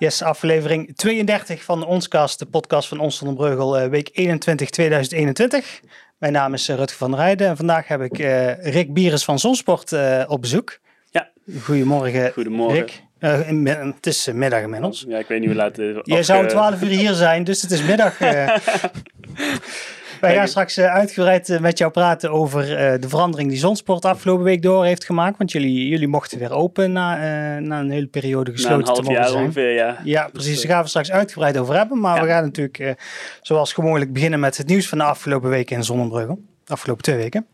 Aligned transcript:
Yes, 0.00 0.22
aflevering 0.22 0.96
32 0.96 1.62
van 1.62 1.86
Onscast, 1.86 2.38
de 2.38 2.46
podcast 2.46 2.88
van 2.88 2.98
Ons 2.98 3.18
van 3.18 3.34
Breugel, 3.34 3.80
uh, 3.80 3.88
week 3.88 4.10
21 4.12 4.70
2021. 4.70 5.80
Mijn 6.18 6.32
naam 6.32 6.54
is 6.54 6.68
uh, 6.68 6.76
Rutger 6.76 6.98
van 6.98 7.10
der 7.10 7.20
Rijden 7.20 7.48
en 7.48 7.56
vandaag 7.56 7.88
heb 7.88 8.00
ik 8.00 8.18
uh, 8.18 8.64
Rick 8.64 8.92
Bieres 8.92 9.24
van 9.24 9.38
Zonsport 9.38 9.92
op 10.26 10.40
bezoek. 10.40 10.78
Ja. 11.10 11.30
Goedemorgen, 11.62 12.32
Goedemorgen. 12.32 12.78
Rick. 12.78 13.02
In, 13.46 13.66
het 13.66 14.06
is 14.06 14.28
middag 14.32 14.62
inmiddels. 14.62 15.04
Ja, 15.08 15.18
ik 15.18 15.26
weet 15.26 15.38
niet 15.38 15.48
hoe 15.48 15.56
laat 15.56 15.76
het 15.76 16.00
Jij 16.02 16.22
zou 16.22 16.42
om 16.42 16.48
12 16.48 16.82
uur 16.82 16.88
hier 16.88 17.12
zijn, 17.12 17.44
dus 17.44 17.62
het 17.62 17.70
is 17.70 17.82
middag. 17.82 18.18
Wij 20.20 20.34
gaan 20.34 20.48
straks 20.48 20.78
uh, 20.78 20.94
uitgebreid 20.94 21.48
uh, 21.48 21.58
met 21.58 21.78
jou 21.78 21.90
praten 21.90 22.30
over 22.30 22.62
uh, 22.70 23.00
de 23.00 23.08
verandering 23.08 23.48
die 23.50 23.58
Zonsport 23.58 24.04
afgelopen 24.04 24.44
week 24.44 24.62
door 24.62 24.84
heeft 24.84 25.04
gemaakt. 25.04 25.38
Want 25.38 25.52
jullie, 25.52 25.88
jullie 25.88 26.08
mochten 26.08 26.38
weer 26.38 26.52
open 26.52 26.92
na, 26.92 27.16
na 27.58 27.80
een 27.80 27.90
hele 27.90 28.06
periode 28.06 28.50
gesloten 28.50 28.84
na 28.84 28.90
een 28.90 29.04
half 29.04 29.08
jaar 29.08 29.28
zijn. 29.28 29.42
ongeveer, 29.44 29.72
ja. 29.72 29.98
Ja, 30.04 30.28
precies. 30.32 30.52
Dus, 30.52 30.62
Daar 30.62 30.72
gaan 30.72 30.82
we 30.82 30.88
straks 30.88 31.10
uitgebreid 31.10 31.56
over 31.56 31.76
hebben. 31.76 32.00
Maar 32.00 32.16
ja. 32.16 32.22
we 32.22 32.28
gaan 32.28 32.42
natuurlijk 32.44 32.96
zoals 33.42 33.72
gewoonlijk 33.72 34.12
beginnen 34.12 34.40
met 34.40 34.56
het 34.56 34.66
nieuws 34.66 34.88
van 34.88 34.98
de 34.98 35.04
afgelopen 35.04 35.50
weken 35.50 35.76
in 35.76 35.84
Zonnebreugel. 35.84 36.38
De 36.64 36.72
afgelopen 36.72 37.02
twee 37.02 37.16
weken. 37.16 37.46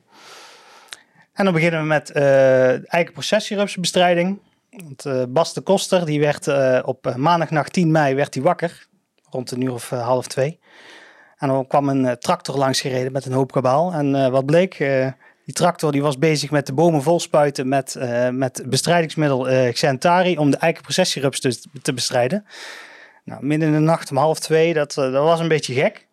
En 1.33 1.45
dan 1.45 1.55
beginnen 1.55 1.81
we 1.81 1.87
met 1.87 2.11
eigen 2.87 3.13
processierupsbestrijding. 3.13 4.39
Want 4.71 5.33
Bas 5.33 5.55
de 5.55 5.61
Koster, 5.61 6.07
die 6.07 6.21
werd 6.21 6.49
op 6.85 7.15
maandagnacht 7.17 7.73
10 7.73 7.91
mei 7.91 8.15
werd 8.15 8.35
hij 8.35 8.43
wakker. 8.43 8.87
Rond 9.31 9.51
een 9.51 9.61
uur 9.61 9.73
of 9.73 9.91
half 9.91 10.27
twee. 10.27 10.59
En 11.37 11.49
dan 11.49 11.67
kwam 11.67 11.89
een 11.89 12.05
uh, 12.05 12.13
tractor 12.13 12.57
langs 12.57 12.81
gereden 12.81 13.13
met 13.13 13.27
een 13.27 13.33
hoop 13.33 13.53
kabaal. 13.53 13.93
En 13.93 14.15
uh, 14.15 14.29
wat 14.29 14.47
bleek, 14.47 14.79
uh, 14.79 15.09
die 15.45 15.55
tractor 15.55 15.93
die 15.93 16.03
was 16.03 16.19
bezig 16.19 16.51
met 16.51 16.67
de 16.67 16.73
bomen 16.73 17.03
vol 17.03 17.21
spuiten 17.21 17.69
met, 17.69 17.97
met 18.33 18.63
bestrijdingsmiddel 18.67 19.71
Xentari 19.73 20.39
om 20.39 20.51
de 20.51 20.57
eikenprocessierups 20.57 21.41
te, 21.41 21.59
te 21.83 21.93
bestrijden. 21.93 22.47
Nou, 23.25 23.45
midden 23.45 23.69
in 23.69 23.75
de 23.75 23.81
nacht 23.81 24.11
om 24.11 24.17
half 24.17 24.39
twee, 24.39 24.75
dat, 24.75 24.95
dat 24.95 25.13
was 25.13 25.41
een 25.41 25.49
beetje 25.49 25.75
gek. 25.75 26.07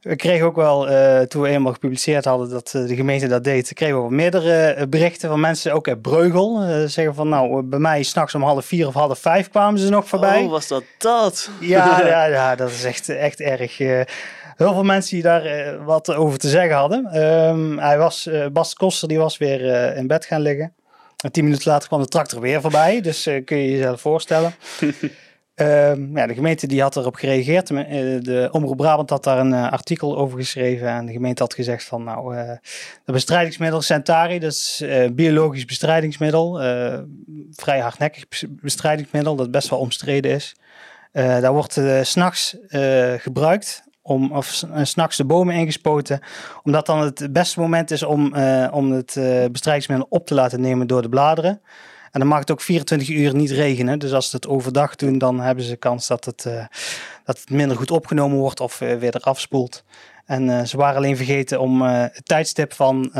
We 0.00 0.16
kregen 0.16 0.46
ook 0.46 0.56
wel, 0.56 0.86
toen 1.26 1.42
we 1.42 1.48
eenmaal 1.48 1.72
gepubliceerd 1.72 2.24
hadden 2.24 2.50
dat 2.50 2.68
de 2.68 2.94
gemeente 2.94 3.26
dat 3.26 3.44
deed, 3.44 3.72
kregen 3.72 3.94
we 3.94 4.00
wel 4.00 4.10
meerdere 4.10 4.86
berichten 4.88 5.28
van 5.28 5.40
mensen, 5.40 5.72
ook 5.72 5.88
uit 5.88 6.02
Breugel. 6.02 6.62
zeggen 6.88 7.14
van 7.14 7.28
nou, 7.28 7.62
bij 7.62 7.78
mij 7.78 8.02
s'nachts 8.02 8.34
om 8.34 8.42
half 8.42 8.64
vier 8.64 8.86
of 8.86 8.94
half 8.94 9.18
vijf 9.18 9.50
kwamen 9.50 9.80
ze 9.80 9.88
nog 9.88 10.08
voorbij. 10.08 10.42
Oh, 10.42 10.50
was 10.50 10.68
dat 10.68 10.84
dat? 10.98 11.50
Ja, 11.60 12.00
ja, 12.06 12.24
ja 12.24 12.54
dat 12.54 12.70
is 12.70 12.84
echt, 12.84 13.08
echt 13.08 13.40
erg 13.40 13.78
heel 14.56 14.72
veel 14.72 14.84
mensen 14.84 15.14
die 15.14 15.22
daar 15.22 15.46
uh, 15.46 15.84
wat 15.84 16.14
over 16.14 16.38
te 16.38 16.48
zeggen 16.48 16.76
hadden. 16.76 17.22
Um, 17.22 17.78
hij 17.78 17.98
was, 17.98 18.26
uh, 18.26 18.46
Bas 18.46 18.74
Koster 18.74 19.08
die 19.08 19.18
was 19.18 19.38
weer 19.38 19.60
uh, 19.64 19.96
in 19.96 20.06
bed 20.06 20.24
gaan 20.24 20.40
liggen. 20.40 20.74
En 21.16 21.32
tien 21.32 21.44
minuten 21.44 21.70
later 21.70 21.88
kwam 21.88 22.00
de 22.00 22.08
tractor 22.08 22.40
weer 22.40 22.60
voorbij. 22.60 23.00
Dus 23.00 23.22
kun 23.44 23.56
je 23.56 23.70
jezelf 23.70 24.00
voorstellen. 24.00 24.54
um, 24.80 26.16
ja, 26.16 26.26
de 26.26 26.34
gemeente 26.34 26.66
die 26.66 26.82
had 26.82 26.96
erop 26.96 27.14
gereageerd. 27.14 27.66
De 27.66 28.48
Omroep 28.52 28.76
Brabant 28.76 29.10
had 29.10 29.24
daar 29.24 29.38
een 29.38 29.54
artikel 29.54 30.16
over 30.16 30.38
geschreven. 30.38 30.88
En 30.88 31.06
de 31.06 31.12
gemeente 31.12 31.42
had 31.42 31.54
gezegd 31.54 31.84
van 31.84 32.04
nou, 32.04 32.36
de 33.04 33.12
bestrijdingsmiddel 33.12 33.80
Centari, 33.82 34.38
dat 34.38 34.52
is 34.52 34.84
biologisch 35.12 35.64
bestrijdingsmiddel. 35.64 36.54
vrij 37.52 37.80
hardnekkig 37.80 38.24
bestrijdingsmiddel, 38.48 39.36
dat 39.36 39.50
best 39.50 39.68
wel 39.68 39.78
omstreden 39.78 40.30
is. 40.30 40.56
daar 41.12 41.52
wordt 41.52 41.80
s'nachts 42.02 42.56
gebruikt 43.18 43.85
om, 44.06 44.32
of 44.32 44.64
s'nachts 44.82 45.16
de 45.16 45.24
bomen 45.24 45.54
ingespoten, 45.54 46.20
omdat 46.62 46.86
dan 46.86 47.00
het 47.00 47.32
beste 47.32 47.60
moment 47.60 47.90
is 47.90 48.02
om, 48.02 48.34
uh, 48.34 48.68
om 48.70 48.92
het 48.92 49.16
uh, 49.16 49.44
bestrijdingsmiddel 49.50 50.06
op 50.10 50.26
te 50.26 50.34
laten 50.34 50.60
nemen 50.60 50.86
door 50.86 51.02
de 51.02 51.08
bladeren. 51.08 51.60
En 52.10 52.20
dan 52.20 52.28
mag 52.28 52.38
het 52.38 52.50
ook 52.50 52.60
24 52.60 53.08
uur 53.08 53.34
niet 53.34 53.50
regenen. 53.50 53.98
Dus 53.98 54.12
als 54.12 54.30
ze 54.30 54.36
het 54.36 54.48
overdag 54.48 54.96
doen, 54.96 55.18
dan 55.18 55.40
hebben 55.40 55.64
ze 55.64 55.76
kans 55.76 56.06
dat 56.06 56.24
het, 56.24 56.42
dat 57.24 57.38
het 57.38 57.50
minder 57.50 57.76
goed 57.76 57.90
opgenomen 57.90 58.38
wordt 58.38 58.60
of 58.60 58.78
weer 58.78 59.16
eraf 59.16 59.40
spoelt. 59.40 59.84
En 60.24 60.68
ze 60.68 60.76
waren 60.76 60.96
alleen 60.96 61.16
vergeten 61.16 61.60
om 61.60 61.82
het 61.82 62.26
tijdstip 62.26 62.72
van 62.72 63.10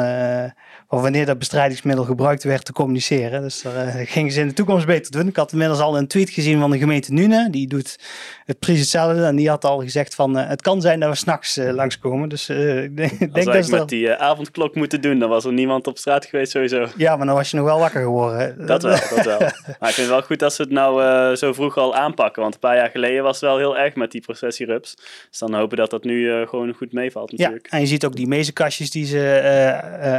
of 0.96 1.02
wanneer 1.02 1.26
dat 1.26 1.38
bestrijdingsmiddel 1.38 2.04
gebruikt 2.04 2.44
werd 2.44 2.64
te 2.64 2.72
communiceren. 2.72 3.42
Dus 3.42 3.62
daar 3.62 3.86
uh, 3.86 3.94
gingen 4.04 4.32
ze 4.32 4.40
in 4.40 4.48
de 4.48 4.52
toekomst 4.52 4.86
beter 4.86 5.12
doen. 5.12 5.28
Ik 5.28 5.36
had 5.36 5.52
inmiddels 5.52 5.80
al 5.80 5.98
een 5.98 6.06
tweet 6.06 6.30
gezien 6.30 6.60
van 6.60 6.70
de 6.70 6.78
gemeente 6.78 7.12
Nune. 7.12 7.50
Die 7.50 7.68
doet 7.68 7.98
het 8.44 8.58
precies 8.58 8.80
hetzelfde. 8.80 9.24
En 9.24 9.36
die 9.36 9.48
had 9.48 9.64
al 9.64 9.80
gezegd 9.80 10.14
van 10.14 10.38
uh, 10.38 10.48
het 10.48 10.62
kan 10.62 10.80
zijn 10.80 11.00
dat 11.00 11.08
we 11.08 11.16
s'nachts 11.16 11.58
uh, 11.58 11.72
langskomen. 11.72 12.28
Dus 12.28 12.48
ik 12.88 12.96
denk, 12.96 13.18
denk 13.18 13.52
dat 13.52 13.64
ze 13.64 13.70
met 13.70 13.88
die 13.88 14.12
avondklok 14.12 14.74
moeten 14.74 15.00
doen, 15.00 15.18
dan 15.18 15.28
was 15.28 15.44
er 15.44 15.52
niemand 15.52 15.86
op 15.86 15.98
straat 15.98 16.24
geweest 16.24 16.50
sowieso. 16.50 16.86
Ja, 16.96 17.16
maar 17.16 17.26
dan 17.26 17.34
was 17.34 17.50
je 17.50 17.56
nog 17.56 17.66
wel 17.66 17.78
wakker 17.78 18.02
geworden. 18.02 18.66
Dat 18.66 18.82
wel, 18.82 18.96
dat 19.14 19.24
wel. 19.24 19.38
Maar 19.80 19.88
ik 19.88 19.94
vind 19.94 20.06
het 20.06 20.16
wel 20.16 20.22
goed 20.22 20.38
dat 20.38 20.52
ze 20.52 20.62
het 20.62 20.70
nou 20.70 21.36
zo 21.36 21.52
vroeg 21.52 21.76
al 21.76 21.94
aanpakken. 21.94 22.42
Want 22.42 22.54
een 22.54 22.60
paar 22.60 22.76
jaar 22.76 22.90
geleden 22.90 23.22
was 23.22 23.40
het 23.40 23.50
wel 23.50 23.58
heel 23.58 23.78
erg 23.78 23.94
met 23.94 24.10
die 24.10 24.20
processierups. 24.20 24.94
Dus 25.30 25.38
dan 25.38 25.54
hopen 25.54 25.76
dat 25.76 25.90
dat 25.90 26.04
nu 26.04 26.46
gewoon 26.46 26.72
goed 26.72 26.92
meevalt 26.92 27.30
natuurlijk. 27.30 27.66
Ja, 27.70 27.72
en 27.72 27.80
je 27.80 27.86
ziet 27.86 28.04
ook 28.04 28.16
die 28.16 28.26
mezenkastjes 28.26 28.90
die 28.90 29.06
ze 29.06 29.18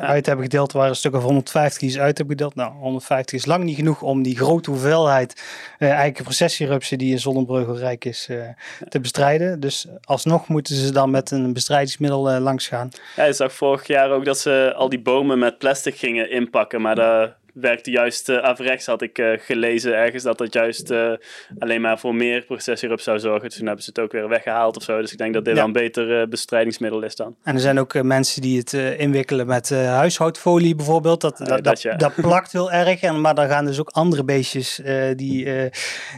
uit 0.02 0.26
hebben 0.26 0.46
gedeeld 0.46 0.67
waren 0.72 0.90
een 0.90 0.96
stuk 0.96 1.16
of 1.16 1.24
150 1.24 1.80
die 1.80 1.90
ze 1.90 2.00
uit 2.00 2.18
hebben 2.18 2.38
gedeeld. 2.38 2.56
Nou, 2.56 2.74
150 2.74 3.40
is 3.40 3.46
lang 3.46 3.64
niet 3.64 3.76
genoeg 3.76 4.02
om 4.02 4.24
die 4.24 4.38
grote 4.38 4.70
hoeveelheid 4.70 5.44
uh, 5.80 5.90
eigen 5.90 6.24
processierupsen 6.24 6.98
die 6.98 7.12
in 7.12 7.20
Zonnebreugel 7.20 7.78
rijk 7.78 8.06
is 8.06 8.28
uh, 8.30 8.44
te 8.90 9.00
bestrijden. 9.00 9.60
Dus 9.60 9.88
alsnog 10.04 10.48
moeten 10.48 10.76
ze 10.76 10.92
dan 10.92 11.12
met 11.12 11.32
een 11.32 11.54
bestrijdingsmiddel 11.54 12.32
uh, 12.32 12.40
langs 12.40 12.68
gaan. 12.68 12.90
Ja, 13.16 13.24
je 13.24 13.34
zag 13.34 13.54
vorig 13.54 13.88
jaar 13.88 14.12
ook 14.12 14.26
dat 14.26 14.40
ze 14.40 14.74
al 14.76 14.90
die 14.90 15.02
bomen 15.02 15.40
met 15.40 15.58
plastic 15.58 15.96
gingen 15.96 16.32
inpakken, 16.32 16.82
maar 16.82 16.96
daar 16.96 17.36
werkte 17.60 17.92
juist 17.92 18.30
uh, 18.30 18.38
averechts, 18.38 18.86
had 18.86 19.02
ik 19.02 19.18
uh, 19.18 19.40
gelezen 19.40 19.96
ergens, 19.96 20.24
dat 20.24 20.38
dat 20.38 20.54
juist 20.54 20.92
uh, 20.92 21.12
alleen 21.60 21.82
maar 21.82 22.00
voor 22.00 22.16
meer 22.16 22.42
processierup 22.42 23.00
zou 23.00 23.20
zorgen. 23.20 23.48
Dus 23.48 23.58
toen 23.58 23.66
hebben 23.66 23.84
ze 23.84 23.90
het 23.90 24.00
ook 24.00 24.12
weer 24.12 24.30
weggehaald 24.30 24.78
of 24.78 24.84
zo. 24.84 25.02
Dus 25.02 25.12
ik 25.12 25.18
denk 25.18 25.34
dat 25.34 25.46
dit 25.46 25.54
ja. 25.54 25.60
wel 25.60 25.68
een 25.68 25.74
beter 25.74 26.28
bestrijdingsmiddel 26.28 27.02
is 27.02 27.16
dan. 27.16 27.36
En 27.44 27.54
er 27.54 27.62
zijn 27.62 27.80
ook 27.80 28.04
mensen 28.04 28.42
die 28.42 28.58
het 28.58 28.74
inwikkelen 28.74 29.48
met 29.48 29.70
huishoudfolie 29.70 30.76
bijvoorbeeld. 30.76 31.22
Dat, 31.22 31.38
dat, 31.38 31.64
dat, 31.64 31.82
ja. 31.82 31.96
dat, 31.96 32.16
plakt 32.16 32.52
heel 32.52 32.72
erg. 32.72 33.02
En, 33.02 33.22
maar 33.22 33.36
dan 33.36 33.48
gaan 33.48 33.66
dus 33.66 33.80
ook 33.80 33.90
andere 33.90 34.24
beestjes, 34.24 34.82
die, 35.16 35.70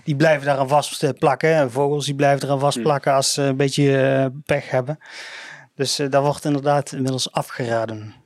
die 0.03 0.15
blijven 0.15 0.45
daar 0.45 0.57
aan 0.57 0.67
vast 0.67 1.19
plakken. 1.19 1.71
Vogels 1.71 2.05
die 2.05 2.15
blijven 2.15 2.43
eraan 2.45 2.59
vast 2.59 2.81
plakken 2.81 3.13
als 3.13 3.33
ze 3.33 3.41
een 3.41 3.57
beetje 3.57 4.31
pech 4.45 4.69
hebben. 4.69 4.99
Dus 5.75 5.95
daar 6.09 6.21
wordt 6.21 6.45
inderdaad 6.45 6.91
inmiddels 6.91 7.31
afgeraden. 7.31 8.18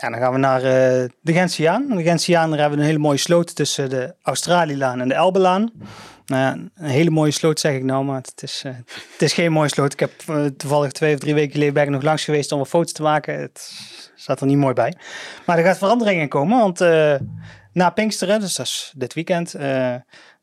Ja, 0.00 0.10
dan 0.10 0.18
gaan 0.18 0.32
we 0.32 0.38
naar 0.38 0.62
uh, 0.62 1.08
de 1.20 1.32
Gentiaan. 1.32 1.88
De 1.88 2.02
Gentiaan, 2.02 2.50
daar 2.50 2.58
hebben 2.58 2.78
we 2.78 2.84
een 2.84 2.90
hele 2.90 3.02
mooie 3.02 3.18
sloot 3.18 3.54
tussen 3.54 3.90
de 3.90 4.14
Australielaan 4.22 5.00
en 5.00 5.08
de 5.08 5.14
Elbelaan. 5.14 5.70
Nou 6.26 6.42
ja, 6.42 6.52
een 6.74 6.90
hele 6.90 7.10
mooie 7.10 7.30
sloot 7.30 7.60
zeg 7.60 7.74
ik 7.74 7.84
nou, 7.84 8.04
maar 8.04 8.20
het 8.20 8.42
is, 8.42 8.62
uh, 8.66 8.72
het 9.12 9.22
is 9.22 9.32
geen 9.32 9.52
mooie 9.52 9.68
sloot. 9.68 9.92
Ik 9.92 10.00
heb 10.00 10.12
uh, 10.30 10.44
toevallig 10.44 10.92
twee 10.92 11.14
of 11.14 11.20
drie 11.20 11.34
weken 11.34 11.52
geleden 11.52 11.74
ben 11.74 11.82
ik 11.82 11.88
nog 11.88 12.02
langs 12.02 12.24
geweest 12.24 12.52
om 12.52 12.60
een 12.60 12.66
foto's 12.66 12.92
te 12.92 13.02
maken. 13.02 13.40
Het 13.40 13.72
staat 14.14 14.40
er 14.40 14.46
niet 14.46 14.56
mooi 14.56 14.74
bij. 14.74 14.94
Maar 15.46 15.58
er 15.58 15.64
gaat 15.64 15.78
verandering 15.78 16.20
in 16.20 16.28
komen, 16.28 16.58
want 16.58 16.78
na 17.72 17.90
Pinksteren, 17.90 18.40
dus 18.40 18.54
dat 18.54 18.66
is 18.66 18.92
dit 18.96 19.14
weekend, 19.14 19.54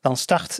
dan 0.01 0.17
start 0.17 0.59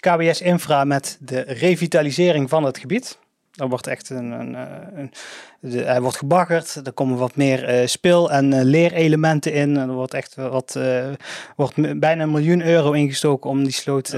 KBS 0.00 0.40
Infra 0.40 0.84
met 0.84 1.18
de 1.20 1.40
revitalisering 1.40 2.48
van 2.48 2.64
het 2.64 2.78
gebied. 2.78 3.18
Er 3.52 3.68
wordt 3.68 3.86
echt 3.86 4.10
een, 4.10 4.30
een, 4.30 4.54
een 4.98 5.12
de, 5.60 5.78
hij 5.78 6.00
wordt 6.00 6.16
gebaggerd, 6.16 6.80
er 6.84 6.92
komen 6.92 7.18
wat 7.18 7.36
meer 7.36 7.80
uh, 7.80 7.86
speel- 7.86 8.30
en 8.30 8.52
uh, 8.52 8.62
leerelementen 8.62 9.52
in. 9.52 9.76
Er 9.76 9.92
wordt 9.92 10.14
echt 10.14 10.34
wat, 10.34 10.74
uh, 10.78 11.08
wordt 11.56 11.98
bijna 12.00 12.22
een 12.22 12.30
miljoen 12.30 12.62
euro 12.62 12.92
ingestoken 12.92 13.50
om 13.50 13.62
die 13.62 13.72
sloot 13.72 14.12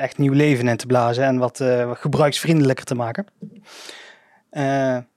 echt 0.00 0.18
nieuw 0.18 0.32
leven 0.32 0.68
in 0.68 0.76
te 0.76 0.86
blazen 0.86 1.24
en 1.24 1.38
wat 1.38 1.64
gebruiksvriendelijker 1.92 2.84
te 2.84 2.94
maken. 2.94 3.26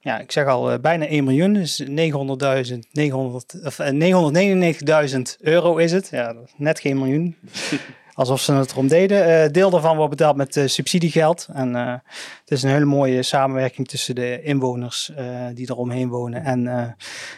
ja, 0.00 0.18
ik 0.20 0.32
zeg 0.32 0.46
al 0.46 0.78
bijna 0.78 1.06
1 1.06 1.24
miljoen, 1.24 1.52
dus 1.52 1.82
900.000, 1.82 2.78
900, 2.92 3.54
of 3.64 3.78
999.000 3.80 5.40
euro 5.40 5.76
is 5.76 5.92
het. 5.92 6.08
Ja, 6.10 6.34
net 6.56 6.80
geen 6.80 6.98
miljoen. 6.98 7.36
alsof 8.14 8.40
ze 8.40 8.52
het 8.52 8.70
erom 8.70 8.88
deden. 8.88 9.44
Uh, 9.44 9.50
deel 9.50 9.70
daarvan 9.70 9.96
wordt 9.96 10.10
betaald 10.10 10.36
met 10.36 10.56
uh, 10.56 10.66
subsidiegeld. 10.66 11.48
En 11.52 11.74
uh, 11.74 11.92
het 12.40 12.50
is 12.50 12.62
een 12.62 12.70
hele 12.70 12.84
mooie 12.84 13.22
samenwerking 13.22 13.88
tussen 13.88 14.14
de 14.14 14.42
inwoners 14.42 15.12
die 15.54 15.70
eromheen 15.70 16.08
wonen 16.08 16.44
en, 16.44 16.96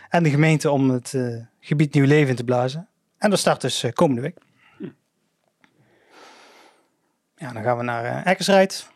en 0.08 0.23
de 0.23 0.31
gemeente 0.31 0.70
om 0.70 0.90
het 0.90 1.14
gebied 1.61 1.94
nieuw 1.94 2.06
leven 2.06 2.31
in 2.31 2.37
te 2.37 2.44
blazen. 2.44 2.88
En 3.19 3.31
dat 3.31 3.38
start 3.38 3.61
dus 3.61 3.84
komende 3.93 4.20
week. 4.20 4.38
Ja, 7.37 7.52
dan 7.52 7.62
gaan 7.62 7.76
we 7.76 7.82
naar 7.82 8.25
Eckersrijd. 8.25 8.94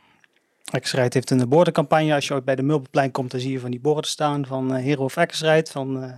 Eckersrijd 0.71 1.15
heeft 1.15 1.31
een 1.31 1.49
bordencampagne. 1.49 2.15
Als 2.15 2.27
je 2.27 2.35
ooit 2.35 2.45
bij 2.45 2.55
de 2.55 2.63
Mulberplein 2.63 3.11
komt, 3.11 3.31
dan 3.31 3.41
zie 3.41 3.53
je 3.53 3.61
van 3.61 3.71
die 3.71 3.81
borden 3.81 4.11
staan 4.11 4.47
van 4.47 4.77
uh, 4.77 4.83
Hero 4.83 5.05
of 5.05 5.17
Eckersrijd. 5.17 5.71
Van, 5.71 6.05
uh, 6.05 6.13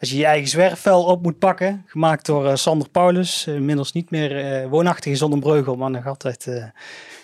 als 0.00 0.10
je 0.10 0.16
je 0.16 0.24
eigen 0.24 0.48
zwerfvuil 0.48 1.04
op 1.04 1.22
moet 1.22 1.38
pakken. 1.38 1.84
Gemaakt 1.86 2.26
door 2.26 2.44
uh, 2.44 2.54
Sander 2.54 2.88
Paulus. 2.88 3.46
inmiddels 3.46 3.92
niet 3.92 4.10
meer 4.10 4.68
woonachtig 4.68 5.10
in 5.10 5.16
Zonnebreugel, 5.16 5.76
maar 5.76 5.90
nog 5.90 6.06
altijd 6.06 6.48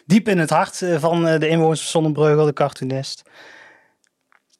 diep 0.06 0.28
in 0.28 0.38
het 0.38 0.50
hart 0.50 0.84
van 0.96 1.24
de 1.24 1.48
inwoners 1.48 1.80
van 1.80 1.90
Zonnebreugel, 1.90 2.44
de 2.44 2.52
cartoonist. 2.52 3.22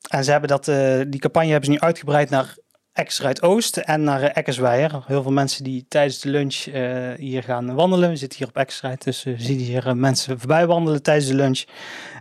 En 0.09 0.25
ze 0.25 0.31
hebben 0.31 0.49
dat, 0.49 0.65
die 1.09 1.21
campagne 1.21 1.51
hebben 1.51 1.65
ze 1.65 1.71
nu 1.71 1.81
uitgebreid 1.81 2.31
naar 2.31 2.57
Eckersruid 3.01 3.43
Oost 3.43 3.77
en 3.77 4.05
naar 4.05 4.23
uh, 4.23 4.29
Eckersweijer. 4.33 5.03
Heel 5.07 5.23
veel 5.23 5.33
mensen 5.33 5.65
die 5.65 5.85
tijdens 5.89 6.21
de 6.21 6.29
lunch 6.29 6.67
uh, 6.67 7.09
hier 7.17 7.43
gaan 7.43 7.75
wandelen. 7.75 8.11
We 8.11 8.17
zitten 8.17 8.39
hier 8.39 8.49
op 8.49 8.57
Eckersruid, 8.57 9.05
dus 9.05 9.23
we 9.23 9.35
zien 9.39 9.59
hier 9.59 9.97
mensen 9.97 10.39
voorbij 10.39 10.67
wandelen 10.67 11.03
tijdens 11.03 11.27
de 11.27 11.35
lunch. 11.35 11.65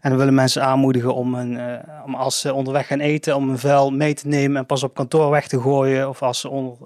En 0.02 0.12
we 0.12 0.18
willen 0.18 0.34
mensen 0.34 0.64
aanmoedigen 0.64 1.14
om, 1.14 1.36
een, 1.36 1.82
om 2.06 2.16
als 2.16 2.40
ze 2.40 2.54
onderweg 2.54 2.88
gaan 2.88 3.00
eten, 3.00 3.36
om 3.36 3.50
een 3.50 3.60
vuil 3.60 3.92
mee 3.92 4.14
te 4.14 4.28
nemen 4.28 4.58
en 4.58 4.66
pas 4.66 4.84
op 4.84 4.94
kantoor 4.94 5.30
weg 5.30 5.48
te 5.48 5.62
gooien. 5.62 6.10
Of 6.10 6.22
als 6.22 6.40
ze, 6.40 6.50
onder, 6.50 6.78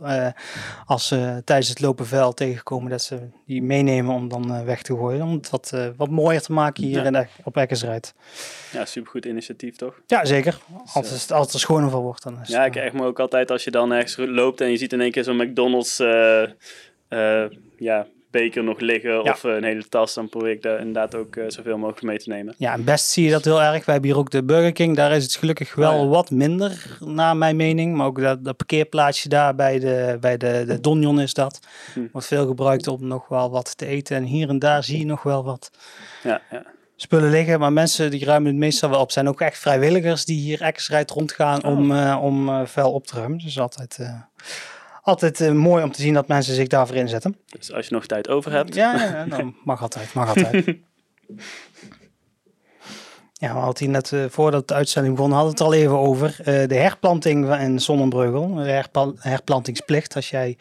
als 0.86 1.08
ze 1.08 1.42
tijdens 1.46 1.70
het 1.70 1.80
lopen 1.80 2.06
vuil 2.06 2.34
tegenkomen, 2.34 2.90
dat 2.90 3.02
ze 3.02 3.20
die 3.46 3.64
meenemen 3.64 4.16
om 4.16 4.30
dan 4.30 4.66
weg 4.66 4.82
te 4.82 4.96
gooien. 4.96 5.22
Om 5.22 5.34
het 5.34 5.50
wat, 5.50 5.74
wat 5.98 6.10
mooier 6.10 6.42
te 6.42 6.54
maken 6.54 6.84
hier 6.84 7.04
ja. 7.04 7.20
in, 7.20 7.28
op 7.44 7.58
Eckersruid. 7.58 8.14
Ja, 8.72 8.86
supergoed 8.86 9.26
initiatief 9.26 9.76
toch? 9.76 10.02
Ja, 10.08 10.26
zeker. 10.26 10.60
Als 10.94 11.10
het, 11.10 11.32
als 11.32 11.46
het 11.46 11.54
er 11.54 11.60
schoner 11.60 11.90
van 11.90 12.02
wordt. 12.02 12.24
Dan 12.24 12.40
is 12.42 12.48
ja, 12.48 12.66
ik 12.66 12.72
krijg 12.72 12.94
me 12.94 13.06
ook 13.06 13.20
altijd 13.20 13.52
als 13.52 13.64
je 13.64 13.72
dan 13.72 13.83
ergens 13.92 14.16
loopt 14.18 14.62
en 14.62 14.72
je 14.72 14.78
ziet 14.78 14.94
in 14.94 15.02
één 15.02 15.12
keer 15.12 15.24
zo'n 15.24 15.38
McDonald's 15.38 16.00
uh, 16.00 16.44
uh, 17.10 17.46
ja, 17.78 18.08
beker 18.32 18.64
nog 18.64 18.80
liggen 18.80 19.12
ja. 19.12 19.20
of 19.20 19.44
een 19.44 19.64
hele 19.64 19.88
tas, 19.90 20.14
dan 20.14 20.30
probeer 20.30 20.52
ik 20.52 20.62
daar 20.62 20.80
inderdaad 20.80 21.16
ook 21.16 21.36
uh, 21.36 21.44
zoveel 21.48 21.78
mogelijk 21.78 22.02
mee 22.02 22.18
te 22.18 22.30
nemen. 22.30 22.56
Ja, 22.58 22.74
en 22.74 22.84
best 22.84 23.06
zie 23.06 23.26
je 23.26 23.32
dat 23.32 23.46
heel 23.46 23.62
erg. 23.62 23.86
Wij 23.86 23.94
hebben 23.94 24.12
hier 24.12 24.20
ook 24.20 24.30
de 24.30 24.44
Burger 24.44 24.72
King. 24.72 24.96
Daar 24.96 25.16
is 25.16 25.24
het 25.24 25.36
gelukkig 25.36 25.76
wel 25.76 25.94
oh, 25.94 26.04
ja. 26.04 26.08
wat 26.08 26.32
minder, 26.32 26.98
naar 27.00 27.38
mijn 27.38 27.56
mening. 27.56 27.96
Maar 27.96 28.06
ook 28.06 28.22
dat, 28.22 28.46
dat 28.46 28.58
parkeerplaatsje 28.58 29.30
daar 29.30 29.56
bij 29.56 29.80
de, 29.80 30.18
bij 30.20 30.38
de, 30.38 30.64
de 30.68 30.80
Donjon 30.80 31.20
is 31.20 31.34
dat. 31.34 31.60
Hm. 31.94 32.08
Wordt 32.12 32.28
veel 32.28 32.48
gebruikt 32.48 32.88
om 32.88 33.08
nog 33.08 33.28
wel 33.28 33.52
wat 33.52 33.78
te 33.78 33.86
eten. 33.86 34.16
En 34.16 34.24
hier 34.24 34.50
en 34.50 34.60
daar 34.60 34.84
zie 34.84 35.00
je 35.00 35.06
nog 35.06 35.24
wel 35.24 35.44
wat. 35.44 35.72
Ja, 36.24 36.42
ja 36.52 36.66
spullen 36.96 37.30
liggen. 37.30 37.60
Maar 37.60 37.74
mensen 37.74 38.12
die 38.12 38.26
ruimen 38.26 38.52
het 38.52 38.60
meestal 38.60 38.90
wel 38.90 39.00
op. 39.00 39.12
zijn 39.12 39.28
ook 39.28 39.42
echt 39.42 39.58
vrijwilligers 39.58 40.26
die 40.26 40.40
hier 40.40 40.62
extra 40.62 41.04
rondgaan 41.06 41.64
om, 41.64 41.92
uh, 41.92 42.20
om 42.22 42.50
uh, 42.50 42.66
vuil 42.66 42.92
op 42.92 43.08
te 43.08 43.16
ruimen. 43.16 43.38
Dus 43.38 43.60
altijd, 43.60 43.98
uh, 44.02 44.22
altijd 45.02 45.54
mooi 45.54 45.84
om 45.84 45.92
te 45.92 46.02
zien 46.02 46.14
dat 46.14 46.28
mensen 46.28 46.56
zich 46.56 46.68
daarvoor 46.68 46.96
inzetten. 46.96 47.38
Dus 47.46 47.74
als 47.74 47.88
je 47.88 47.94
nog 47.94 48.06
tijd 48.06 48.30
over 48.30 48.52
hebt. 48.52 48.76
Ja, 48.76 48.96
ja 48.96 49.26
dan 49.26 49.56
mag 49.64 49.82
altijd, 49.82 50.14
mag 50.14 50.28
altijd. 50.28 50.66
ja, 53.34 53.54
we 53.54 53.60
hadden 53.60 53.84
hier 53.84 53.90
net 53.90 54.14
voordat 54.30 54.68
de 54.68 54.74
uitzending 54.74 55.16
begon, 55.16 55.32
hadden 55.32 55.52
het 55.52 55.62
al 55.62 55.74
even 55.74 55.98
over 55.98 56.36
de 56.44 56.76
herplanting 56.76 57.56
in 57.56 57.80
Zonnebreugel. 57.80 58.54
De 58.54 58.62
herpla 58.62 59.12
herplantingsplicht. 59.18 60.16
Als 60.16 60.30
jij 60.30 60.58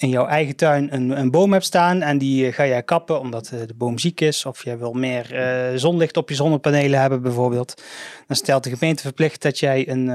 in 0.00 0.08
jouw 0.08 0.26
eigen 0.26 0.56
tuin 0.56 0.94
een, 0.94 1.18
een 1.18 1.30
boom 1.30 1.52
hebt 1.52 1.64
staan 1.64 2.02
en 2.02 2.18
die 2.18 2.46
eh, 2.46 2.52
ga 2.52 2.66
jij 2.66 2.82
kappen 2.82 3.20
omdat 3.20 3.50
uh, 3.54 3.60
de 3.66 3.74
boom 3.74 3.98
ziek 3.98 4.20
is 4.20 4.44
of 4.44 4.64
jij 4.64 4.78
wil 4.78 4.92
meer 4.92 5.34
uh, 5.72 5.78
zonlicht 5.78 6.16
op 6.16 6.28
je 6.28 6.34
zonnepanelen 6.34 7.00
hebben 7.00 7.22
bijvoorbeeld, 7.22 7.82
dan 8.26 8.36
stelt 8.36 8.64
de 8.64 8.70
gemeente 8.70 9.02
verplicht 9.02 9.42
dat 9.42 9.58
jij 9.58 9.88
een, 9.88 10.08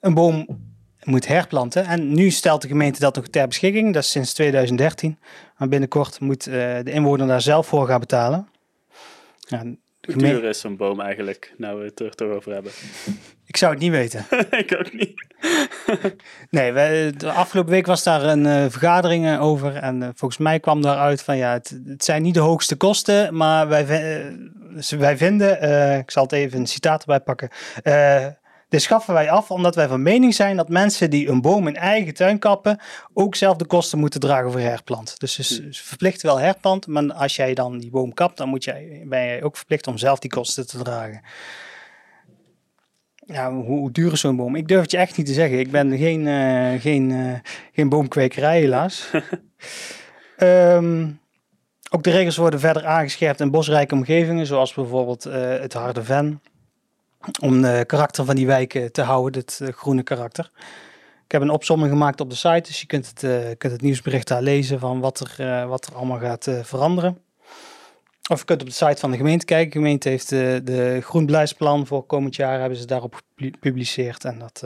een 0.00 0.14
boom 0.14 0.46
moet 1.02 1.26
herplanten. 1.26 1.84
En 1.84 2.14
nu 2.14 2.30
stelt 2.30 2.62
de 2.62 2.68
gemeente 2.68 3.00
dat 3.00 3.16
nog 3.16 3.26
ter 3.26 3.48
beschikking, 3.48 3.94
dat 3.94 4.02
is 4.02 4.10
sinds 4.10 4.32
2013. 4.32 5.18
Maar 5.56 5.68
binnenkort 5.68 6.20
moet 6.20 6.44
de 6.44 6.90
inwoner 6.92 7.26
daar 7.26 7.40
zelf 7.40 7.66
voor 7.66 7.86
gaan 7.86 8.00
betalen. 8.00 8.48
Ja, 9.38 9.62
hoe 10.06 10.16
duur 10.16 10.44
is 10.44 10.60
zo'n 10.60 10.76
boom 10.76 11.00
eigenlijk, 11.00 11.52
nou 11.56 11.78
we 11.78 11.84
het 11.84 12.00
er 12.00 12.14
toch 12.14 12.28
over 12.28 12.52
hebben? 12.52 12.72
Ik 13.46 13.56
zou 13.56 13.72
het 13.72 13.82
niet 13.82 13.90
weten. 13.90 14.26
ik 14.50 14.76
ook 14.78 14.92
niet. 14.92 15.26
nee, 16.50 16.72
we, 16.72 17.12
de 17.16 17.30
afgelopen 17.30 17.72
week 17.72 17.86
was 17.86 18.02
daar 18.02 18.22
een 18.22 18.44
uh, 18.44 18.64
vergadering 18.68 19.26
uh, 19.26 19.42
over. 19.42 19.76
En 19.76 20.02
uh, 20.02 20.08
volgens 20.14 20.40
mij 20.40 20.60
kwam 20.60 20.82
daaruit 20.82 21.22
van 21.22 21.36
ja, 21.36 21.52
het, 21.52 21.78
het, 21.86 22.04
zijn 22.04 22.22
niet 22.22 22.34
de 22.34 22.40
hoogste 22.40 22.76
kosten. 22.76 23.36
Maar 23.36 23.68
wij, 23.68 23.86
wij 24.98 25.16
vinden, 25.16 25.62
ik 25.98 26.10
zal 26.10 26.22
het 26.22 26.32
even 26.32 26.58
een 26.58 26.66
citaat 26.66 27.00
erbij 27.00 27.20
pakken. 27.20 27.48
Dit 28.68 28.82
schaffen 28.82 29.14
wij 29.14 29.30
af 29.30 29.50
omdat 29.50 29.74
wij 29.74 29.88
van 29.88 30.02
mening 30.02 30.34
zijn 30.34 30.56
dat 30.56 30.68
mensen 30.68 31.10
die 31.10 31.28
een 31.28 31.40
boom 31.40 31.68
in 31.68 31.76
eigen 31.76 32.14
tuin 32.14 32.38
kappen. 32.38 32.80
ook 33.12 33.34
zelf 33.34 33.56
de 33.56 33.66
kosten 33.66 33.98
moeten 33.98 34.20
dragen 34.20 34.52
voor 34.52 34.60
herplant. 34.60 35.20
Dus 35.20 35.58
hmm. 35.58 35.72
verplicht 35.72 36.22
wel 36.22 36.40
herplant. 36.40 36.86
Maar 36.86 37.12
als 37.12 37.36
jij 37.36 37.54
dan 37.54 37.78
die 37.78 37.90
boom 37.90 38.14
kapt, 38.14 38.36
dan 38.36 38.48
moet 38.48 38.64
jij, 38.64 39.02
ben 39.04 39.24
jij 39.24 39.42
ook 39.42 39.56
verplicht 39.56 39.86
om 39.86 39.98
zelf 39.98 40.18
die 40.18 40.30
kosten 40.30 40.66
te 40.66 40.78
dragen. 40.78 41.20
Ja, 43.26 43.52
hoe, 43.52 43.90
duur 43.90 44.12
is 44.12 44.20
zo'n 44.20 44.36
boom? 44.36 44.54
Ik 44.54 44.68
durf 44.68 44.82
het 44.82 44.90
je 44.90 44.96
echt 44.96 45.16
niet 45.16 45.26
te 45.26 45.32
zeggen. 45.32 45.58
Ik 45.58 45.70
ben 45.70 45.98
geen, 45.98 46.26
uh, 46.26 46.80
geen, 46.80 47.10
uh, 47.10 47.38
geen 47.72 47.88
boomkwekerij 47.88 48.60
helaas. 48.60 49.10
um, 50.38 51.20
ook 51.94 52.02
de 52.02 52.10
regels 52.10 52.36
worden 52.36 52.60
verder 52.60 52.86
aangescherpt 52.86 53.40
in 53.40 53.50
bosrijke 53.50 53.94
omgevingen, 53.94 54.46
zoals 54.46 54.74
bijvoorbeeld 54.74 55.26
uh, 55.26 55.34
het 55.58 55.72
harde 55.72 56.04
ven. 56.04 56.40
Om 57.40 57.62
de 57.62 57.84
karakter 57.86 58.24
van 58.24 58.34
die 58.34 58.46
wijken 58.46 58.92
te 58.92 59.02
houden, 59.02 59.40
het 59.40 59.62
groene 59.74 60.02
karakter. 60.02 60.50
Ik 61.24 61.32
heb 61.32 61.42
een 61.42 61.50
opzomming 61.50 61.90
gemaakt 61.90 62.20
op 62.20 62.30
de 62.30 62.36
site, 62.36 62.62
dus 62.62 62.80
je 62.80 62.86
kunt 62.86 63.06
het, 63.06 63.20
kunt 63.58 63.72
het 63.72 63.82
nieuwsbericht 63.82 64.28
daar 64.28 64.42
lezen 64.42 64.78
van 64.78 65.00
wat 65.00 65.20
er, 65.20 65.68
wat 65.68 65.86
er 65.86 65.94
allemaal 65.94 66.18
gaat 66.18 66.48
veranderen. 66.62 67.18
Of 68.30 68.38
je 68.38 68.44
kunt 68.44 68.60
op 68.60 68.66
de 68.66 68.74
site 68.74 69.00
van 69.00 69.10
de 69.10 69.16
gemeente 69.16 69.44
kijken. 69.44 69.70
De 69.70 69.76
gemeente 69.76 70.08
heeft 70.08 70.28
de, 70.28 70.60
de 70.64 71.00
groenbeleidsplan 71.02 71.86
voor 71.86 72.06
komend 72.06 72.36
jaar 72.36 72.60
hebben 72.60 72.78
ze 72.78 72.86
daarop 72.86 73.22
gepubliceerd. 73.36 74.24
En 74.24 74.38
dat, 74.38 74.64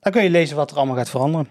dan 0.00 0.12
kun 0.12 0.22
je 0.22 0.30
lezen 0.30 0.56
wat 0.56 0.70
er 0.70 0.76
allemaal 0.76 0.96
gaat 0.96 1.10
veranderen. 1.10 1.48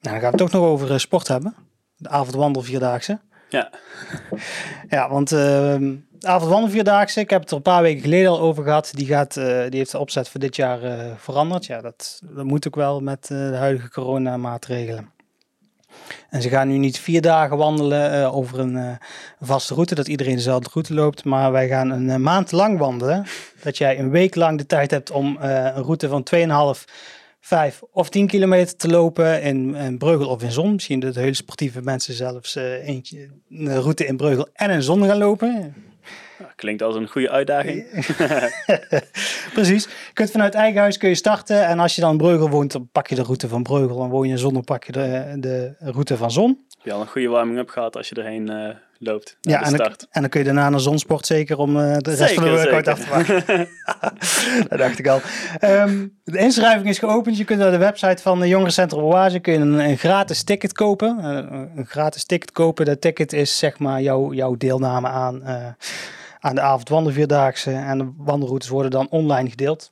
Nou, 0.00 0.14
dan 0.14 0.20
gaan 0.20 0.20
we 0.20 0.26
het 0.26 0.52
toch 0.52 0.60
nog 0.60 0.70
over 0.70 1.00
sport 1.00 1.28
hebben. 1.28 1.54
De 1.96 2.08
avondwandel 2.08 2.62
vierdaagse. 2.62 3.20
Ja. 3.48 3.70
ja, 4.88 5.08
want 5.08 5.30
uh, 6.16 6.20
de 6.20 6.26
avondwandel 6.26 6.70
vierdaagse, 6.70 7.20
ik 7.20 7.30
heb 7.30 7.40
het 7.40 7.50
er 7.50 7.56
een 7.56 7.62
paar 7.62 7.82
weken 7.82 8.02
geleden 8.02 8.30
al 8.30 8.40
over 8.40 8.64
gehad. 8.64 8.90
Die, 8.94 9.06
gaat, 9.06 9.36
uh, 9.36 9.44
die 9.44 9.78
heeft 9.78 9.90
de 9.90 9.98
opzet 9.98 10.28
voor 10.28 10.40
dit 10.40 10.56
jaar 10.56 10.80
veranderd. 11.16 11.66
Ja, 11.66 11.80
dat, 11.80 12.20
dat 12.24 12.44
moet 12.44 12.66
ook 12.66 12.74
wel 12.74 13.00
met 13.00 13.26
de 13.26 13.54
huidige 13.56 13.90
coronamaatregelen. 13.90 15.14
En 16.30 16.42
ze 16.42 16.48
gaan 16.48 16.68
nu 16.68 16.76
niet 16.76 16.98
vier 16.98 17.20
dagen 17.20 17.56
wandelen 17.56 18.32
over 18.32 18.58
een 18.58 18.98
vaste 19.40 19.74
route, 19.74 19.94
dat 19.94 20.08
iedereen 20.08 20.34
dezelfde 20.34 20.70
route 20.72 20.94
loopt. 20.94 21.24
Maar 21.24 21.52
wij 21.52 21.68
gaan 21.68 21.90
een 21.90 22.22
maand 22.22 22.52
lang 22.52 22.78
wandelen. 22.78 23.26
Dat 23.62 23.78
jij 23.78 23.98
een 23.98 24.10
week 24.10 24.34
lang 24.34 24.58
de 24.58 24.66
tijd 24.66 24.90
hebt 24.90 25.10
om 25.10 25.36
een 25.40 25.82
route 25.82 26.08
van 26.08 26.26
2,5, 26.76 26.84
5 27.46 27.82
of 27.92 28.08
10 28.08 28.26
kilometer 28.26 28.76
te 28.76 28.88
lopen 28.88 29.42
in, 29.42 29.74
in 29.74 29.98
Breugel 29.98 30.28
of 30.28 30.42
in 30.42 30.52
Zon. 30.52 30.72
Misschien 30.72 31.00
dat 31.00 31.14
hele 31.14 31.34
sportieve 31.34 31.82
mensen 31.82 32.14
zelfs 32.14 32.54
eentje, 32.54 33.28
een 33.48 33.80
route 33.80 34.06
in 34.06 34.16
Breugel 34.16 34.48
en 34.52 34.70
in 34.70 34.82
Zon 34.82 35.04
gaan 35.04 35.18
lopen. 35.18 35.74
Klinkt 36.54 36.82
als 36.82 36.94
een 36.94 37.08
goede 37.08 37.30
uitdaging. 37.30 37.86
Precies. 39.54 39.84
Je 39.84 40.12
kunt 40.12 40.30
vanuit 40.30 40.54
eigen 40.54 40.80
huis 40.80 40.98
kun 40.98 41.08
je 41.08 41.14
starten. 41.14 41.66
En 41.66 41.78
als 41.78 41.94
je 41.94 42.00
dan 42.00 42.10
in 42.10 42.16
Breugel 42.16 42.50
woont, 42.50 42.72
dan 42.72 42.88
pak 42.92 43.06
je 43.06 43.14
de 43.14 43.22
route 43.22 43.48
van 43.48 43.62
Breugel. 43.62 44.02
En 44.02 44.08
woon 44.08 44.26
je 44.26 44.32
in 44.32 44.38
Zon, 44.38 44.52
dan 44.52 44.64
pak 44.64 44.84
je 44.84 44.92
de, 44.92 45.36
de 45.36 45.74
route 45.78 46.16
van 46.16 46.30
Zon. 46.30 46.64
Heb 46.68 46.84
je 46.84 46.92
al 46.92 47.00
een 47.00 47.06
goede 47.06 47.28
warming-up 47.28 47.68
gehad 47.68 47.96
als 47.96 48.08
je 48.08 48.14
erheen 48.14 48.50
uh, 48.50 48.68
loopt 48.98 49.36
Ja, 49.40 49.62
en 49.62 49.76
dan, 49.76 49.86
en 50.10 50.20
dan, 50.20 50.28
kun 50.28 50.40
je 50.40 50.46
daarna 50.46 50.68
naar 50.68 50.80
Zonsport 50.80 51.26
zeker 51.26 51.58
om 51.58 51.76
uh, 51.76 51.96
de 51.96 52.14
rest 52.14 52.34
van 52.34 52.44
de 52.44 52.50
workout 52.50 52.88
af 52.88 52.98
te 52.98 53.08
maken. 53.08 53.44
dat 54.68 54.78
dacht 54.78 54.98
ik 54.98 55.08
al. 55.08 55.20
Um, 55.60 56.18
de 56.24 56.38
inschrijving 56.38 56.88
is 56.88 56.98
geopend. 56.98 57.36
Je 57.36 57.44
kunt 57.44 57.58
naar 57.58 57.70
de 57.70 57.76
website 57.76 58.22
van 58.22 58.40
de 58.40 58.48
Jongerencentrum 58.48 59.02
Oase 59.02 59.38
kun 59.38 59.52
je 59.52 59.58
een, 59.58 59.78
een, 59.78 59.98
gratis 59.98 60.42
ticket 60.42 60.72
kopen. 60.72 61.18
Uh, 61.18 61.26
een 61.76 61.86
gratis 61.86 62.24
ticket 62.24 62.52
kopen. 62.52 62.84
Dat 62.86 63.00
ticket 63.00 63.32
is 63.32 63.58
zeg 63.58 63.78
maar 63.78 64.02
jouw, 64.02 64.32
jouw 64.32 64.54
deelname 64.56 65.08
aan 65.08 65.42
aan 66.46 66.54
de 66.54 66.60
avondwandelvierdaagse. 66.60 67.70
En 67.70 67.98
de 67.98 68.12
wandelroutes 68.16 68.68
worden 68.68 68.90
dan 68.90 69.08
online 69.10 69.50
gedeeld. 69.50 69.90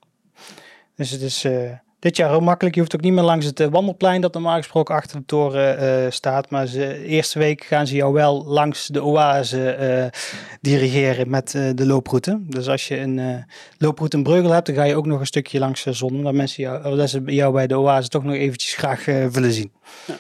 Dus 0.97 1.11
het 1.11 1.21
is 1.21 1.45
uh, 1.45 1.71
dit 1.99 2.17
jaar 2.17 2.31
heel 2.31 2.41
makkelijk. 2.41 2.75
Je 2.75 2.81
hoeft 2.81 2.95
ook 2.95 3.01
niet 3.01 3.13
meer 3.13 3.23
langs 3.23 3.47
het 3.47 3.61
uh, 3.61 3.67
wandelplein 3.67 4.21
dat 4.21 4.33
normaal 4.33 4.57
gesproken 4.57 4.95
achter 4.95 5.19
de 5.19 5.25
toren 5.25 5.83
uh, 5.83 6.11
staat. 6.11 6.51
Maar 6.51 6.71
de 6.71 7.05
eerste 7.05 7.39
week 7.39 7.65
gaan 7.65 7.87
ze 7.87 7.95
jou 7.95 8.13
wel 8.13 8.45
langs 8.45 8.87
de 8.87 9.03
oase 9.03 10.13
dirigeren 10.61 11.31
met 11.31 11.51
de 11.51 11.87
looproute. 11.87 12.41
Dus 12.47 12.69
als 12.69 12.89
je 12.89 12.99
een 12.99 13.45
looproute 13.79 14.17
in 14.17 14.23
Breugel 14.23 14.51
hebt, 14.51 14.67
dan 14.67 14.75
ga 14.75 14.85
je 14.85 14.97
ook 14.97 15.07
nog 15.07 15.21
een 15.21 15.27
stukje 15.27 15.59
langs 15.59 15.83
de 15.83 15.93
zon. 15.93 16.15
Omdat 16.15 16.35
mensen 16.35 16.63
jou, 16.63 16.97
dat 16.97 17.11
ze 17.11 17.23
jou 17.25 17.53
bij 17.53 17.67
de 17.67 17.79
oase 17.79 18.09
toch 18.09 18.25
nog 18.25 18.35
eventjes 18.35 18.75
graag 18.75 19.05
willen 19.05 19.53
zien. 19.53 19.73
Ja. 20.07 20.17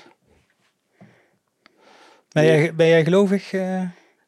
Ben, 2.33 2.45
jij, 2.45 2.75
ben 2.75 2.87
jij 2.87 3.05
gelovig? 3.05 3.53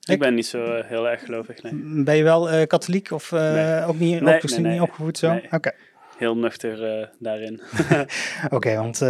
Ik 0.06 0.18
ben 0.18 0.34
niet 0.34 0.46
zo 0.46 0.64
eh, 0.64 0.84
heel 0.84 1.08
erg 1.08 1.24
gelovig, 1.24 1.62
nee. 1.62 1.72
Ben 2.04 2.16
je 2.16 2.22
wel 2.22 2.52
uh, 2.52 2.66
katholiek 2.66 3.10
of 3.10 3.32
uh, 3.32 3.84
ook 3.88 3.98
niet, 3.98 4.20
nee, 4.20 4.40
nee, 4.42 4.60
nee, 4.60 4.82
opgevoed 4.82 5.18
zo? 5.18 5.40
Oké. 5.50 5.72
Heel 6.16 6.36
nuchter 6.36 7.10
daarin. 7.18 7.60
Oké, 8.50 8.76
want 8.76 9.02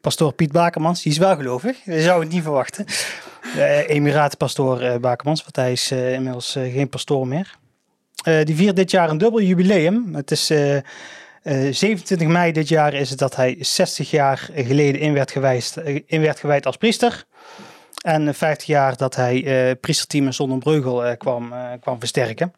pastoor 0.00 0.32
Piet 0.32 0.52
Bakermans, 0.52 1.02
die 1.02 1.12
is 1.12 1.18
wel 1.18 1.36
gelovig. 1.36 1.84
Je 1.84 2.00
zou 2.00 2.20
het 2.20 2.32
niet 2.32 2.42
verwachten. 2.42 2.84
Emiratenpastoor 3.86 5.00
Bakermans, 5.00 5.42
want 5.42 5.56
hij 5.56 5.72
is 5.72 5.92
inmiddels 5.92 6.52
geen 6.52 6.88
pastoor 6.88 7.26
meer. 7.26 7.56
die 8.22 8.54
viert 8.54 8.76
dit 8.76 8.90
jaar 8.90 9.10
een 9.10 9.18
dubbel 9.18 9.40
jubileum. 9.40 10.14
Het 10.14 10.30
is... 10.30 10.52
27 11.70 12.28
mei 12.28 12.52
dit 12.52 12.68
jaar 12.68 12.94
is 12.94 13.10
het 13.10 13.18
dat 13.18 13.36
hij 13.36 13.56
60 13.60 14.10
jaar 14.10 14.48
geleden 14.54 15.00
in 15.00 15.12
werd, 15.12 15.30
gewijs, 15.30 15.76
in 16.06 16.20
werd 16.20 16.40
gewijd 16.40 16.66
als 16.66 16.76
priester. 16.76 17.24
En 18.00 18.34
50 18.34 18.66
jaar 18.66 18.96
dat 18.96 19.16
hij 19.16 19.68
uh, 19.68 19.74
priesterteam 19.80 20.26
in 20.26 20.34
Zonnebreugel 20.34 21.06
uh, 21.06 21.12
kwam, 21.16 21.52
uh, 21.52 21.72
kwam 21.80 21.98
versterken. 21.98 22.52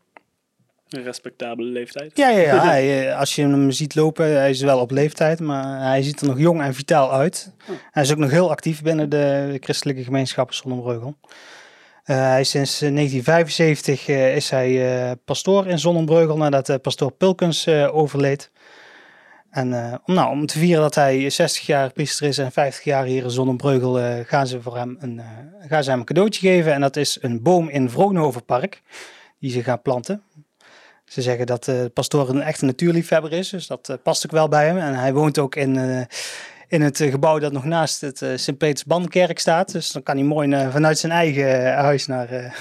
Een 0.89 1.03
respectabele 1.03 1.69
leeftijd. 1.69 2.17
Ja, 2.17 2.29
ja, 2.29 2.41
ja. 2.41 2.65
Hij, 2.69 3.09
eh, 3.09 3.19
als 3.19 3.35
je 3.35 3.43
hem 3.43 3.71
ziet 3.71 3.95
lopen, 3.95 4.27
hij 4.27 4.51
is 4.51 4.61
wel 4.61 4.81
op 4.81 4.91
leeftijd, 4.91 5.41
maar 5.41 5.81
hij 5.81 6.03
ziet 6.03 6.21
er 6.21 6.27
nog 6.27 6.39
jong 6.39 6.61
en 6.63 6.75
vitaal 6.75 7.13
uit. 7.13 7.53
Oh. 7.71 7.77
Hij 7.91 8.03
is 8.03 8.13
ook 8.13 8.19
nog 8.19 8.31
heel 8.31 8.51
actief 8.51 8.83
binnen 8.83 9.09
de 9.09 9.57
christelijke 9.61 10.05
gemeenschap 10.05 10.53
Zonnebreugel. 10.53 11.17
Eh, 12.03 12.17
hij 12.17 12.41
is 12.41 12.51
sinds 12.51 12.83
eh, 12.83 12.95
1975 12.95 14.09
eh, 14.09 14.37
is 14.37 14.51
hij 14.51 15.09
eh, 15.09 15.11
pastoor 15.25 15.67
in 15.67 15.79
Zonnebreugel 15.79 16.37
nadat 16.37 16.83
pastoor 16.83 17.13
Pulkens 17.13 17.67
eh, 17.67 17.97
overleed. 17.97 18.51
En 19.53 19.73
eh, 19.73 19.95
om, 20.05 20.15
nou, 20.15 20.31
om 20.31 20.47
te 20.47 20.59
vieren 20.59 20.83
dat 20.83 20.95
hij 20.95 21.31
60 21.31 21.67
jaar 21.67 21.93
priester 21.93 22.27
is 22.27 22.39
en 22.39 22.53
50 22.53 22.85
jaar 22.85 23.05
hier 23.05 23.25
in 23.25 23.31
Zonnebreugel, 23.31 24.01
eh, 24.01 24.25
gaan, 24.25 24.47
ze 24.47 24.63
voor 24.63 24.77
hem 24.77 24.97
een, 25.01 25.19
eh, 25.19 25.27
gaan 25.69 25.85
ze 25.85 25.91
hem 25.91 25.99
een 25.99 26.05
cadeautje 26.05 26.49
geven. 26.49 26.73
En 26.73 26.81
dat 26.81 26.97
is 26.97 27.19
een 27.21 27.43
boom 27.43 27.69
in 27.69 27.91
Vroonhovenpark, 27.91 28.83
die 29.39 29.51
ze 29.51 29.63
gaan 29.63 29.83
planten. 29.83 30.23
Ze 31.05 31.23
zeggen 31.23 31.47
dat 31.47 31.65
de 31.65 31.91
pastoor 31.95 32.29
een 32.29 32.43
echte 32.43 32.65
natuurliefhebber 32.65 33.33
is, 33.33 33.49
dus 33.49 33.67
dat 33.67 33.89
eh, 33.89 33.97
past 34.03 34.25
ook 34.27 34.33
wel 34.33 34.49
bij 34.49 34.67
hem. 34.67 34.79
En 34.79 34.95
hij 34.95 35.13
woont 35.13 35.39
ook 35.39 35.55
in, 35.55 35.77
eh, 35.77 36.01
in 36.73 36.83
het 36.83 37.01
eh, 37.01 37.11
gebouw 37.11 37.39
dat 37.39 37.53
nog 37.53 37.65
naast 37.65 38.01
het 38.01 38.23
eh, 38.23 38.31
Sint-Peters 38.35 38.85
Bandenkerk 38.85 39.39
staat. 39.39 39.73
Dus 39.73 39.91
dan 39.91 40.03
kan 40.03 40.17
hij 40.17 40.25
mooi 40.25 40.53
eh, 40.53 40.71
vanuit 40.71 40.99
zijn 40.99 41.13
eigen 41.13 41.67
eh, 41.67 41.75
huis 41.75 42.07
naar, 42.07 42.31
eh, 42.31 42.53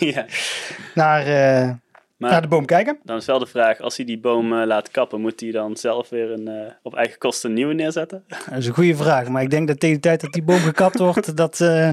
ja. 0.14 0.26
naar, 0.94 1.26
eh, 1.26 1.70
Maar 2.16 2.30
naar 2.30 2.42
de 2.42 2.48
boom 2.48 2.64
kijken. 2.64 2.98
dan 3.02 3.16
is 3.16 3.26
wel 3.26 3.38
de 3.38 3.46
vraag, 3.46 3.80
als 3.80 3.96
hij 3.96 4.06
die 4.06 4.20
boom 4.20 4.52
eh, 4.52 4.66
laat 4.66 4.90
kappen, 4.90 5.20
moet 5.20 5.40
hij 5.40 5.50
dan 5.50 5.76
zelf 5.76 6.08
weer 6.08 6.30
een, 6.30 6.48
eh, 6.48 6.72
op 6.82 6.94
eigen 6.94 7.18
kosten 7.18 7.48
een 7.48 7.54
nieuwe 7.54 7.74
neerzetten? 7.74 8.24
Dat 8.28 8.58
is 8.58 8.66
een 8.66 8.74
goede 8.74 8.96
vraag, 8.96 9.28
maar 9.28 9.42
ik 9.42 9.50
denk 9.50 9.68
dat 9.68 9.80
tegen 9.80 9.94
de 9.94 10.02
tijd 10.02 10.20
dat 10.20 10.32
die 10.32 10.42
boom 10.42 10.58
gekapt 10.58 10.98
wordt, 10.98 11.36
dat, 11.42 11.60
eh, 11.60 11.90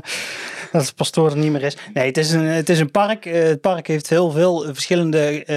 dat 0.77 0.85
de 0.85 0.93
pastoor 0.95 1.29
er 1.31 1.37
niet 1.37 1.51
meer 1.51 1.63
is. 1.63 1.77
Nee, 1.93 2.05
het 2.05 2.17
is 2.17 2.31
een, 2.31 2.45
het 2.45 2.69
is 2.69 2.79
een 2.79 2.91
park. 2.91 3.25
Eh, 3.25 3.43
het 3.43 3.61
park 3.61 3.87
heeft 3.87 4.09
heel 4.09 4.31
veel 4.31 4.65
verschillende 4.73 5.43
eh, 5.45 5.55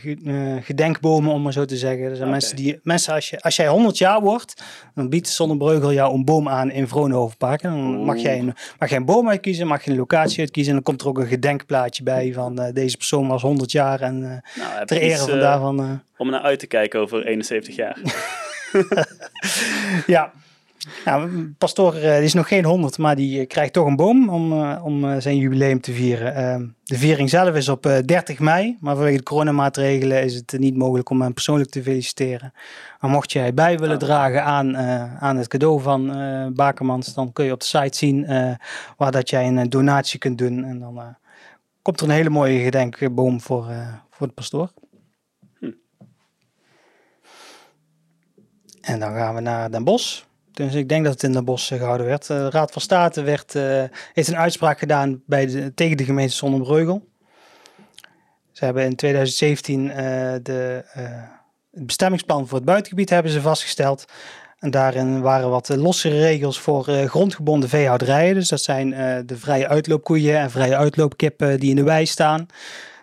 ge- 0.00 0.18
eh, 0.24 0.64
gedenkbomen, 0.64 1.32
om 1.32 1.42
maar 1.42 1.52
zo 1.52 1.64
te 1.64 1.76
zeggen. 1.76 2.04
Er 2.10 2.16
zijn 2.16 2.30
mensen 2.30 2.56
die, 2.56 2.80
mensen 2.82 3.14
als, 3.14 3.30
je, 3.30 3.40
als 3.40 3.56
jij 3.56 3.68
100 3.68 3.98
jaar 3.98 4.20
wordt, 4.20 4.62
dan 4.94 5.08
biedt 5.08 5.28
Zonnebreugel 5.28 5.92
jou 5.92 6.14
een 6.14 6.24
boom 6.24 6.48
aan 6.48 6.70
in 6.70 6.88
Vroonhovenpark. 6.88 7.62
En 7.62 7.70
dan 7.70 8.04
mag 8.04 8.18
jij, 8.18 8.38
een, 8.38 8.54
mag 8.78 8.88
jij 8.88 8.98
een 8.98 9.04
boom 9.04 9.28
uitkiezen, 9.28 9.66
mag 9.66 9.84
je 9.84 9.90
een 9.90 9.96
locatie 9.96 10.38
uitkiezen 10.40 10.70
en 10.72 10.74
dan 10.84 10.84
komt 10.86 11.00
er 11.02 11.08
ook 11.08 11.18
een 11.18 11.26
gedenkplaatje 11.26 12.02
bij 12.02 12.32
van 12.32 12.70
deze 12.72 12.96
persoon 12.96 13.28
was 13.28 13.42
100 13.42 13.72
jaar 13.72 14.00
en 14.00 14.20
Nou, 14.20 14.86
ter 14.86 14.96
ere 15.00 15.16
van 15.16 15.38
daarvan... 15.38 16.02
om 16.16 16.30
naar 16.30 16.40
uit 16.40 16.58
te 16.58 16.66
kijken 16.66 17.00
over 17.00 17.26
71 17.26 17.76
jaar. 17.76 17.98
Ja. 20.06 20.32
Nou, 21.04 21.52
pastoor 21.58 21.94
eh, 21.94 22.14
die 22.14 22.24
is 22.24 22.34
nog 22.34 22.48
geen 22.48 22.64
100, 22.64 22.98
maar 22.98 23.16
die 23.16 23.40
eh, 23.40 23.46
krijgt 23.46 23.72
toch 23.72 23.86
een 23.86 23.96
boom 23.96 24.28
om, 24.28 24.52
eh, 24.52 24.84
om 24.84 25.20
zijn 25.20 25.36
jubileum 25.36 25.80
te 25.80 25.92
vieren. 25.92 26.34
Ehm, 26.34 26.66
de 26.82 26.98
viering 26.98 27.30
zelf 27.30 27.54
is 27.54 27.68
op 27.68 27.86
eh, 27.86 27.98
30 28.04 28.38
mei, 28.38 28.76
maar 28.80 28.94
vanwege 28.94 29.16
de 29.16 29.22
coronamaatregelen 29.22 30.22
is 30.22 30.34
het 30.34 30.54
niet 30.58 30.76
mogelijk 30.76 31.10
om 31.10 31.22
hem 31.22 31.34
persoonlijk 31.34 31.70
te 31.70 31.82
feliciteren. 31.82 32.52
Maar 33.00 33.10
mocht 33.10 33.32
jij 33.32 33.54
bij 33.54 33.78
willen 33.78 33.94
Oh. 33.94 34.02
dragen 34.02 34.44
aan, 34.44 34.76
aan 35.20 35.36
het 35.36 35.48
cadeau 35.48 35.80
van 35.80 36.12
Bakermans, 36.54 37.14
dan 37.14 37.32
kun 37.32 37.44
je 37.44 37.52
op 37.52 37.60
de 37.60 37.66
site 37.66 37.96
zien 37.96 38.26
waar 38.96 39.10
dat 39.10 39.30
jij 39.30 39.46
een 39.46 39.68
donatie 39.68 40.18
kunt 40.18 40.38
doen. 40.38 40.64
En 40.64 40.78
dan 40.78 41.16
komt 41.82 42.00
er 42.00 42.06
een 42.06 42.14
hele 42.14 42.30
mooie 42.30 42.62
gedenkboom 42.62 43.40
voor, 43.40 43.66
voor 44.10 44.26
de 44.26 44.32
pastoor. 44.32 44.72
Hm. 45.58 45.70
En 48.80 49.00
dan 49.00 49.14
gaan 49.14 49.34
we 49.34 49.40
naar 49.40 49.70
Den 49.70 49.84
Bosch. 49.84 50.22
Dus 50.66 50.74
ik 50.74 50.88
denk 50.88 51.04
dat 51.04 51.12
het 51.12 51.22
in 51.22 51.32
Den 51.32 51.44
Bosch 51.44 51.72
eh, 51.72 51.78
gehouden 51.78 52.06
werd. 52.06 52.30
Eh, 52.30 52.36
De 52.36 52.50
Raad 52.50 52.72
van 52.72 52.82
State 52.82 53.22
werd, 53.22 53.54
eh, 53.54 53.82
heeft 54.12 54.28
een 54.28 54.36
uitspraak 54.36 54.78
gedaan 54.78 55.22
bij 55.26 55.46
de, 55.46 55.74
tegen 55.74 55.96
de 55.96 56.04
gemeente 56.04 56.34
Zonnebreugel. 56.34 57.08
Ze 58.52 58.64
hebben 58.64 58.84
in 58.84 58.96
2017 58.96 59.90
eh, 59.90 59.96
de, 60.42 60.84
het 61.70 61.86
bestemmingsplan 61.86 62.48
voor 62.48 62.56
het 62.56 62.66
buitengebied 62.66 63.10
hebben 63.10 63.32
ze 63.32 63.40
vastgesteld. 63.40 64.04
En 64.58 64.70
daarin 64.70 65.20
waren 65.20 65.50
wat 65.50 65.68
lossere 65.68 66.18
regels 66.18 66.60
voor 66.60 66.84
grondgebonden 66.84 67.68
veehouderijen. 67.68 68.34
Dus 68.34 68.48
dat 68.48 68.60
zijn 68.60 68.90
de 69.26 69.36
vrije 69.36 69.68
uitloopkoeien 69.68 70.38
en 70.38 70.50
vrije 70.50 70.76
uitloopkippen 70.76 71.60
die 71.60 71.70
in 71.70 71.76
de 71.76 71.82
wei 71.82 72.06
staan. 72.06 72.46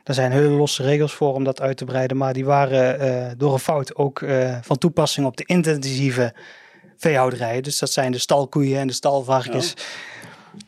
Daar 0.03 0.15
zijn 0.15 0.31
hele 0.31 0.47
losse 0.47 0.83
regels 0.83 1.13
voor 1.13 1.33
om 1.33 1.43
dat 1.43 1.61
uit 1.61 1.77
te 1.77 1.85
breiden. 1.85 2.17
Maar 2.17 2.33
die 2.33 2.45
waren 2.45 3.37
door 3.37 3.53
een 3.53 3.59
fout 3.59 3.95
ook 3.95 4.25
van 4.61 4.77
toepassing 4.77 5.25
op 5.25 5.37
de 5.37 5.45
intensieve 5.45 6.33
veehouderijen. 6.97 7.63
Dus 7.63 7.79
dat 7.79 7.91
zijn 7.91 8.11
de 8.11 8.17
stalkoeien 8.17 8.79
en 8.79 8.87
de 8.87 8.93
stalvarkens. 8.93 9.73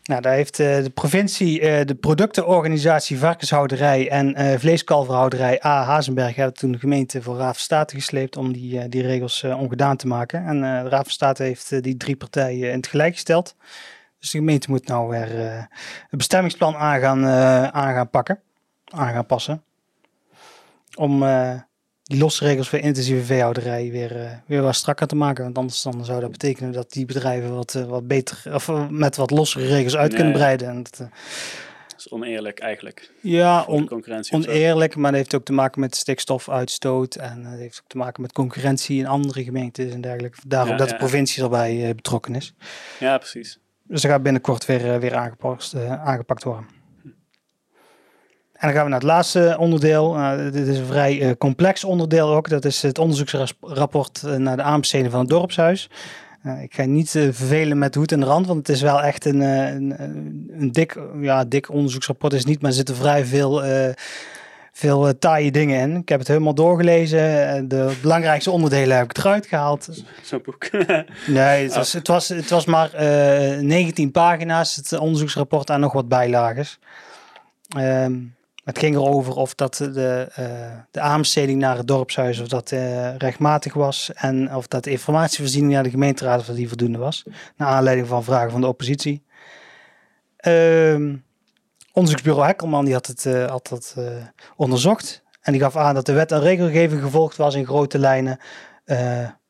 Nou, 0.04 0.22
daar 0.22 0.34
heeft 0.34 0.60
eh, 0.60 0.84
de 0.84 0.90
provincie, 0.90 1.62
eh, 1.62 1.86
de 1.86 1.96
productenorganisatie 1.96 3.20
varkenshouderij 3.20 4.10
en 4.10 4.36
eh, 4.36 4.60
vleeskalverhouderij 4.60 5.66
A. 5.66 5.84
Hazenberg 5.84 6.36
hebben 6.36 6.56
toen 6.56 6.72
de 6.72 6.78
gemeente 6.78 7.22
voor 7.22 7.38
Raad 7.38 7.54
van 7.54 7.64
State 7.64 7.96
gesleept 7.96 8.38
om 8.38 8.54
die, 8.54 8.90
die 8.90 9.02
regels 9.02 9.44
ongedaan 9.44 9.98
te 9.98 10.08
maken. 10.08 10.46
En 10.46 10.62
de 10.62 10.90
Raad 10.90 11.04
van 11.04 11.12
State 11.12 11.44
heeft 11.44 11.84
die 11.84 11.98
drie 11.98 12.16
partijen 12.16 12.70
in 12.70 12.78
het 12.78 12.88
gelijk 12.88 13.14
gesteld. 13.14 13.56
Dus 14.20 14.32
de 14.32 14.38
gemeente 14.38 14.70
moet 14.70 14.88
nou 14.88 15.10
weer 15.10 15.30
het 16.10 16.18
bestemmingsplan 16.18 16.76
aan 16.76 17.00
gaan, 17.00 17.26
aan 17.74 17.94
gaan 17.94 18.10
pakken, 18.10 18.40
aan 18.86 19.14
gaan 19.14 19.26
passen. 19.26 19.64
Om 20.96 21.24
die 22.10 22.20
losse 22.20 22.46
regels 22.46 22.70
voor 22.70 22.80
intensieve 22.80 23.24
veehouderij 23.24 23.92
weer, 23.92 24.22
eh, 24.22 24.32
weer 24.46 24.62
wat 24.62 24.76
strakker 24.76 25.08
te 25.08 25.16
maken. 25.16 25.44
Want 25.44 25.58
anders 25.58 25.82
dan 25.82 26.06
zou 26.06 26.22
dat 26.22 26.32
betekenen 26.32 26.72
dat 26.72 26.92
die 26.92 27.06
bedrijven 27.06 27.56
wat, 27.56 27.76
eh, 27.76 27.86
wat 27.86 28.08
beter, 28.08 28.42
of 28.54 28.70
eh, 28.70 28.88
met 28.88 29.16
wat 29.16 29.32
lossere 29.32 29.66
regels 29.66 29.96
uit 29.96 30.14
kunnen 30.14 30.34
breiden. 30.34 30.68
En 30.68 30.84
dat, 30.84 30.98
Dat 30.98 31.10
is 31.98 32.10
oneerlijk 32.10 32.60
eigenlijk. 32.60 33.12
ja, 33.22 33.64
on, 33.64 33.90
oneerlijk, 34.32 34.96
maar 34.96 35.12
dat 35.12 35.20
heeft 35.20 35.36
ook 35.36 35.46
te 35.46 35.54
maken 35.54 35.80
met 35.80 35.96
stikstofuitstoot. 35.96 37.16
En 37.16 37.44
dat 37.44 37.54
heeft 37.54 37.80
ook 37.84 37.90
te 37.90 37.98
maken 37.98 38.22
met 38.22 38.32
concurrentie 38.32 39.00
in 39.00 39.08
andere 39.08 39.44
gemeentes 39.44 39.94
en 39.94 40.02
dergelijke. 40.02 40.38
Daarom 40.48 40.72
Ja, 40.72 40.78
dat 40.78 40.88
ja. 40.88 40.94
de 40.94 41.00
provincie 41.00 41.44
erbij 41.44 41.96
betrokken 41.96 42.36
is. 42.36 42.54
Ja, 43.00 43.18
precies. 43.18 43.60
Dus 43.90 44.02
dat 44.02 44.12
gaat 44.12 44.24
binnenkort 44.24 44.66
weer, 44.66 45.00
weer 45.00 45.16
aangepakt, 45.16 45.74
eh, 45.74 46.04
aangepakt 46.04 46.44
worden. 46.44 46.66
En 48.60 48.68
dan 48.68 48.76
gaan 48.76 48.84
we 48.84 48.90
naar 48.90 49.00
het 49.00 49.10
laatste 49.10 49.56
onderdeel. 49.60 50.16
Uh, 50.18 50.32
dit 50.52 50.68
is 50.68 50.78
een 50.78 50.86
vrij 50.86 51.22
eh, 51.22 51.32
complex 51.38 51.84
onderdeel 51.84 52.36
ook. 52.36 52.50
Dat 52.50 52.66
is 52.66 52.82
het 52.82 53.00
onderzoeksrapport 53.00 54.24
eh, 54.24 54.36
naar 54.36 54.56
de 54.56 54.64
aanbesteding 54.64 55.12
van 55.12 55.20
het 55.20 55.30
dorpshuis. 55.30 55.90
Ik 56.62 56.74
ga 56.74 56.86
niet 56.86 57.10
vervelen 57.10 57.78
met 57.78 57.96
hoed 57.96 58.12
en 58.12 58.26
rand, 58.26 58.48
want 58.48 58.60
het 58.60 58.70
is 58.70 58.82
wel 58.82 59.02
echt 59.02 59.26
een, 59.26 59.42
een, 59.42 59.96
een, 60.50 60.72
dik, 60.72 61.00
ja, 61.22 61.46
dik 61.46 61.70
onderzoeksrapport 61.70 62.34
is 62.34 62.46
niet, 62.46 62.62
maar 62.62 62.70
er 62.70 62.76
zitten 62.76 62.96
vrij 62.96 63.26
veel, 63.26 63.64
veel 64.72 65.18
taaie 65.18 65.52
dingen 65.52 65.80
in. 65.80 65.96
Ik 65.96 66.10
heb 66.10 66.20
het 66.20 66.28
helemaal 66.28 66.54
doorgelezen. 66.54 67.20
De 67.68 67.98
belangrijkste 68.02 68.52
onderdelen 68.52 68.98
heb 68.98 69.10
ik 69.10 69.18
eruit 69.18 69.46
gehaald. 69.46 70.04
Zo'n 70.22 70.42
boek. 70.44 70.70
Nee, 71.28 71.64
het 71.64 71.76
was, 71.76 71.94
het 71.94 72.08
was, 72.08 72.28
het 72.28 72.50
was 72.50 72.66
maar 72.66 72.94
eh 72.94 73.60
19 73.60 74.12
pagina's, 74.12 74.76
het 74.76 74.98
onderzoeksrapport 74.98 75.70
en 75.70 75.80
nog 75.80 75.94
wat 75.94 76.08
bijlages. 76.08 76.80
Ehm, 77.70 78.14
het 78.70 78.80
ging 78.80 78.96
erover 78.96 79.36
of 79.36 79.56
dat 79.56 79.76
de, 79.76 80.28
eh, 80.36 80.46
de 80.92 81.00
aanbesteding 81.00 81.60
naar 81.60 81.78
het 81.78 81.88
dorpshuis 81.88 82.40
of 82.40 82.48
dat 82.48 82.72
eh, 82.72 83.16
rechtmatig 83.16 83.74
was 83.74 84.12
en 84.14 84.56
of 84.56 84.68
dat 84.68 84.84
de 84.84 84.92
informatievoorziening 84.92 85.74
naar 85.74 85.84
de 85.84 85.90
gemeenteraad 85.90 86.40
of 86.40 86.46
die 86.46 86.68
voldoende 86.68 86.98
was. 86.98 87.24
Naar 87.58 87.68
aanleiding 87.68 88.08
van 88.08 88.24
vragen 88.24 88.52
van 88.52 88.62
de 88.62 88.68
oppositie. 88.68 89.24
Ehm, 90.38 91.16
onderzoeksbureau 91.94 92.48
Hekkelman 92.48 92.86
die 92.86 92.94
had 92.94 93.06
het, 93.06 93.26
eh, 93.26 93.50
had 93.50 93.68
dat 93.68 93.96
onderzocht 94.56 95.24
en 95.42 95.52
die 95.52 95.62
gaf 95.62 95.76
aan 95.76 95.94
dat 95.94 96.06
de 96.06 96.14
wet 96.14 96.32
en 96.32 96.42
regelgeving 96.42 97.02
gevolgd 97.02 97.38
was 97.38 97.56
in 97.56 97.66
grote 97.66 98.00
lijnen. 98.00 98.40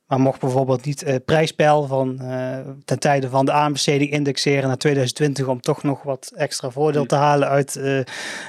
Maar 0.09 0.19
mocht 0.19 0.39
bijvoorbeeld 0.39 0.85
niet 0.85 1.03
eh 1.03 1.15
prijspeil 1.25 1.87
van 1.87 2.19
eh, 2.21 2.57
ten 2.85 2.99
tijde 2.99 3.29
van 3.29 3.45
de 3.45 3.51
aanbesteding 3.51 4.11
indexeren 4.11 4.67
naar 4.67 4.77
2020 4.77 5.47
om 5.47 5.61
toch 5.61 5.83
nog 5.83 6.03
wat 6.03 6.31
extra 6.35 6.69
voordeel 6.69 7.05
te 7.05 7.15
halen 7.15 7.47
uit, 7.47 7.75
eh, 7.75 7.99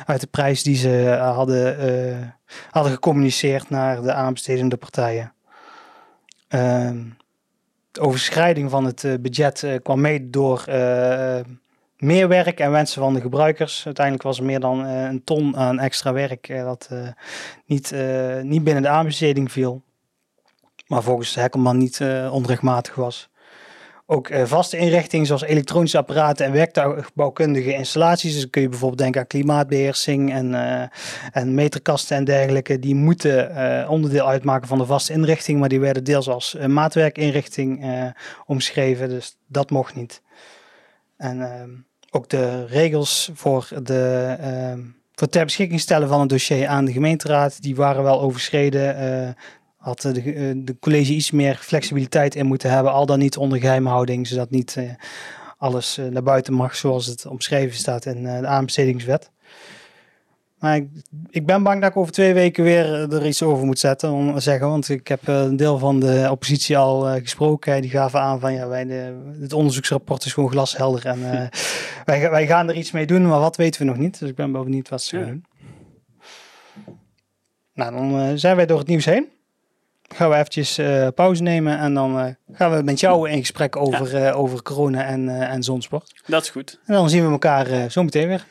uit 0.07 0.21
de 0.21 0.26
prijs 0.26 0.62
die 0.62 0.76
ze 0.76 1.19
hadden, 1.21 2.35
hadden 2.71 2.93
gecommuniceerd 2.93 3.71
naar 3.71 4.02
de 4.02 4.12
aanbestedende 4.12 4.76
partijen. 4.76 5.33
Ehm, 6.49 6.99
de 7.90 8.00
overschrijding 8.00 8.71
van 8.71 8.85
het 8.85 9.19
budget 9.21 9.67
kwam 9.83 10.00
mede 10.00 10.31
door 10.31 10.64
meer 11.97 12.29
werk 12.29 12.61
en 12.61 12.71
wensen 12.71 13.02
van 13.02 13.14
de 13.14 13.21
gebruikers. 13.21 13.83
Uiteindelijk 13.85 14.25
was 14.25 14.38
er 14.38 14.45
meer 14.45 14.61
dan 14.61 14.85
een 14.85 15.25
ton 15.25 15.57
aan 15.57 15.79
extra 15.79 16.12
werk 16.12 16.49
dat 16.49 16.90
niet, 17.67 17.95
niet 18.43 18.64
binnen 18.64 18.83
de 18.83 18.88
aanbesteding 18.88 19.52
viel 19.52 19.83
maar 20.90 21.02
volgens 21.02 21.35
Hekkelman 21.35 21.76
niet 21.76 22.00
eh, 22.00 22.32
onrechtmatig 22.32 22.94
was. 22.94 23.28
Ook 24.06 24.28
eh, 24.28 24.44
vaste 24.44 24.76
inrichtingen 24.76 25.26
zoals 25.26 25.42
elektronische 25.42 25.99
apparaten 25.99 26.47
en 26.47 26.52
werktuigbouwkundige 26.52 27.73
installaties. 27.73 28.35
Dus 28.35 28.50
kun 28.50 28.62
je 28.62 28.68
bijvoorbeeld 28.68 29.00
denken 29.00 29.20
aan 29.20 29.26
klimaatbeheersing 29.26 30.32
en, 30.32 30.54
eh, 30.54 30.88
en 31.32 31.54
meterkasten 31.54 32.16
en 32.16 32.25
dergelijke. 32.25 32.78
Die 32.78 32.94
moeten 32.94 33.88
onderdeel 33.88 34.28
uitmaken 34.28 34.68
van 34.68 34.78
de 34.78 34.87
vaste 34.87 35.12
inrichting, 35.12 35.61
maar 35.61 35.68
die 35.68 35.80
werden 35.80 36.04
deels 36.04 36.28
als 36.28 36.56
maatwerkinrichting 36.66 37.85
omschreven. 38.47 39.09
Dus 39.09 39.37
dat 39.47 39.70
mocht 39.70 39.94
niet. 39.94 40.23
En 41.16 41.87
ook 42.11 42.28
de 42.28 42.66
regels 42.66 43.30
voor 43.35 43.68
de, 43.82 44.37
voor 45.14 45.28
ter 45.28 45.44
beschikking 45.44 45.80
stellen 45.80 46.09
van 46.09 46.20
een 46.20 46.28
dossier 46.28 46.66
aan 46.68 46.85
de 46.85 46.92
gemeenteraad. 46.92 47.62
Die 47.62 47.76
waren 47.76 48.02
wel 48.02 48.20
overschreden. 48.20 48.97
Had 49.80 50.00
de, 50.00 50.62
de, 50.64 50.78
college 50.80 51.12
iets 51.12 51.30
meer 51.30 51.56
flexibiliteit 51.56 52.34
in 52.34 52.46
moeten 52.46 52.70
hebben, 52.70 52.92
al 52.92 53.06
dan 53.06 53.18
niet 53.18 53.37
onder 53.37 53.58
geheimhouding, 53.58 54.26
zodat 54.26 54.50
niet 54.50 54.76
alles 55.58 55.99
naar 56.10 56.22
buiten 56.22 56.52
mag 56.52 56.76
zoals 56.76 57.06
het 57.06 57.26
omschreven 57.26 57.76
staat 57.76 58.06
in 58.06 58.22
de 58.22 58.46
aanbestedingswet. 58.46 59.30
Maar 60.58 60.76
ik, 60.76 60.88
ik, 61.30 61.46
ben 61.46 61.62
bang 61.62 61.80
dat 61.80 61.90
ik 61.90 61.96
over 61.96 62.12
twee 62.12 62.34
weken 62.34 62.64
weer 62.64 63.12
er 63.12 63.26
iets 63.26 63.42
over 63.42 63.66
moet 63.66 63.78
zetten, 63.78 64.10
om 64.10 64.40
zeggen. 64.40 64.68
Want 64.68 64.88
ik 64.88 65.08
heb 65.08 65.28
eh, 65.28 65.40
een 65.40 65.56
deel 65.56 65.78
van 65.78 66.00
de 66.00 66.28
oppositie 66.30 66.78
al 66.78 67.00
gesproken. 67.00 67.80
Die 67.80 67.90
gaven 67.90 68.20
aan 68.20 68.40
van 68.40 68.52
ja, 68.52 68.68
wij 68.68 68.84
de, 68.84 69.32
het 69.40 69.52
onderzoeksrapport 69.52 70.25
is 70.25 70.32
gewoon 70.32 70.50
glashelder. 70.50 71.06
En 71.06 71.20
wij, 72.04 72.30
wij 72.30 72.46
gaan 72.46 72.68
er 72.68 72.75
iets 72.75 72.90
mee 72.90 73.06
doen, 73.06 73.26
maar 73.26 73.40
wat 73.40 73.56
weten 73.56 73.80
we 73.80 73.87
nog 73.87 73.96
niet. 73.96 74.18
Dus 74.18 74.28
ik 74.28 74.34
ben 74.34 74.52
bovendien 74.52 74.87
wat 74.88 75.02
ze 75.02 75.16
gaan 75.16 75.26
doen. 75.26 75.44
Nou, 77.75 77.92
dan 77.92 78.38
zijn 78.38 78.56
wij 78.56 78.66
door 78.66 78.78
het 78.78 78.88
nieuws 78.88 79.04
heen. 79.04 79.28
Gaan 80.14 80.31
we 80.31 80.37
eventjes 80.37 80.81
pauze 81.14 81.43
nemen 81.43 81.79
en 81.79 81.95
dan 81.95 82.37
gaan 82.52 82.76
we 82.76 82.83
met 82.83 83.00
jou 83.00 83.31
in 83.31 83.38
gesprek 83.38 83.76
over, 83.76 84.35
over 84.35 84.62
corona 84.62 85.05
en, 85.05 85.29
en 85.29 85.62
zonsport. 85.62 86.23
Dat 86.26 86.43
is 86.43 86.50
goed. 86.50 86.79
En 86.87 86.95
dan 86.95 87.11
zien 87.11 87.25
we 87.25 87.31
elkaar 87.31 87.90
zo 87.90 88.02
meteen 88.02 88.29
weer. 88.29 88.45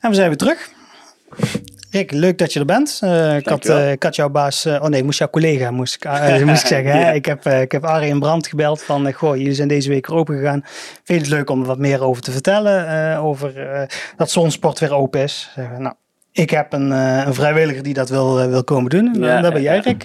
En 0.00 0.10
we 0.10 0.16
zijn 0.16 0.28
weer 0.28 0.36
terug. 0.36 0.72
Rick, 1.94 2.10
leuk 2.10 2.38
dat 2.38 2.52
je 2.52 2.58
er 2.58 2.66
bent. 2.66 3.00
Uh, 3.04 3.36
ik, 3.36 3.48
had, 3.48 3.68
uh, 3.68 3.90
ik 3.90 4.02
had 4.02 4.16
jouw 4.16 4.28
baas, 4.28 4.66
uh, 4.66 4.82
oh 4.82 4.88
nee, 4.88 5.04
moest 5.04 5.18
jouw 5.18 5.28
collega, 5.28 5.70
moest 5.70 5.94
ik, 5.94 6.04
moest 6.44 6.62
ik 6.62 6.66
zeggen. 6.66 6.92
Hè? 6.92 7.12
Ik 7.12 7.24
heb, 7.26 7.46
ik 7.46 7.72
heb 7.72 7.84
Arie 7.84 8.10
en 8.10 8.18
Brand 8.18 8.46
gebeld 8.46 8.82
van, 8.82 9.12
goh, 9.12 9.36
jullie 9.36 9.54
zijn 9.54 9.68
deze 9.68 9.88
week 9.88 10.10
open 10.10 10.36
gegaan. 10.36 10.62
Vind 10.64 11.04
je 11.04 11.14
het 11.14 11.28
leuk 11.28 11.50
om 11.50 11.60
er 11.60 11.66
wat 11.66 11.78
meer 11.78 12.02
over 12.02 12.22
te 12.22 12.30
vertellen? 12.30 13.18
over 13.18 13.52
dat 14.16 14.30
zonsport 14.30 14.78
weer 14.78 14.94
open 14.94 15.22
is. 15.22 15.50
Zeggen, 15.54 15.82
nou, 15.82 15.94
ik 16.32 16.50
heb 16.50 16.72
een, 16.72 16.90
een, 16.90 17.34
vrijwilliger 17.34 17.82
die 17.82 17.94
dat 17.94 18.08
wil, 18.08 18.48
wil 18.48 18.64
komen 18.64 18.90
doen. 18.90 19.14
Ja, 19.18 19.40
dat 19.40 19.52
ben 19.52 19.62
jij, 19.62 19.78
Rick. 19.78 20.04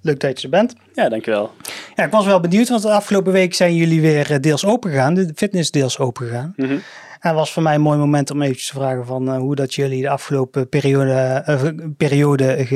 leuk 0.00 0.20
dat 0.20 0.38
je 0.38 0.44
er 0.44 0.50
bent. 0.50 0.74
Ja, 0.94 1.08
dankjewel. 1.08 1.52
Ja, 1.94 2.04
ik 2.04 2.10
was 2.10 2.24
wel 2.24 2.40
benieuwd, 2.40 2.68
want 2.68 2.82
de 2.82 2.90
afgelopen 2.90 3.32
week 3.32 3.54
zijn 3.54 3.74
jullie 3.74 4.00
weer 4.00 4.40
deels 4.40 4.64
open 4.64 4.90
gegaan. 4.90 5.14
De 5.14 5.32
fitness 5.34 5.70
deels 5.70 5.98
open 5.98 6.26
gegaan. 6.26 6.52
Mm 6.56 6.82
en 7.20 7.34
was 7.34 7.52
voor 7.52 7.62
mij 7.62 7.74
een 7.74 7.80
mooi 7.80 7.98
moment 7.98 8.30
om 8.30 8.42
even 8.42 8.56
te 8.56 8.72
vragen 8.74 9.06
van 9.06 9.28
uh, 9.28 9.36
hoe 9.36 9.54
dat 9.54 9.74
jullie 9.74 10.02
de 10.02 10.08
afgelopen 10.08 10.68
periode, 10.68 11.44
uh, 11.48 11.62
periode 11.96 12.66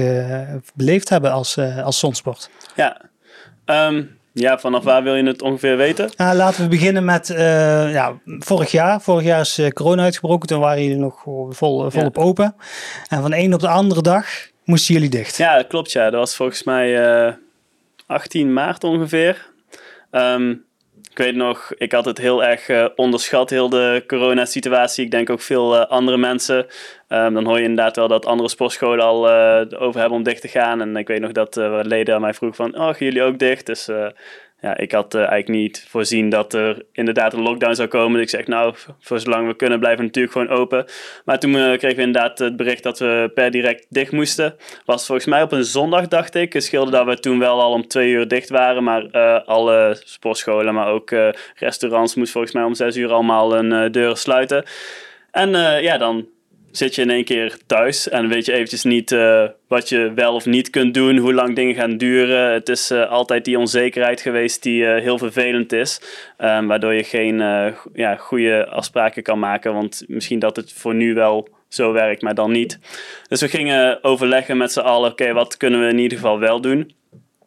beleefd 0.75 1.09
hebben 1.09 1.32
als, 1.32 1.56
uh, 1.56 1.85
als 1.85 1.99
zonsport. 1.99 2.50
Ja, 2.76 3.00
um, 3.66 4.18
ja, 4.32 4.59
vanaf 4.59 4.85
waar 4.85 5.02
wil 5.02 5.14
je 5.14 5.26
het 5.26 5.42
ongeveer 5.42 5.76
weten? 5.76 6.11
Uh, 6.16 6.30
laten 6.35 6.62
we 6.62 6.68
beginnen 6.68 7.04
met 7.04 7.26
ja, 7.92 8.18
vorig 8.25 8.70
jaar. 8.70 9.00
Vorig 9.00 9.25
jaar 9.25 9.40
is 9.40 9.61
corona 9.73 10.02
uitgebroken, 10.02 10.49
toen 10.49 10.61
waren 10.61 10.82
jullie 10.82 10.99
nog 10.99 11.23
vol, 11.49 11.90
volop 11.90 12.16
ja. 12.16 12.23
open. 12.23 12.54
En 13.09 13.20
van 13.20 13.30
de 13.30 13.37
een 13.37 13.54
op 13.54 13.61
de 13.61 13.68
andere 13.68 14.02
dag 14.02 14.26
moesten 14.64 14.94
jullie 14.94 15.11
dicht. 15.11 15.37
Ja, 15.37 15.56
dat 15.56 15.66
klopt 15.66 15.92
ja. 15.92 16.11
Dat 16.11 16.20
was 16.20 16.37
volgens 16.37 16.62
mij 16.62 17.37
18 18.06 18.52
maart 18.52 18.85
ongeveer. 18.85 19.49
Um, 20.11 20.64
ik 21.10 21.18
weet 21.18 21.34
nog, 21.34 21.72
ik 21.76 21.92
had 21.92 22.04
het 22.04 22.18
heel 22.18 22.44
erg 22.44 22.68
uh, 22.68 22.86
onderschat, 22.96 23.50
heel 23.50 23.68
de 23.68 24.04
coronasituatie. 24.06 25.04
Ik 25.04 25.10
denk 25.10 25.30
ook 25.30 25.40
veel 25.40 25.76
uh, 25.76 25.86
andere 25.86 26.16
mensen. 26.16 26.66
Um, 27.08 27.34
dan 27.34 27.44
hoor 27.44 27.56
je 27.56 27.62
inderdaad 27.62 27.96
wel 27.96 28.08
dat 28.08 28.26
andere 28.26 28.48
sportscholen 28.48 29.04
al 29.04 29.28
uh, 29.28 29.80
over 29.82 30.00
hebben 30.00 30.18
om 30.18 30.24
dicht 30.24 30.40
te 30.40 30.48
gaan. 30.48 30.80
En 30.80 30.96
ik 30.96 31.08
weet 31.08 31.20
nog 31.20 31.32
dat 31.32 31.56
leden 31.82 32.14
aan 32.14 32.20
mij 32.20 32.34
vroegen 32.34 32.64
van, 32.64 32.80
oh, 32.80 32.96
jullie 32.96 33.22
ook 33.22 33.38
dicht? 33.38 33.66
Dus 33.66 33.88
ja, 34.60 34.76
ik 34.76 34.92
had 34.92 35.14
uh, 35.14 35.20
eigenlijk 35.20 35.48
niet 35.48 35.86
voorzien 35.88 36.28
dat 36.28 36.54
er 36.54 36.82
inderdaad 36.92 37.32
een 37.32 37.42
lockdown 37.42 37.74
zou 37.74 37.88
komen. 37.88 38.20
Ik 38.20 38.28
zeg, 38.28 38.46
nou, 38.46 38.75
voor 39.00 39.20
zolang 39.20 39.46
we 39.46 39.56
kunnen 39.56 39.78
blijven 39.78 40.00
we 40.00 40.06
natuurlijk 40.06 40.32
gewoon 40.32 40.49
open. 40.49 40.84
Maar 41.25 41.38
toen 41.38 41.54
uh, 41.54 41.78
kregen 41.78 41.96
we 41.96 42.02
inderdaad 42.02 42.38
het 42.38 42.56
bericht 42.56 42.82
dat 42.82 42.99
we 42.99 43.30
per 43.34 43.50
direct 43.50 43.86
dicht 43.88 44.12
moesten. 44.12 44.56
Was 44.84 45.06
volgens 45.06 45.26
mij 45.26 45.42
op 45.42 45.52
een 45.52 45.64
zondag, 45.64 46.08
dacht 46.08 46.34
ik. 46.34 46.52
Het 46.52 46.64
scheelde 46.64 46.90
dat 46.90 47.06
we 47.06 47.18
toen 47.18 47.38
wel 47.38 47.60
al 47.60 47.73
om 47.73 47.86
twee 47.86 48.10
uur 48.10 48.28
dicht 48.28 48.49
waren. 48.49 48.84
Maar 48.84 49.06
uh, 49.12 49.46
alle 49.46 50.00
sportscholen, 50.04 50.75
maar 50.75 50.88
ook 50.88 51.10
restaurants 51.54 52.14
moesten 52.14 52.32
volgens 52.32 52.54
mij 52.54 52.64
om 52.64 52.75
zes 52.75 52.96
uur 52.96 53.12
allemaal 53.12 53.54
hun 53.54 53.92
deuren 53.92 54.16
sluiten. 54.16 54.64
En 55.30 55.50
ja, 55.82 55.99
dan 55.99 56.26
zit 56.71 56.95
je 56.95 57.02
in 57.02 57.11
één 57.11 57.25
keer 57.25 57.56
thuis 57.67 58.09
en 58.09 58.28
weet 58.28 58.45
je 58.45 58.52
eventjes 58.52 58.85
niet 58.85 59.11
uh, 59.11 59.45
wat 59.69 59.89
je 59.89 60.13
wel 60.15 60.35
of 60.35 60.47
niet 60.47 60.71
kunt 60.71 60.95
doen, 60.95 61.17
hoe 61.17 61.35
lang 61.35 61.54
dingen 61.54 61.75
gaan 61.75 61.97
duren. 61.97 62.52
Het 62.52 62.69
is 62.69 62.91
uh, 62.91 63.11
altijd 63.11 63.45
die 63.45 63.59
onzekerheid 63.59 64.21
geweest 64.21 64.63
die 64.63 64.83
uh, 64.83 65.00
heel 65.00 65.19
vervelend 65.19 65.73
is, 65.73 66.00
um, 66.39 66.67
waardoor 66.67 66.95
je 66.95 67.04
geen 67.04 67.39
ja, 67.93 68.17
goede 68.17 68.67
afspraken 68.67 69.23
kan 69.23 69.39
maken, 69.39 69.73
want 69.73 70.04
misschien 70.06 70.39
dat 70.39 70.56
het 70.56 70.73
voor 70.73 70.95
nu 70.95 71.15
wel 71.15 71.49
zo 71.69 71.93
werkt, 71.93 72.23
maar 72.23 72.35
dan 72.35 72.50
niet. 72.50 72.78
Dus 73.28 73.41
we 73.41 73.49
gingen 73.49 74.04
overleggen 74.04 74.56
met 74.56 74.73
z'n 74.73 74.80
allen, 74.80 75.11
oké, 75.11 75.33
wat 75.33 75.56
kunnen 75.56 75.80
we 75.80 75.89
in 75.89 75.99
ieder 75.99 76.19
geval 76.19 76.39
wel 76.39 76.61
doen? 76.61 76.93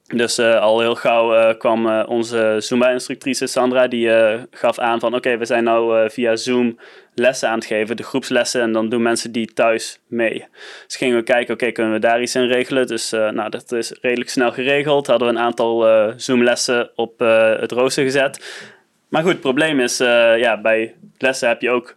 Dus 0.08 0.40
al 0.40 0.80
heel 0.80 0.96
gauw 0.96 1.56
kwam 1.58 2.02
onze 2.02 2.56
Zumba-instructrice 2.60 3.48
Sandra, 3.48 3.88
die 3.88 4.10
gaf 4.52 4.80
aan 4.80 5.00
van 5.00 5.16
oké, 5.16 5.38
we 5.38 5.46
zijn 5.46 5.64
nou 5.64 6.10
via 6.10 6.36
Zoom 6.36 6.78
lessen 7.16 7.50
aan 7.50 7.58
het 7.58 7.66
geven, 7.66 7.98
de 7.98 8.04
groepslessen, 8.04 8.62
en 8.62 8.72
dan 8.72 8.90
doen 8.90 9.02
mensen 9.02 9.32
die 9.32 9.54
thuis 9.54 10.00
mee. 10.08 10.46
Dus 10.88 10.96
gingen 10.96 11.18
we 11.18 11.24
kijken, 11.24 11.54
oké, 11.54 11.72
kunnen 11.72 11.94
we 11.94 12.00
daar 12.00 12.22
iets 12.22 12.36
in 12.36 12.48
regelen? 12.48 12.88
Dus 12.88 13.10
nou, 13.10 13.50
dat 13.50 13.72
is 13.72 13.94
redelijk 14.02 14.30
snel 14.30 14.52
geregeld. 14.52 15.08
Hadden 15.08 15.28
we 15.28 15.34
een 15.34 15.40
aantal 15.40 15.86
Zoom-lessen 16.18 16.92
op 16.96 17.20
het 17.60 17.72
rooster 17.72 18.04
gezet. 18.04 18.66
Maar 19.10 19.22
goed, 19.22 19.32
het 19.32 19.42
probleem 19.42 19.80
is, 19.80 19.98
ja, 19.98 20.62
bij 20.62 20.96
lessen 21.18 21.48
heb 21.48 21.62
je 21.62 21.70
ook 21.70 21.96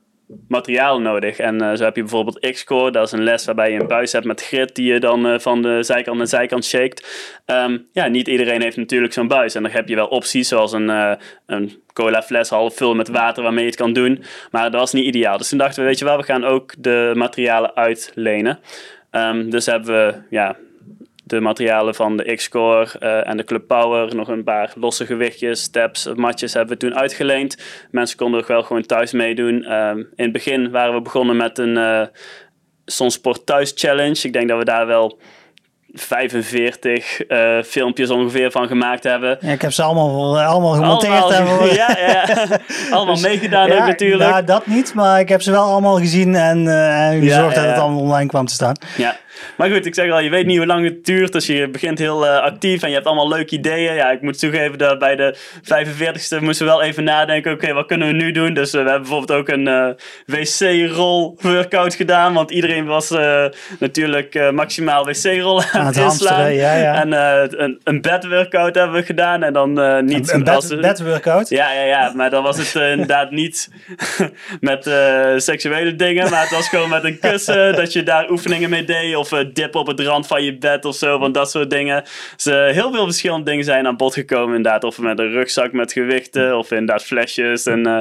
materiaal 0.49 1.01
nodig. 1.01 1.39
En 1.39 1.62
uh, 1.62 1.75
zo 1.75 1.85
heb 1.85 1.97
je 1.97 2.03
bijvoorbeeld 2.03 2.51
X-Core, 2.51 2.91
dat 2.91 3.07
is 3.07 3.12
een 3.12 3.23
les 3.23 3.45
waarbij 3.45 3.73
je 3.73 3.81
een 3.81 3.87
buis 3.87 4.12
hebt 4.12 4.25
met 4.25 4.43
grit 4.43 4.75
die 4.75 4.93
je 4.93 5.01
dan 5.01 5.27
uh, 5.27 5.39
van 5.39 5.62
de 5.62 5.83
zijkant 5.83 6.17
naar 6.17 6.27
zijkant 6.27 6.65
shakt. 6.65 7.07
Um, 7.47 7.87
ja, 7.93 8.07
niet 8.07 8.29
iedereen 8.29 8.62
heeft 8.62 8.77
natuurlijk 8.77 9.12
zo'n 9.12 9.29
buis. 9.29 9.55
En 9.55 9.62
dan 9.62 9.73
heb 9.73 9.89
je 9.89 9.95
wel 9.95 10.07
opties 10.07 10.49
zoals 10.49 10.73
een, 10.73 10.89
uh, 10.89 11.12
een 11.47 11.83
cola 11.93 12.23
fles 12.23 12.49
half 12.49 12.77
vullen 12.77 12.97
met 12.97 13.09
water 13.09 13.43
waarmee 13.43 13.65
je 13.65 13.71
het 13.71 13.79
kan 13.79 13.93
doen. 13.93 14.23
Maar 14.51 14.71
dat 14.71 14.81
was 14.81 14.93
niet 14.93 15.07
ideaal. 15.07 15.39
Dus 15.39 15.49
toen 15.49 15.59
dachten 15.59 15.83
we, 15.83 15.89
weet 15.89 15.99
je 15.99 16.05
wel, 16.05 16.17
we 16.17 16.23
gaan 16.23 16.45
ook 16.45 16.75
de 16.79 17.12
materialen 17.15 17.77
uitlenen. 17.77 18.59
Um, 19.11 19.51
dus 19.51 19.67
hebben 19.67 19.95
we 19.95 20.15
ja, 20.31 20.57
de 21.27 21.41
materialen 21.41 21.95
van 21.95 22.17
de 22.17 22.35
X-Core 22.35 22.89
uh, 23.01 23.29
en 23.29 23.37
de 23.37 23.45
Club 23.45 23.67
Power, 23.67 24.15
nog 24.15 24.29
een 24.29 24.45
paar 24.45 24.73
losse 24.77 25.07
gewichtjes, 25.07 25.62
steps, 25.62 26.09
matjes 26.15 26.55
hebben 26.55 26.79
we 26.79 26.87
toen 26.87 26.97
uitgeleend. 26.97 27.57
Mensen 27.91 28.17
konden 28.17 28.41
ook 28.41 28.49
wel 28.49 28.62
gewoon 28.62 28.87
thuis 28.87 29.12
meedoen. 29.12 29.73
Um, 29.73 29.99
in 29.99 30.25
het 30.25 30.33
begin 30.33 30.71
waren 30.71 30.95
we 30.95 31.01
begonnen 31.01 31.37
met 31.37 31.59
een 31.59 31.77
uh, 31.77 32.03
Sonsport 32.85 33.47
Thuis 33.47 33.73
Challenge. 33.75 34.21
Ik 34.23 34.33
denk 34.33 34.49
dat 34.49 34.59
we 34.59 34.65
daar 34.65 34.87
wel 34.87 35.19
45 35.93 37.29
uh, 37.29 37.62
filmpjes 37.62 38.11
ongeveer 38.11 38.51
van 38.51 38.67
gemaakt 38.67 39.05
hebben. 39.05 39.39
Ja, 39.41 39.53
ik 39.53 39.62
heb 39.62 39.73
ze 39.73 39.83
allemaal, 39.83 40.41
allemaal 40.41 40.73
gemonteerd. 40.73 41.23
Allemaal, 41.23 41.65
ja, 41.65 41.97
ja. 41.99 42.49
allemaal 42.97 43.21
meegedaan 43.21 43.73
ook 43.73 43.87
natuurlijk. 43.87 44.31
Ja, 44.31 44.43
dat 44.43 44.67
niet, 44.67 44.95
maar 44.95 45.21
ik 45.21 45.29
heb 45.29 45.43
ze 45.43 45.51
wel 45.51 45.65
allemaal 45.65 45.99
gezien 45.99 46.35
en, 46.35 46.65
uh, 46.65 47.09
en 47.09 47.21
gezorgd 47.21 47.55
dat 47.55 47.65
het 47.65 47.79
allemaal 47.79 48.01
online 48.01 48.29
kwam 48.29 48.47
te 48.47 48.55
staan. 48.55 48.77
Ja, 48.97 49.17
maar 49.57 49.70
goed, 49.70 49.87
ik 49.87 49.94
zeg 49.94 50.11
al, 50.11 50.20
je 50.20 50.31
weet 50.31 50.46
niet 50.46 50.57
hoe 50.57 50.66
lang 50.66 50.85
het 50.85 51.05
duurt. 51.05 51.33
Dus 51.33 51.46
je 51.46 51.68
begint 51.68 51.99
heel 51.99 52.25
uh, 52.25 52.38
actief 52.38 52.83
en 52.83 52.88
je 52.88 52.94
hebt 52.94 53.07
allemaal 53.07 53.29
leuke 53.29 53.55
ideeën. 53.55 53.94
Ja, 53.94 54.11
ik 54.11 54.22
moet 54.22 54.38
toegeven 54.38 54.79
dat 54.79 54.99
bij 54.99 55.16
de 55.16 55.37
45ste 55.62 56.40
moesten 56.40 56.66
we 56.66 56.72
wel 56.72 56.83
even 56.83 57.05
nadenken. 57.05 57.53
Oké, 57.53 57.72
wat 57.72 57.87
kunnen 57.87 58.09
we 58.09 58.14
nu 58.14 58.31
doen? 58.31 58.55
Dus 58.55 58.75
uh, 58.75 58.83
we 58.83 58.90
hebben 58.90 59.09
bijvoorbeeld 59.09 59.38
ook 59.38 59.49
een 59.49 59.68
uh, 59.68 59.88
wc-rol 60.27 61.38
workout 61.40 61.94
gedaan. 61.94 62.35
Want 62.35 62.51
iedereen 62.51 62.87
was 62.87 63.14
natuurlijk 63.79 64.53
maximaal 64.53 65.05
wc-rol 65.05 65.62
aan 65.72 65.87
het 65.87 65.96
inslaan. 65.96 66.55
Ja, 66.55 66.75
ja. 66.75 67.01
En 67.01 67.12
een, 67.62 67.81
een 67.85 68.01
bed 68.01 68.27
workout 68.27 68.75
hebben 68.75 68.96
we 68.96 69.03
gedaan. 69.03 69.42
En 69.42 69.53
dan 69.53 69.72
niet... 70.05 70.33
Een, 70.33 70.49
een 70.49 70.81
bed, 70.81 71.03
workout? 71.03 71.49
Ja, 71.49 71.72
ja, 71.72 71.83
ja. 71.83 72.12
Maar 72.14 72.31
dan 72.31 72.42
was 72.42 72.57
het 72.57 72.75
inderdaad 72.75 73.31
niet 73.31 73.68
met 74.61 74.90
seksuele 75.37 75.96
dingen. 75.96 76.31
Maar 76.31 76.40
het 76.40 76.51
was 76.51 76.68
gewoon 76.68 76.88
met 76.88 77.05
een 77.05 77.18
kussen 77.18 77.77
dat 77.77 77.92
je 77.92 78.03
daar 78.03 78.31
oefeningen 78.31 78.70
mee 78.70 78.85
deed. 78.85 79.16
Of 79.16 79.26
of 79.33 79.45
dip 79.53 79.75
op 79.75 79.87
het 79.87 80.01
rand 80.01 80.27
van 80.27 80.43
je 80.43 80.59
bed 80.59 80.85
of 80.85 80.95
zo, 80.95 81.19
van 81.19 81.33
dat 81.33 81.51
soort 81.51 81.71
dingen. 81.71 82.05
Dus 82.37 82.47
uh, 82.47 82.67
heel 82.67 82.93
veel 82.93 83.05
verschillende 83.05 83.51
dingen 83.51 83.65
zijn 83.65 83.87
aan 83.87 83.97
bod 83.97 84.15
gekomen 84.15 84.57
inderdaad. 84.57 84.85
Of 84.85 84.99
met 84.99 85.19
een 85.19 85.31
rugzak 85.31 85.73
met 85.73 85.93
gewichten, 85.93 86.59
of 86.59 86.71
inderdaad 86.71 87.05
flesjes 87.05 87.67
en... 87.67 87.89
Uh, 87.89 88.01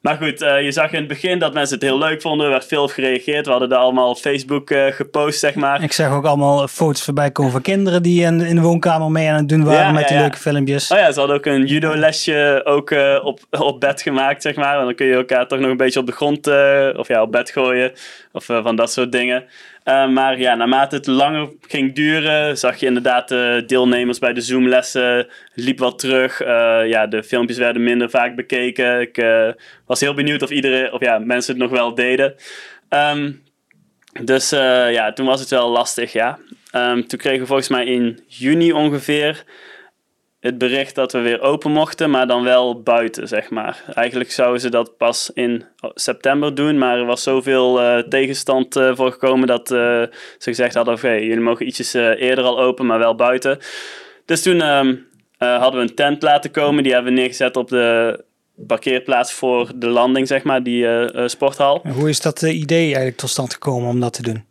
maar 0.00 0.16
goed, 0.16 0.42
uh, 0.42 0.62
je 0.62 0.72
zag 0.72 0.92
in 0.92 0.98
het 0.98 1.08
begin 1.08 1.38
dat 1.38 1.52
mensen 1.52 1.74
het 1.74 1.84
heel 1.84 1.98
leuk 1.98 2.20
vonden. 2.20 2.46
Er 2.46 2.52
werd 2.52 2.66
veel 2.66 2.82
op 2.82 2.90
gereageerd. 2.90 3.44
We 3.44 3.50
hadden 3.50 3.68
daar 3.68 3.78
allemaal 3.78 4.10
op 4.10 4.16
Facebook 4.16 4.70
uh, 4.70 4.86
gepost, 4.86 5.38
zeg 5.38 5.54
maar. 5.54 5.82
Ik 5.82 5.92
zag 5.92 6.12
ook 6.12 6.24
allemaal 6.24 6.68
foto's 6.68 7.04
voorbij 7.04 7.30
komen 7.30 7.52
van 7.52 7.62
kinderen 7.62 8.02
die 8.02 8.24
in, 8.24 8.40
in 8.40 8.54
de 8.54 8.60
woonkamer 8.60 9.10
mee 9.10 9.28
aan 9.28 9.36
het 9.36 9.48
doen 9.48 9.64
waren 9.64 9.94
met 9.94 10.08
die 10.08 10.18
leuke 10.18 10.36
filmpjes. 10.36 10.90
Oh 10.90 10.98
ja, 10.98 11.12
ze 11.12 11.18
hadden 11.18 11.36
ook 11.36 11.46
een 11.46 11.66
judo-lesje 11.66 12.60
ook 12.64 12.90
uh, 12.90 13.20
op, 13.22 13.40
op 13.50 13.80
bed 13.80 14.02
gemaakt, 14.02 14.42
zeg 14.42 14.54
maar. 14.54 14.78
En 14.78 14.84
dan 14.84 14.94
kun 14.94 15.06
je 15.06 15.14
elkaar 15.14 15.46
toch 15.46 15.58
nog 15.58 15.70
een 15.70 15.76
beetje 15.76 16.00
op 16.00 16.06
de 16.06 16.12
grond 16.12 16.46
of 16.96 17.08
ja, 17.08 17.22
op 17.22 17.32
bed 17.32 17.50
gooien. 17.50 17.92
Of 18.32 18.44
van 18.44 18.76
dat 18.76 18.92
soort 18.92 19.12
dingen. 19.12 19.44
Uh, 19.84 20.08
maar 20.08 20.38
ja, 20.38 20.54
naarmate 20.54 20.96
het 20.96 21.06
langer 21.06 21.48
ging 21.60 21.94
duren, 21.94 22.58
zag 22.58 22.76
je 22.76 22.86
inderdaad 22.86 23.28
de 23.28 23.62
deelnemers 23.66 24.18
bij 24.18 24.32
de 24.32 24.40
Zoom-lessen 24.40 25.28
liep 25.54 25.78
wat 25.78 25.98
terug. 25.98 26.42
Uh, 26.42 26.80
ja, 26.86 27.06
de 27.06 27.22
filmpjes 27.22 27.58
werden 27.58 27.82
minder 27.82 28.10
vaak 28.10 28.36
bekeken. 28.36 29.00
Ik 29.00 29.24
was 29.86 30.00
heel 30.00 30.14
benieuwd 30.14 30.42
of, 30.42 30.50
iedereen, 30.50 30.92
of 30.92 31.00
ja, 31.00 31.18
mensen 31.18 31.52
het 31.52 31.62
nog 31.62 31.70
wel 31.70 31.94
deden. 31.94 32.34
Um, 32.88 33.42
dus 34.22 34.50
ja, 34.90 35.12
toen 35.12 35.26
was 35.26 35.40
het 35.40 35.50
wel 35.50 35.70
lastig, 35.70 36.12
ja. 36.12 36.38
Um, 36.76 37.06
toen 37.06 37.18
kregen 37.18 37.40
we 37.40 37.46
volgens 37.46 37.68
mij 37.68 37.84
in 37.84 38.20
juni 38.26 38.72
ongeveer 38.72 39.44
het 40.40 40.58
bericht 40.58 40.94
dat 40.94 41.12
we 41.12 41.18
weer 41.18 41.40
open 41.40 41.70
mochten, 41.70 42.10
maar 42.10 42.26
dan 42.26 42.42
wel 42.42 42.82
buiten, 42.82 43.28
zeg 43.28 43.50
maar. 43.50 43.82
Eigenlijk 43.94 44.30
zouden 44.30 44.60
ze 44.60 44.70
dat 44.70 44.96
pas 44.96 45.30
in 45.34 45.64
september 45.94 46.54
doen, 46.54 46.78
maar 46.78 46.98
er 46.98 47.04
was 47.04 47.22
zoveel 47.22 47.82
uh, 47.82 47.98
tegenstand 47.98 48.76
uh, 48.76 48.96
voor 48.96 49.12
gekomen 49.12 49.46
dat 49.46 49.70
uh, 49.70 49.78
ze 49.78 50.10
gezegd 50.38 50.74
hadden: 50.74 50.94
oké, 50.94 51.10
jullie 51.10 51.40
mogen 51.40 51.66
ietsjes 51.66 51.94
eerder 51.94 52.44
al 52.44 52.60
open, 52.60 52.86
maar 52.86 52.98
wel 52.98 53.14
buiten. 53.14 53.58
Dus 54.24 54.42
toen 54.42 54.60
um, 54.60 55.06
hadden 55.38 55.80
we 55.80 55.88
een 55.88 55.94
tent 55.94 56.22
laten 56.22 56.50
komen, 56.50 56.82
die 56.82 56.92
hebben 56.92 57.12
we 57.12 57.18
neergezet 57.18 57.56
op 57.56 57.68
de 57.68 58.24
parkeerplaats 58.66 59.32
voor 59.32 59.72
de 59.74 59.88
landing, 59.88 60.26
zeg 60.26 60.42
maar, 60.42 60.62
die 60.62 60.86
sporthal. 61.28 61.82
hoe 61.94 62.08
is 62.08 62.20
dat 62.20 62.42
idee 62.42 62.84
eigenlijk 62.84 63.16
tot 63.16 63.30
stand 63.30 63.52
gekomen 63.52 63.88
om 63.88 64.00
dat 64.00 64.12
te 64.12 64.22
doen? 64.22 64.44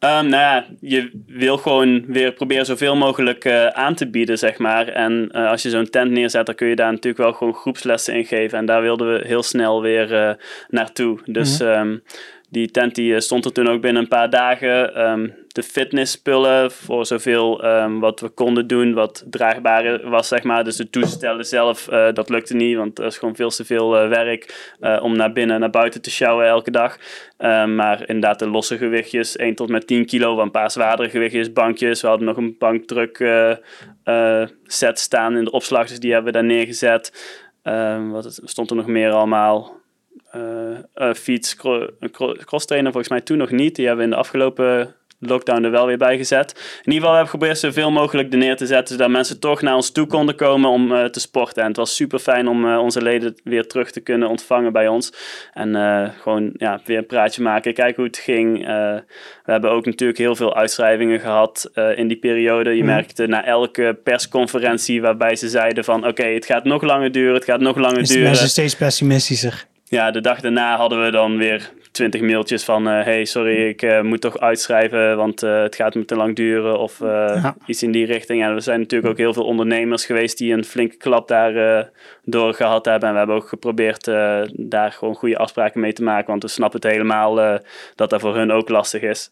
Um, 0.00 0.10
nou 0.10 0.30
ja, 0.30 0.66
je 0.80 1.10
wil 1.26 1.56
gewoon 1.56 2.04
weer 2.06 2.32
proberen 2.32 2.66
zoveel 2.66 2.96
mogelijk 2.96 3.44
uh, 3.44 3.66
aan 3.66 3.94
te 3.94 4.10
bieden, 4.10 4.38
zeg 4.38 4.58
maar. 4.58 4.88
En 4.88 5.28
uh, 5.32 5.50
als 5.50 5.62
je 5.62 5.70
zo'n 5.70 5.90
tent 5.90 6.10
neerzet, 6.10 6.46
dan 6.46 6.54
kun 6.54 6.68
je 6.68 6.76
daar 6.76 6.90
natuurlijk 6.90 7.22
wel 7.22 7.32
gewoon 7.32 7.54
groepslessen 7.54 8.14
in 8.14 8.24
geven. 8.24 8.58
En 8.58 8.66
daar 8.66 8.82
wilden 8.82 9.12
we 9.12 9.26
heel 9.26 9.42
snel 9.42 9.82
weer 9.82 10.12
uh, 10.12 10.34
naartoe. 10.68 11.18
Dus 11.24 11.60
mm 11.60 11.66
um, 11.66 12.02
die 12.50 12.70
tent 12.70 12.94
die 12.94 13.20
stond 13.20 13.44
er 13.44 13.52
toen 13.52 13.68
ook 13.68 13.80
binnen 13.80 14.02
een 14.02 14.08
paar 14.08 14.30
dagen. 14.30 15.00
Um, 15.10 15.34
de 15.48 15.62
fitnesspullen 15.62 16.70
voor 16.70 17.06
zoveel 17.06 17.64
um, 17.64 18.00
wat 18.00 18.20
we 18.20 18.28
konden 18.28 18.66
doen, 18.66 18.94
wat 18.94 19.24
draagbaar 19.30 20.08
was, 20.08 20.28
zeg 20.28 20.42
maar. 20.42 20.64
Dus 20.64 20.76
de 20.76 20.90
toestellen 20.90 21.44
zelf, 21.44 21.88
uh, 21.90 22.12
dat 22.12 22.28
lukte 22.28 22.54
niet, 22.54 22.76
want 22.76 22.98
er 22.98 23.06
is 23.06 23.18
gewoon 23.18 23.36
veel 23.36 23.50
te 23.50 23.64
veel 23.64 24.02
uh, 24.02 24.08
werk 24.08 24.72
om 25.02 25.16
naar 25.16 25.32
binnen 25.32 25.54
en 25.54 25.60
naar 25.60 25.70
buiten 25.70 26.02
te 26.02 26.10
sjouwen 26.10 26.46
elke 26.46 26.70
dag. 26.70 26.98
Um, 27.38 27.74
maar 27.74 28.00
inderdaad, 28.00 28.38
de 28.38 28.48
losse 28.48 28.76
gewichtjes, 28.76 29.36
1 29.36 29.54
tot 29.54 29.68
met 29.68 29.86
10 29.86 30.06
kilo, 30.06 30.40
een 30.40 30.50
paar 30.50 30.70
zwaardere 30.70 31.10
gewichtjes, 31.10 31.52
bankjes. 31.52 32.00
We 32.00 32.08
hadden 32.08 32.26
nog 32.26 32.36
een 32.36 32.56
bankdruk 32.58 33.16
set 34.64 34.98
staan 34.98 35.36
in 35.36 35.44
de 35.44 35.50
opslag, 35.50 35.88
dus 35.88 36.00
die 36.00 36.12
hebben 36.12 36.32
we 36.32 36.38
daar 36.38 36.48
neergezet. 36.48 37.12
Wat 38.10 38.40
stond 38.44 38.70
er 38.70 38.76
nog 38.76 38.86
meer 38.86 39.10
allemaal? 39.10 39.78
Uh, 40.34 41.12
fiets, 41.14 41.56
cro 41.56 41.88
cross 42.44 42.66
trainer 42.66 42.92
volgens 42.92 43.12
mij 43.12 43.20
toen 43.20 43.38
nog 43.38 43.50
niet. 43.50 43.76
Die 43.76 43.86
hebben 43.86 44.04
we 44.04 44.10
in 44.10 44.16
de 44.16 44.22
afgelopen 44.22 44.94
lockdown 45.20 45.64
er 45.64 45.70
wel 45.70 45.86
weer 45.86 45.98
bij 45.98 46.16
gezet. 46.16 46.50
In 46.50 46.92
ieder 46.92 46.92
geval 46.92 47.08
hebben 47.08 47.24
we 47.24 47.30
geprobeerd 47.30 47.58
zoveel 47.58 47.90
mogelijk 47.90 48.32
er 48.32 48.38
neer 48.38 48.56
te 48.56 48.66
zetten, 48.66 48.96
zodat 48.96 49.10
mensen 49.10 49.40
toch 49.40 49.62
naar 49.62 49.74
ons 49.74 49.90
toe 49.90 50.06
konden 50.06 50.34
komen 50.34 50.70
om 50.70 50.92
uh, 50.92 51.04
te 51.04 51.20
sporten. 51.20 51.62
En 51.62 51.68
het 51.68 51.76
was 51.76 51.96
super 51.96 52.18
fijn 52.18 52.48
om 52.48 52.64
uh, 52.64 52.78
onze 52.78 53.02
leden 53.02 53.34
weer 53.44 53.66
terug 53.66 53.90
te 53.90 54.00
kunnen 54.00 54.28
ontvangen 54.28 54.72
bij 54.72 54.88
ons. 54.88 55.12
En 55.52 55.68
uh, 55.74 56.08
gewoon 56.20 56.50
ja, 56.56 56.80
weer 56.84 56.98
een 56.98 57.06
praatje 57.06 57.42
maken, 57.42 57.74
kijken 57.74 57.96
hoe 57.96 58.06
het 58.06 58.18
ging. 58.18 58.66
we 59.44 59.52
hebben 59.52 59.70
ook 59.70 59.84
natuurlijk 59.84 60.18
heel 60.18 60.36
veel 60.36 60.56
uitschrijvingen 60.56 61.20
gehad 61.20 61.70
in 61.94 62.08
die 62.08 62.18
periode. 62.18 62.70
Je 62.70 62.80
mm. 62.80 62.86
merkte 62.86 63.26
na 63.26 63.44
elke 63.44 63.98
persconferentie 64.04 65.00
waarbij 65.00 65.36
ze 65.36 65.48
zeiden 65.48 65.84
van 65.84 65.98
oké, 65.98 66.08
okay, 66.08 66.34
het 66.34 66.46
gaat 66.46 66.64
nog 66.64 66.82
langer 66.82 67.12
duren, 67.12 67.34
het 67.34 67.44
gaat 67.44 67.60
nog 67.60 67.76
langer 67.76 67.98
Is 67.98 68.08
duren. 68.08 68.24
mensen 68.24 68.48
steeds 68.48 68.76
pessimistischer? 68.76 69.66
Ja, 69.90 70.10
de 70.10 70.20
dag 70.20 70.40
daarna 70.40 70.76
hadden 70.76 71.04
we 71.04 71.10
dan 71.10 71.36
weer 71.36 71.70
twintig 71.90 72.20
mailtjes 72.20 72.64
van... 72.64 72.88
Uh, 72.88 73.02
hey, 73.02 73.24
sorry, 73.24 73.68
ik 73.68 73.82
uh, 73.82 74.00
moet 74.00 74.20
toch 74.20 74.38
uitschrijven, 74.38 75.16
want 75.16 75.42
uh, 75.42 75.62
het 75.62 75.74
gaat 75.74 75.94
me 75.94 76.04
te 76.04 76.16
lang 76.16 76.36
duren. 76.36 76.78
Of 76.78 76.98
ja. 76.98 77.56
iets 77.66 77.82
in 77.82 77.92
die 77.92 78.06
richting. 78.06 78.42
En 78.42 78.54
er 78.54 78.62
zijn 78.62 78.80
natuurlijk 78.80 79.10
ook 79.12 79.18
heel 79.18 79.32
veel 79.32 79.44
ondernemers 79.44 80.06
geweest... 80.06 80.38
die 80.38 80.52
een 80.52 80.64
flinke 80.64 80.96
klap 80.96 81.28
daar 81.28 81.90
door 82.24 82.54
gehad 82.54 82.84
hebben. 82.84 83.08
En 83.08 83.12
we 83.12 83.18
hebben 83.18 83.36
ook 83.36 83.48
geprobeerd 83.48 84.04
daar 84.52 84.92
gewoon 84.92 85.14
goede 85.14 85.38
afspraken 85.38 85.80
mee 85.80 85.92
te 85.92 86.02
maken. 86.02 86.26
Want 86.26 86.42
we 86.42 86.48
snappen 86.48 86.80
het 86.80 86.90
helemaal 86.90 87.60
dat 87.94 88.10
dat 88.10 88.20
voor 88.20 88.36
hun 88.36 88.52
ook 88.52 88.68
lastig 88.68 89.02
is. 89.02 89.30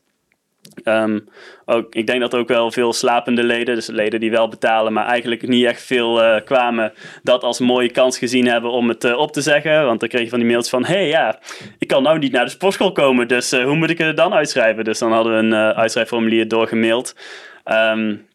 Ook, 1.68 1.94
ik 1.94 2.06
denk 2.06 2.20
dat 2.20 2.32
er 2.32 2.38
ook 2.38 2.48
wel 2.48 2.70
veel 2.70 2.92
slapende 2.92 3.44
leden, 3.44 3.74
dus 3.74 3.86
leden 3.86 4.20
die 4.20 4.30
wel 4.30 4.48
betalen, 4.48 4.92
maar 4.92 5.06
eigenlijk 5.06 5.48
niet 5.48 5.64
echt 5.64 5.82
veel 5.82 6.22
uh, 6.22 6.40
kwamen, 6.44 6.92
dat 7.22 7.42
als 7.42 7.58
mooie 7.58 7.90
kans 7.90 8.18
gezien 8.18 8.46
hebben 8.46 8.70
om 8.70 8.88
het 8.88 9.04
uh, 9.04 9.18
op 9.18 9.32
te 9.32 9.40
zeggen. 9.40 9.84
Want 9.84 10.00
dan 10.00 10.08
kreeg 10.08 10.22
je 10.22 10.28
van 10.28 10.38
die 10.38 10.48
mails 10.48 10.68
van: 10.68 10.84
hé 10.84 10.94
hey, 10.94 11.08
ja, 11.08 11.38
ik 11.78 11.88
kan 11.88 12.02
nou 12.02 12.18
niet 12.18 12.32
naar 12.32 12.44
de 12.44 12.50
sportschool 12.50 12.92
komen, 12.92 13.28
dus 13.28 13.52
uh, 13.52 13.64
hoe 13.64 13.76
moet 13.76 13.90
ik 13.90 13.98
het 13.98 14.16
dan 14.16 14.34
uitschrijven? 14.34 14.84
Dus 14.84 14.98
dan 14.98 15.12
hadden 15.12 15.32
we 15.32 15.38
een 15.38 15.54
uitschrijfformulier 15.54 16.48
doorgemaild. 16.48 17.14
Um, 17.64 18.26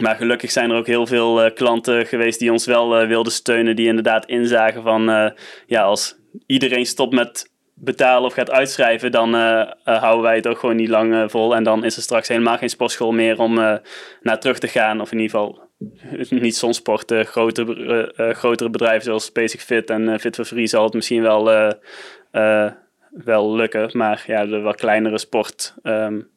maar 0.00 0.16
gelukkig 0.16 0.50
zijn 0.50 0.70
er 0.70 0.76
ook 0.76 0.86
heel 0.86 1.06
veel 1.06 1.52
klanten 1.52 2.06
geweest 2.06 2.38
die 2.38 2.52
ons 2.52 2.66
wel 2.66 3.06
wilden 3.06 3.32
steunen, 3.32 3.76
die 3.76 3.86
inderdaad 3.86 4.26
inzagen 4.26 4.82
van: 4.82 5.32
ja, 5.66 5.82
als 5.82 6.16
iedereen 6.46 6.86
stopt 6.86 7.14
met 7.14 7.49
betalen 7.80 8.24
of 8.24 8.34
gaat 8.34 8.50
uitschrijven, 8.50 9.12
dan 9.12 9.34
uh, 9.34 9.70
houden 9.84 10.22
wij 10.22 10.36
het 10.36 10.46
ook 10.46 10.58
gewoon 10.58 10.76
niet 10.76 10.88
lang 10.88 11.12
uh, 11.12 11.24
vol. 11.26 11.54
En 11.54 11.62
dan 11.62 11.84
is 11.84 11.96
er 11.96 12.02
straks 12.02 12.28
helemaal 12.28 12.58
geen 12.58 12.68
sportschool 12.68 13.12
meer 13.12 13.38
om 13.38 13.54
naar 14.20 14.40
terug 14.40 14.58
te 14.58 14.68
gaan. 14.68 15.00
Of 15.00 15.12
in 15.12 15.18
ieder 15.18 15.38
geval 15.38 15.68
niet 16.30 16.56
zo'n 16.56 16.74
sport. 16.74 17.12
grotere, 17.14 18.32
grotere 18.34 18.70
bedrijven 18.70 19.04
zoals 19.04 19.32
Basic 19.32 19.60
Fit 19.60 19.90
en 19.90 20.20
Fit 20.20 20.34
for 20.34 20.44
Free 20.44 20.66
zal 20.66 20.84
het 20.84 20.94
misschien 20.94 21.22
wel, 21.22 21.74
wel 23.10 23.54
lukken. 23.54 23.90
Maar 23.92 24.24
ja, 24.26 24.46
de 24.46 24.60
wat 24.60 24.76
kleinere 24.76 25.18
sport... 25.18 25.74
Um, 25.82 26.30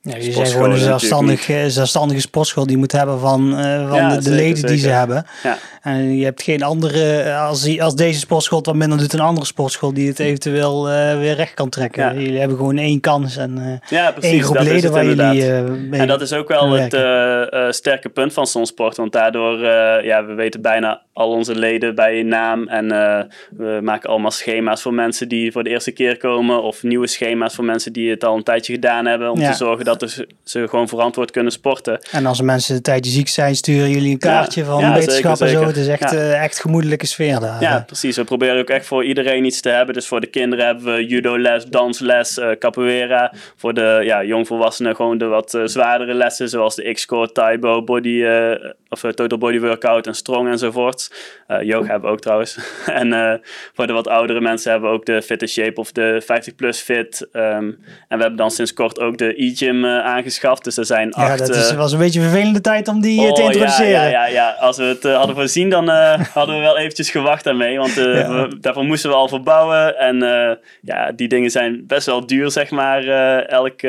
ja, 0.00 0.16
je 0.16 0.32
zijn 0.32 0.46
gewoon 0.46 0.70
een 0.70 0.78
zelfstandig, 0.78 1.50
zelfstandige 1.66 2.20
sportschool 2.20 2.66
die 2.66 2.76
moet 2.76 2.92
hebben 2.92 3.20
van, 3.20 3.58
uh, 3.58 3.88
van 3.88 3.96
ja, 3.96 4.08
de, 4.08 4.14
de 4.14 4.22
zeker, 4.22 4.36
leden 4.36 4.56
zeker. 4.56 4.70
die 4.70 4.78
ze 4.78 4.88
hebben. 4.88 5.26
Ja. 5.42 5.58
En 5.82 6.16
je 6.16 6.24
hebt 6.24 6.42
geen 6.42 6.62
andere, 6.62 7.34
als, 7.34 7.80
als 7.80 7.94
deze 7.94 8.18
sportschool 8.18 8.62
wat 8.62 8.74
minder 8.74 8.98
doet, 8.98 9.12
een 9.12 9.20
andere 9.20 9.46
sportschool 9.46 9.92
die 9.92 10.08
het 10.08 10.18
eventueel 10.18 10.90
uh, 10.90 11.18
weer 11.18 11.34
recht 11.34 11.54
kan 11.54 11.68
trekken. 11.68 12.02
Ja. 12.02 12.20
Jullie 12.20 12.38
hebben 12.38 12.56
gewoon 12.56 12.78
één 12.78 13.00
kans 13.00 13.36
en 13.36 13.58
uh, 13.58 13.98
ja, 13.98 14.10
precies, 14.10 14.30
één 14.30 14.42
groep 14.42 14.58
leden 14.58 14.90
waar 14.90 15.04
jullie 15.04 15.40
uh, 15.40 16.00
En 16.00 16.06
dat 16.06 16.20
is 16.20 16.32
ook 16.32 16.48
wel 16.48 16.70
het 16.72 17.74
sterke 17.74 18.08
punt 18.08 18.32
van 18.32 18.46
Sonsport, 18.46 18.96
want 18.96 19.12
daardoor, 19.12 19.58
ja, 20.04 20.24
we 20.26 20.34
weten 20.34 20.62
bijna 20.62 21.02
al 21.18 21.30
onze 21.30 21.54
leden 21.54 21.94
bij 21.94 22.22
naam 22.22 22.68
en 22.68 22.88
we 23.56 23.80
maken 23.82 24.10
allemaal 24.10 24.30
schema's 24.30 24.82
voor 24.82 24.94
mensen 24.94 25.28
die 25.28 25.52
voor 25.52 25.64
de 25.64 25.70
eerste 25.70 25.90
keer 25.90 26.16
komen 26.16 26.62
of 26.62 26.82
nieuwe 26.82 27.06
schema's 27.06 27.54
voor 27.54 27.64
mensen 27.64 27.92
die 27.92 28.10
het 28.10 28.24
al 28.24 28.36
een 28.36 28.42
tijdje 28.42 28.72
gedaan 28.72 29.06
hebben 29.06 29.30
om 29.30 29.38
te 29.38 29.52
zorgen 29.52 29.84
dat 29.84 30.24
ze 30.44 30.68
gewoon 30.68 30.88
verantwoord 30.88 31.30
kunnen 31.30 31.52
sporten. 31.52 32.00
En 32.10 32.26
als 32.26 32.40
mensen 32.40 32.74
een 32.74 32.82
tijdje 32.82 33.10
ziek 33.10 33.28
zijn, 33.28 33.56
sturen 33.56 33.90
jullie 33.90 34.12
een 34.12 34.18
kaartje 34.18 34.64
van 34.64 34.92
wetenschap 34.92 35.40
en 35.40 35.48
zo 35.48 35.64
het 35.64 35.76
is 35.76 35.88
echt, 35.88 36.10
ja. 36.10 36.12
uh, 36.12 36.42
echt 36.42 36.60
gemoedelijke 36.60 37.06
sfeer 37.06 37.40
daar. 37.40 37.60
Ja, 37.60 37.82
precies. 37.86 38.16
We 38.16 38.24
proberen 38.24 38.58
ook 38.58 38.70
echt 38.70 38.86
voor 38.86 39.04
iedereen 39.04 39.44
iets 39.44 39.60
te 39.60 39.68
hebben. 39.68 39.94
Dus 39.94 40.06
voor 40.06 40.20
de 40.20 40.26
kinderen 40.26 40.66
hebben 40.66 40.94
we 40.94 41.06
judo-les, 41.06 41.64
dansles, 41.64 42.38
uh, 42.38 42.50
capoeira. 42.58 43.32
Voor 43.56 43.74
de 43.74 44.00
ja, 44.04 44.24
jongvolwassenen 44.24 44.96
gewoon 44.96 45.18
de 45.18 45.24
wat 45.24 45.58
zwaardere 45.64 46.14
lessen, 46.14 46.48
zoals 46.48 46.74
de 46.74 46.92
X-Core, 46.92 47.32
Taibo, 47.32 47.82
body, 47.84 48.24
of 48.88 49.00
Total 49.00 49.38
Body 49.38 49.60
Workout 49.60 50.06
en 50.06 50.14
Strong 50.14 50.50
enzovoort. 50.50 51.07
Yoga 51.62 51.86
hebben 51.90 52.08
we 52.08 52.14
ook 52.14 52.20
trouwens. 52.20 52.58
en 52.86 53.40
voor 53.74 53.86
de 53.86 53.92
wat 53.92 54.08
oudere 54.08 54.40
mensen 54.40 54.70
hebben 54.70 54.90
we 54.90 54.96
ook 54.96 55.06
de 55.06 55.22
Fit 55.22 55.50
Shape 55.50 55.80
of 55.80 55.92
de 55.92 56.22
50 56.24 56.54
Plus 56.54 56.80
Fit. 56.80 57.28
Um, 57.32 57.42
en 58.08 58.16
we 58.16 58.22
hebben 58.22 58.36
dan 58.36 58.50
sinds 58.50 58.72
kort 58.72 59.00
ook 59.00 59.18
de 59.18 59.42
e-gym 59.42 59.86
aangeschaft. 59.86 60.64
Dus 60.64 60.76
er 60.76 60.86
zijn 60.86 61.12
acht... 61.12 61.38
Ja, 61.38 61.46
dat 61.46 61.56
is, 61.56 61.74
was 61.74 61.92
een 61.92 61.98
beetje 61.98 62.20
een 62.20 62.28
vervelende 62.28 62.60
tijd 62.60 62.88
om 62.88 63.00
die 63.00 63.20
oh, 63.20 63.32
te 63.32 63.42
introduceren. 63.42 63.90
Ja, 63.90 64.02
ja, 64.02 64.26
ja, 64.26 64.26
ja. 64.26 64.50
Als 64.50 64.76
we 64.76 64.84
het 64.84 65.02
hadden 65.02 65.34
voorzien 65.34 65.58
zien, 65.58 65.70
dan 65.70 65.88
hadden 66.38 66.54
we 66.54 66.60
wel 66.60 66.78
eventjes 66.78 67.10
gewacht 67.10 67.44
daarmee. 67.44 67.78
Want 67.78 67.94
we, 67.94 68.56
daarvoor 68.60 68.84
moesten 68.84 69.10
we 69.10 69.16
al 69.16 69.28
verbouwen. 69.28 69.98
En 69.98 70.18
ja, 70.82 71.12
die 71.12 71.28
dingen 71.28 71.50
zijn 71.50 71.86
best 71.86 72.06
wel 72.06 72.26
duur, 72.26 72.50
zeg 72.50 72.70
maar. 72.70 73.04
elk 73.46 73.84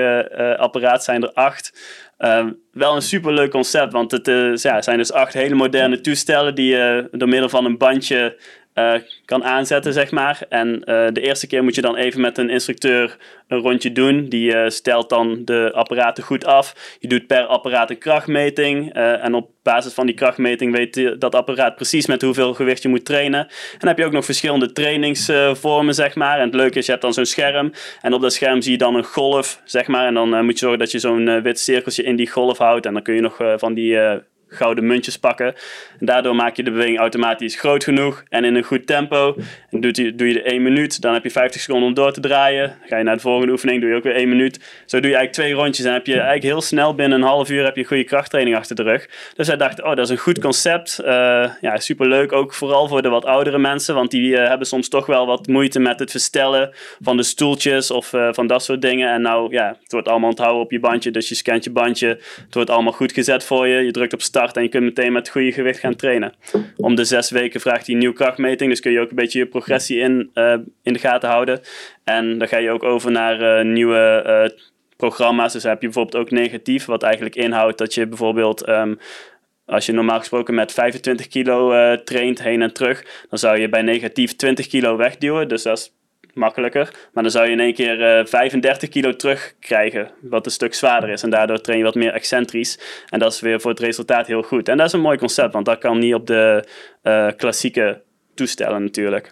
apparaat 0.58 1.04
zijn 1.04 1.24
er 1.24 1.32
acht. 1.34 1.72
Ehm, 2.20 2.52
wel 2.72 2.96
een 2.96 3.02
superleuk 3.02 3.52
concept, 3.52 3.94
want 3.94 4.12
het 4.12 4.28
ja, 4.62 4.82
zijn 4.82 4.98
dus 4.98 5.12
acht 5.12 5.34
hele 5.34 5.56
moderne 5.56 6.02
toestellen 6.02 6.56
die 6.56 6.70
je 6.70 7.08
door 7.12 7.28
middel 7.28 7.50
van 7.50 7.66
een 7.66 7.78
bandje 7.78 8.38
uh, 8.80 9.02
kan 9.26 9.44
aanzetten, 9.44 9.94
zeg 9.94 10.12
maar. 10.12 10.42
En 10.50 10.68
uh, 10.68 11.08
de 11.12 11.22
eerste 11.22 11.48
keer 11.48 11.64
moet 11.64 11.76
je 11.76 11.82
dan 11.82 11.96
even 11.96 12.22
met 12.22 12.38
een 12.38 12.50
instructeur 12.50 13.18
een 13.48 13.60
rondje 13.60 13.92
doen. 13.92 14.30
Die 14.30 14.56
uh, 14.56 14.70
stelt 14.70 15.10
dan 15.10 15.42
de 15.46 15.72
apparaten 15.74 16.24
goed 16.24 16.46
af. 16.46 16.96
Je 17.00 17.08
doet 17.08 17.28
per 17.28 17.46
apparaat 17.46 17.90
een 17.90 17.98
krachtmeting. 17.98 18.94
en 18.94 19.34
op 19.34 19.50
basis 19.64 19.94
van 19.94 20.06
die 20.06 20.16
krachtmeting 20.16 20.76
weet 20.76 21.22
dat 21.22 21.36
apparaat 21.36 21.76
precies 21.76 22.08
met 22.08 22.22
hoeveel 22.22 22.54
gewicht 22.54 22.82
je 22.82 22.90
moet 22.90 23.06
trainen. 23.06 23.40
En 23.40 23.78
dan 23.80 23.88
heb 23.88 23.98
je 23.98 24.06
ook 24.06 24.12
nog 24.12 24.26
verschillende 24.26 24.72
trainingsvormen, 24.72 25.94
zeg 25.94 26.16
maar. 26.16 26.40
En 26.40 26.46
het 26.46 26.56
leuke 26.56 26.78
is, 26.78 26.86
je 26.86 26.92
hebt 26.92 27.04
dan 27.04 27.14
zo'n 27.14 27.26
scherm. 27.26 27.72
En 28.02 28.14
op 28.14 28.22
dat 28.22 28.34
scherm 28.34 28.62
zie 28.62 28.72
je 28.72 28.78
dan 28.78 28.96
een 28.96 29.04
golf, 29.04 29.62
zeg 29.66 29.88
maar. 29.88 30.06
En 30.06 30.14
dan 30.14 30.30
moet 30.46 30.54
je 30.54 30.60
zorgen 30.60 30.80
dat 30.80 30.92
je 30.92 31.00
zo'n 31.00 31.42
wit 31.42 31.60
cirkeltje 31.60 32.04
in 32.04 32.16
die 32.16 32.30
golf 32.30 32.58
houdt. 32.58 32.86
En 32.86 32.94
dan 32.94 33.02
kun 33.02 33.16
je 33.16 33.22
nog 33.22 33.38
van 33.56 33.74
die 33.74 33.98
gouden 34.50 34.88
muntjes 34.88 35.18
pakken. 35.18 35.56
En 36.00 36.06
daardoor 36.06 36.36
maak 36.36 36.56
je 36.56 36.64
de 36.64 36.72
beweging 36.72 37.00
automatisch 37.00 37.56
groot 37.56 37.84
genoeg 37.84 38.24
en 38.30 38.44
in 38.44 38.56
een 38.56 38.64
goed 38.64 38.88
tempo. 38.88 39.36
En 39.70 39.82
doe 39.82 39.92
je, 40.04 40.16
doe 40.16 40.28
je 40.28 40.34
de 40.34 40.42
1 40.42 40.62
minuut, 40.62 41.02
dan 41.02 41.14
heb 41.14 41.24
je 41.24 41.32
50 41.32 41.62
seconden 41.62 41.88
om 41.88 41.94
door 41.94 42.12
te 42.12 42.20
draaien. 42.20 42.78
Ga 42.86 42.98
je 42.98 43.04
naar 43.04 43.16
de 43.16 43.22
volgende 43.22 43.52
oefening, 43.52 43.82
doe 43.82 43.90
je 43.90 43.96
ook 43.96 44.04
weer 44.04 44.16
1 44.16 44.30
minuut. 44.30 44.84
Zo 44.86 45.00
doe 45.00 45.10
je 45.10 45.16
eigenlijk 45.16 45.34
twee 45.34 45.64
rondjes 45.64 45.86
en 45.86 45.94
heb 45.94 46.06
je 46.06 46.14
eigenlijk 46.14 46.44
heel 46.44 46.62
snel 46.62 46.96
binnen 46.96 47.22
een 47.22 47.28
half 47.28 47.50
uur 47.50 47.64
heb 47.64 47.76
je 47.76 47.84
goede 47.84 48.04
krachttraining 48.04 48.58
achter 48.58 48.76
de 48.76 48.84
rug. 48.84 49.10
Dus 49.36 49.48
hij 49.48 49.58
dacht, 49.58 49.82
oh 49.82 49.90
dat 49.90 50.00
is 50.00 50.10
een 50.10 50.18
goed 50.18 50.40
concept. 50.40 51.00
Uh, 51.02 51.08
ja, 51.62 51.78
superleuk 51.78 52.32
ook 52.32 52.54
vooral 52.54 52.88
voor 52.88 53.02
de 53.02 53.10
wat 53.10 53.26
oudere 53.26 53.58
mensen, 53.58 53.96
want 53.96 54.12
die 54.12 54.32
uh, 54.32 54.48
hebben 54.48 54.68
soms 54.68 54.90
toch 54.90 55.06
wel 55.06 55.26
wat 55.26 55.48
moeite 55.48 55.80
met 55.80 56.00
het 56.00 56.12
verstellen 56.12 56.72
van 57.02 57.18
de 57.18 57.24
stoeltjes 57.24 57.92
of 57.92 58.14
uh, 58.14 58.30
van 58.32 58.48
dat 58.48 58.64
soort 58.64 58.82
dingen. 58.82 59.14
En 59.14 59.22
nou 59.22 59.54
ja, 59.54 59.78
het 59.84 59.92
wordt 59.92 60.08
allemaal 60.08 60.30
onthouden 60.30 60.62
op 60.62 60.72
je 60.72 60.80
bandje, 60.80 61.12
dus 61.12 61.30
je 61.30 61.36
scant 61.36 61.64
je 61.64 61.72
bandje. 61.72 62.08
Het 62.46 62.54
wordt 62.54 62.70
allemaal 62.70 62.94
goed 62.94 63.12
gezet 63.12 63.44
voor 63.44 63.68
je. 63.68 63.86
Je 63.86 63.92
drukt 63.92 64.14
op 64.14 64.22
start 64.22 64.39
en 64.40 64.64
je 64.64 64.70
kunt 64.70 64.84
meteen 64.84 65.12
met 65.12 65.30
goede 65.30 65.52
gewicht 65.52 65.80
gaan 65.80 65.96
trainen. 65.96 66.34
Om 66.78 66.96
de 66.96 67.04
zes 67.04 67.30
weken 67.30 67.62
vraagt 67.62 67.86
hij 67.86 67.94
een 67.94 68.00
nieuwe 68.00 68.16
krachtmeting, 68.16 68.70
dus 68.70 68.80
kun 68.80 68.92
je 68.92 69.00
ook 69.00 69.10
een 69.10 69.16
beetje 69.16 69.40
je 69.40 69.46
progressie 69.46 70.00
in, 70.00 70.32
in 70.84 70.94
de 70.94 71.00
gaten 71.00 71.30
houden. 71.30 71.60
En 72.04 72.38
dan 72.38 72.48
ga 72.48 72.58
je 72.58 72.72
ook 72.72 72.84
over 72.84 73.12
naar 73.12 73.66
nieuwe 73.66 74.54
programma's. 74.98 75.54
Dus 75.54 75.64
heb 75.64 75.82
je 75.82 75.88
bijvoorbeeld 75.88 76.24
ook 76.24 76.32
negatief, 76.32 76.86
wat 76.86 77.04
eigenlijk 77.04 77.36
inhoudt 77.36 77.78
dat 77.78 77.94
je 77.94 78.08
bijvoorbeeld. 78.08 78.68
Um, 78.68 79.00
als 79.66 79.86
je 79.86 79.92
normaal 79.92 80.20
gesproken 80.20 80.54
met 80.54 80.72
25 80.72 81.28
kilo 81.28 81.96
traint 82.04 82.44
heen 82.44 82.62
en 82.62 82.74
terug, 82.74 83.26
dan 83.30 83.40
zou 83.40 83.60
je 83.60 83.70
bij 83.70 83.82
negatief 83.82 84.36
20 84.36 84.68
kilo 84.68 84.98
wegduwen. 84.98 85.48
Dus 85.48 85.64
dat 85.64 85.78
is 85.78 85.94
makkelijker. 86.34 86.90
Maar 87.14 87.24
dan 87.24 87.32
zou 87.32 87.46
je 87.46 87.52
in 87.52 87.60
één 87.60 87.74
keer 87.74 88.00
uh, 88.00 88.20
eh, 88.20 88.26
35 88.26 88.90
kilo 88.90 89.16
terugkrijgen, 89.16 90.12
wat 90.22 90.46
een 90.46 90.52
stuk 90.52 90.74
zwaarder 90.74 91.10
is. 91.10 91.24
En 91.24 91.30
daardoor 91.30 91.62
train 91.62 91.78
je 91.78 91.86
wat 91.86 91.96
meer 91.96 92.14
excentrisch. 92.14 92.80
En 93.10 93.20
dat 93.20 93.34
is 93.34 93.40
weer 93.40 93.62
voor 93.62 93.72
het 93.72 93.80
resultaat 93.80 94.28
heel 94.28 94.42
goed. 94.42 94.70
En 94.70 94.78
dat 94.78 94.86
is 94.86 94.94
een 94.94 95.00
mooi 95.00 95.18
concept, 95.18 95.54
want 95.54 95.66
dat 95.66 95.78
kan 95.78 96.00
niet 96.00 96.14
op 96.14 96.28
de 96.28 96.64
uh, 97.04 97.28
klassieke 97.38 98.02
toestellen 98.36 98.84
natuurlijk. 98.84 99.30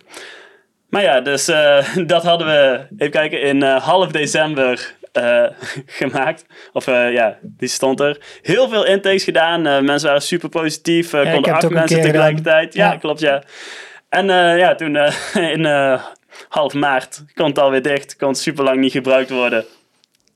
Maar 0.90 1.02
ja, 1.02 1.22
dus 1.22 1.46
dat 2.14 2.24
hadden 2.24 2.48
we, 2.48 2.88
even 2.98 3.12
kijken, 3.12 3.42
in 3.42 3.62
half 3.62 4.12
december 4.12 4.96
uh, 5.18 5.46
gemaakt. 6.00 6.46
Of 6.74 6.88
uh, 6.88 7.14
ja, 7.14 7.38
die 7.42 7.70
stond 7.70 8.00
er. 8.00 8.18
Heel 8.42 8.70
veel 8.70 8.86
intakes 8.86 9.24
gedaan. 9.24 9.68
Uh, 9.68 9.80
mensen 9.80 10.08
waren 10.08 10.22
super 10.22 10.50
positief. 10.50 11.10
Konden 11.10 11.54
acht 11.54 11.70
mensen 11.70 12.02
tegelijkertijd. 12.02 12.74
Ja, 12.74 12.92
ja, 12.92 12.98
klopt 12.98 13.20
ja. 13.20 13.44
En 14.10 14.26
ja, 14.58 14.76
toen 14.76 14.96
in 15.56 15.66
half 16.50 16.74
maart 16.74 17.24
kon 17.34 17.48
het 17.48 17.60
alweer 17.60 17.82
dicht. 17.82 18.16
Kon 18.16 18.36
super 18.36 18.64
lang 18.64 18.80
niet 18.80 18.92
gebruikt 18.92 19.30
worden. 19.30 19.66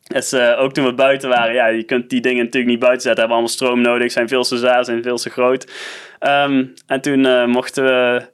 Dus 0.04 0.34
ook 0.34 0.74
toen 0.74 0.86
we 0.86 0.94
buiten 0.94 1.30
waren, 1.30 1.54
ja, 1.54 1.68
je 1.68 1.84
kunt 1.84 2.10
die 2.10 2.22
dingen 2.22 2.44
natuurlijk 2.44 2.72
niet 2.72 2.80
buiten 2.80 3.02
zetten. 3.02 3.20
Hebben 3.20 3.38
allemaal 3.38 3.56
stroom 3.56 3.82
nodig, 3.82 4.12
zijn 4.12 4.28
veel 4.28 4.44
te 4.44 4.58
zwaar, 4.58 4.86
zijn 4.86 5.04
veel 5.04 5.18
te 5.18 5.30
groot. 5.30 5.72
Um, 6.20 6.74
en 6.88 7.02
toen 7.02 7.50
mochten 7.50 7.84
we 7.84 8.30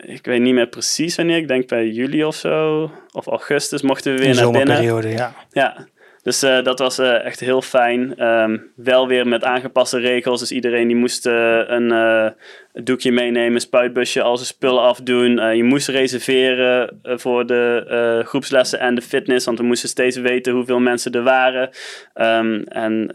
ik 0.00 0.26
weet 0.26 0.40
niet 0.40 0.54
meer 0.54 0.66
precies 0.66 1.16
wanneer, 1.16 1.36
ik 1.36 1.48
denk 1.48 1.68
bij 1.68 1.88
juli 1.88 2.24
of 2.24 2.34
zo, 2.34 2.90
of 3.12 3.26
augustus, 3.26 3.82
mochten 3.82 4.14
we 4.14 4.18
weer 4.18 4.34
naar 4.34 4.50
binnen. 4.50 4.76
periode, 4.76 5.08
ja. 5.08 5.34
Ja, 5.50 5.86
dus 6.22 6.42
uh, 6.44 6.62
dat 6.62 6.78
was 6.78 6.98
uh, 6.98 7.24
echt 7.24 7.40
heel 7.40 7.62
fijn. 7.62 8.26
Um, 8.26 8.70
wel 8.76 9.08
weer 9.08 9.28
met 9.28 9.44
aangepaste 9.44 9.98
regels. 9.98 10.40
Dus 10.40 10.52
iedereen 10.52 10.86
die 10.86 10.96
moest 10.96 11.26
uh, 11.26 11.60
een 11.66 12.34
doekje 12.72 13.12
meenemen, 13.12 13.60
spuitbusje, 13.60 14.22
al 14.22 14.36
zijn 14.36 14.48
spullen 14.48 14.82
afdoen. 14.82 15.56
je 15.56 15.64
moest 15.64 15.88
reserveren 15.88 17.00
voor 17.02 17.46
de 17.46 18.22
groepslessen 18.24 18.80
en 18.80 18.94
de 18.94 19.02
fitness, 19.02 19.46
want 19.46 19.58
we 19.58 19.64
moesten 19.64 19.88
steeds 19.88 20.16
weten 20.16 20.52
hoeveel 20.52 20.80
mensen 20.80 21.12
er 21.12 21.22
waren. 21.22 21.70
Um, 22.14 22.64
en 22.64 23.10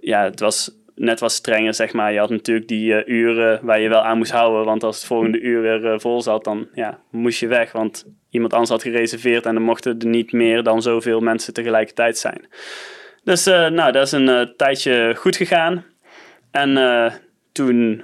ja, 0.00 0.24
het 0.24 0.40
was 0.40 0.70
net 1.00 1.20
wat 1.20 1.32
strenger, 1.32 1.74
zeg 1.74 1.92
maar. 1.92 2.12
Je 2.12 2.18
had 2.18 2.30
natuurlijk 2.30 2.68
die 2.68 2.92
uh, 2.92 3.06
uren 3.06 3.60
waar 3.62 3.80
je 3.80 3.88
wel 3.88 4.02
aan 4.02 4.18
moest 4.18 4.32
houden. 4.32 4.64
Want 4.64 4.82
als 4.82 4.96
het 4.96 5.06
volgende 5.06 5.40
uur 5.40 5.62
weer 5.62 5.84
uh, 5.84 5.98
vol 5.98 6.22
zat, 6.22 6.44
dan 6.44 6.68
ja, 6.74 6.98
moest 7.10 7.40
je 7.40 7.46
weg. 7.46 7.72
Want 7.72 8.06
iemand 8.30 8.52
anders 8.52 8.70
had 8.70 8.82
gereserveerd 8.82 9.46
en 9.46 9.54
dan 9.54 9.62
mochten 9.62 9.98
er 9.98 10.06
niet 10.06 10.32
meer 10.32 10.62
dan 10.62 10.82
zoveel 10.82 11.20
mensen 11.20 11.54
tegelijkertijd 11.54 12.18
zijn. 12.18 12.48
Dus 13.24 13.46
uh, 13.46 13.68
nou, 13.68 13.92
dat 13.92 14.06
is 14.06 14.12
een 14.12 14.52
tijdje 14.56 15.14
goed 15.16 15.36
gegaan. 15.36 15.84
En 16.50 16.78
toen, 17.52 18.02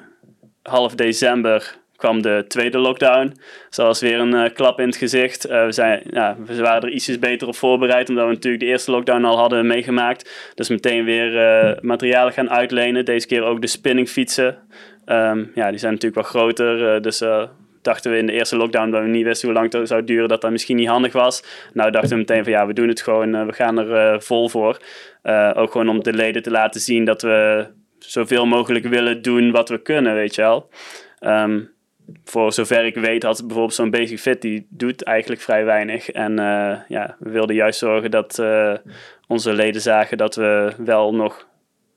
half 0.62 0.94
december, 0.94 1.76
kwam 1.96 2.22
de 2.22 2.44
tweede 2.48 2.78
lockdown. 2.78 3.32
Zoals 3.70 4.00
weer 4.00 4.20
een 4.20 4.35
uh, 4.35 4.44
klap 4.54 4.80
in 4.80 4.87
het 4.87 4.96
gezicht. 4.96 5.46
Uh, 5.46 5.64
we, 5.64 5.72
zijn, 5.72 6.02
ja, 6.11 6.37
we 6.46 6.61
waren 6.61 6.82
er 6.82 6.94
ietsjes 6.94 7.18
beter 7.18 7.48
op 7.48 7.56
voorbereid, 7.56 8.09
omdat 8.09 8.24
we 8.26 8.32
natuurlijk 8.32 8.62
de 8.62 8.68
eerste 8.68 8.90
lockdown 8.90 9.24
al 9.24 9.38
hadden 9.38 9.66
meegemaakt. 9.66 10.52
Dus 10.54 10.68
meteen 10.68 11.04
weer 11.04 11.32
uh, 11.32 11.80
materialen 11.80 12.32
gaan 12.32 12.50
uitlenen. 12.50 13.04
Deze 13.04 13.26
keer 13.26 13.42
ook 13.42 13.61
de 13.61 13.66
spinningfietsen. 13.66 14.59
Um, 15.06 15.50
ja, 15.54 15.70
die 15.70 15.78
zijn 15.78 15.92
natuurlijk 15.92 16.22
wat 16.22 16.30
groter. 16.30 17.02
dus 17.02 17.22
dachten 17.82 18.11
we 18.11 18.18
in 18.18 18.26
de 18.26 18.32
eerste 18.32 18.56
lockdown, 18.56 18.90
dat 18.90 19.02
we 19.02 19.09
niet 19.09 19.24
wisten 19.24 19.48
hoe 19.48 19.56
lang 19.56 19.72
het 19.72 19.88
zou 19.88 20.04
duren, 20.04 20.28
dat 20.28 20.40
dat 20.40 20.50
misschien 20.50 20.76
niet 20.76 20.88
handig 20.88 21.12
was. 21.12 21.44
Nou 21.72 21.90
dachten 21.90 22.11
we 22.11 22.16
meteen 22.16 22.44
van 22.44 22.52
ja, 22.52 22.66
we 22.66 22.72
doen 22.72 22.88
het 22.88 23.00
gewoon. 23.00 23.46
we 23.46 23.52
gaan 23.52 23.78
er 23.78 24.22
vol 24.22 24.48
voor. 24.48 24.78
ook 25.54 25.70
gewoon 25.72 25.88
om 25.88 26.02
de 26.02 26.12
leden 26.12 26.42
te 26.42 26.50
laten 26.50 26.80
zien 26.80 27.04
dat 27.04 27.22
we 27.22 27.66
zoveel 27.98 28.46
mogelijk 28.46 28.87
willen 28.87 29.22
doen 29.22 29.50
wat 29.50 29.68
we 29.68 29.82
kunnen, 29.82 30.14
weet 30.14 30.35
je 30.35 30.42
wel. 30.42 30.70
Um, 31.20 31.74
voor 32.25 32.53
zover 32.53 32.85
ik 32.85 32.95
weet 32.95 33.23
had 33.23 33.40
bijvoorbeeld 33.40 33.75
zo'n 33.75 33.90
Basic 33.90 34.19
Fit, 34.19 34.42
die 34.42 34.66
doet 34.69 35.03
eigenlijk 35.03 35.40
vrij 35.40 35.64
weinig. 35.64 36.11
En 36.11 36.33
uh, 36.33 36.77
ja, 36.88 37.16
we 37.19 37.31
wilden 37.31 37.55
juist 37.57 37.79
zorgen 37.79 38.11
dat 38.11 38.38
uh, 38.38 38.73
onze 39.27 39.53
leden 39.53 39.81
zagen 39.81 40.19
dat 40.19 40.35
we 40.35 40.73
wel 40.79 41.14
nog, 41.14 41.47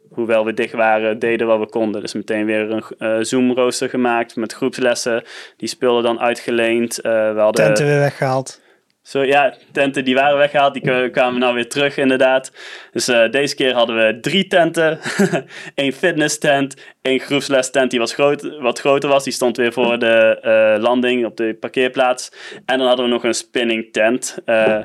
hoewel 0.10 0.46
we 0.46 0.54
dicht 0.54 0.74
waren, 0.74 1.20
deden 1.20 1.48
wat 1.48 1.60
we 1.60 1.70
konden. 1.70 2.02
Dus 2.02 2.14
meteen 2.14 2.46
weer 2.46 2.72
een 2.72 2.84
uh, 3.00 3.18
Zoom-rooster 3.24 3.90
gemaakt 3.90 4.36
met 4.36 4.54
groepslessen. 4.54 5.24
Die 5.58 5.70
spullen 5.70 6.04
dan 6.04 6.20
uitgeleend. 6.20 6.96
we 6.96 7.34
hadden, 7.38 7.66
Tenten 7.66 7.86
weer 7.86 8.00
weggehaald. 8.00 8.62
Zo, 9.10 9.24
ja, 9.24 9.54
tenten 9.72 10.06
die 10.06 10.16
waren 10.16 10.38
weggehaald, 10.38 10.74
die 10.74 11.10
kwamen 11.10 11.40
nou 11.40 11.54
weer 11.54 11.70
terug 11.70 11.98
inderdaad. 11.98 12.52
Dus 12.92 13.10
uh, 13.10 13.30
deze 13.30 13.56
keer 13.56 13.74
hadden 13.74 13.96
we 13.96 14.18
drie 14.22 14.48
tenten. 14.48 15.00
Eén 15.76 15.94
fitness 15.94 16.38
tent, 16.38 16.76
één 17.02 17.20
groepsles 17.20 17.72
tent 17.72 17.92
die 17.92 18.00
was 18.00 18.14
groot, 18.14 18.58
wat 18.60 18.80
groter 18.80 19.10
was. 19.10 19.24
Die 19.24 19.34
stond 19.34 19.58
weer 19.58 19.74
voor 19.74 20.00
de 20.00 20.40
uh, 20.44 20.84
landing 20.84 21.26
op 21.26 21.38
de 21.38 21.58
parkeerplaats. 21.60 22.32
En 22.66 22.78
dan 22.78 22.88
hadden 22.88 23.06
we 23.06 23.12
nog 23.12 23.24
een 23.24 23.34
spinning 23.34 23.92
tent. 23.92 24.38
Uh, 24.46 24.78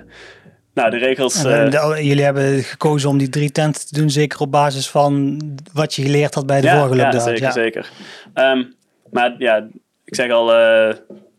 nou, 0.75 0.91
de 0.91 0.97
regels... 0.97 1.43
Jullie 1.43 2.25
hebben 2.25 2.63
gekozen 2.63 3.09
om 3.09 3.19
die 3.19 3.29
drie 3.29 3.51
tenten 3.51 3.87
te 3.87 3.99
doen, 3.99 4.11
zeker 4.11 4.41
op 4.41 4.51
basis 4.51 4.91
van 4.91 5.41
wat 5.73 5.95
je 5.95 6.03
geleerd 6.03 6.35
had 6.35 6.47
bij 6.47 6.61
de 6.61 6.67
ja, 6.67 6.79
vorige 6.79 6.97
lockdown. 6.97 7.17
Ja, 7.17 7.31
zeker, 7.31 7.43
ja. 7.43 7.51
zeker. 7.51 7.91
Um, 8.35 8.75
maar 9.11 9.35
ja, 9.39 9.69
ik 10.05 10.15
zeg 10.15 10.31
al 10.31 10.53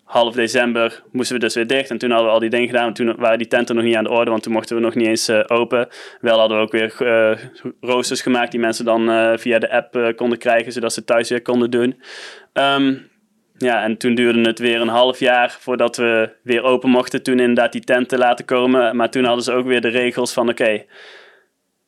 half 0.06 0.36
december 0.36 1.04
moesten 1.12 1.36
we 1.36 1.42
dus 1.42 1.56
weer 1.56 1.68
dicht. 1.68 1.90
En 1.90 1.98
toen 1.98 2.10
hadden 2.10 2.28
we 2.28 2.34
al 2.34 2.40
die 2.40 2.50
dingen 2.50 2.68
gedaan. 2.68 2.94
toen 2.94 3.16
waren 3.16 3.38
die 3.38 3.48
tenten 3.48 3.76
nog 3.76 3.84
niet 3.84 3.96
aan 3.96 4.04
de 4.04 4.10
orde, 4.10 4.32
want 4.32 4.44
toen 4.44 4.54
mochten 4.54 4.76
we 4.76 4.82
nog 4.82 4.96
niet 4.96 5.08
eens 5.08 5.30
uh, 5.30 5.44
open. 5.48 5.88
Wel 6.22 6.40
hadden 6.40 6.58
we 6.58 6.64
ook 6.64 6.72
weer 6.72 6.96
uh, 7.00 7.38
roosters 7.82 8.22
gemaakt 8.22 8.52
die 8.52 8.60
mensen 8.60 8.86
dan 8.86 9.10
uh, 9.10 9.32
via 9.36 9.60
de 9.60 9.72
app 9.72 10.14
konden 10.16 10.38
krijgen, 10.38 10.72
zodat 10.72 10.94
ze 10.94 11.04
thuis 11.04 11.30
weer 11.30 11.42
konden 11.42 11.72
doen. 11.72 12.02
Um, 12.54 13.14
ja, 13.58 13.84
en 13.84 13.98
toen 13.98 14.16
duurde 14.16 14.42
het 14.42 14.60
weer 14.60 14.82
een 14.82 14.88
half 14.88 15.20
jaar 15.20 15.58
voordat 15.60 15.98
we 15.98 16.30
weer 16.44 16.64
open 16.64 16.90
mochten. 16.90 17.24
Toen 17.24 17.40
inderdaad 17.40 17.72
die 17.72 17.84
tenten 17.84 18.18
laten 18.18 18.46
komen. 18.46 18.96
Maar 18.96 19.10
toen 19.10 19.24
hadden 19.24 19.44
ze 19.44 19.52
ook 19.52 19.66
weer 19.66 19.82
de 19.82 19.88
regels 19.88 20.34
van 20.34 20.50
oké, 20.50 20.84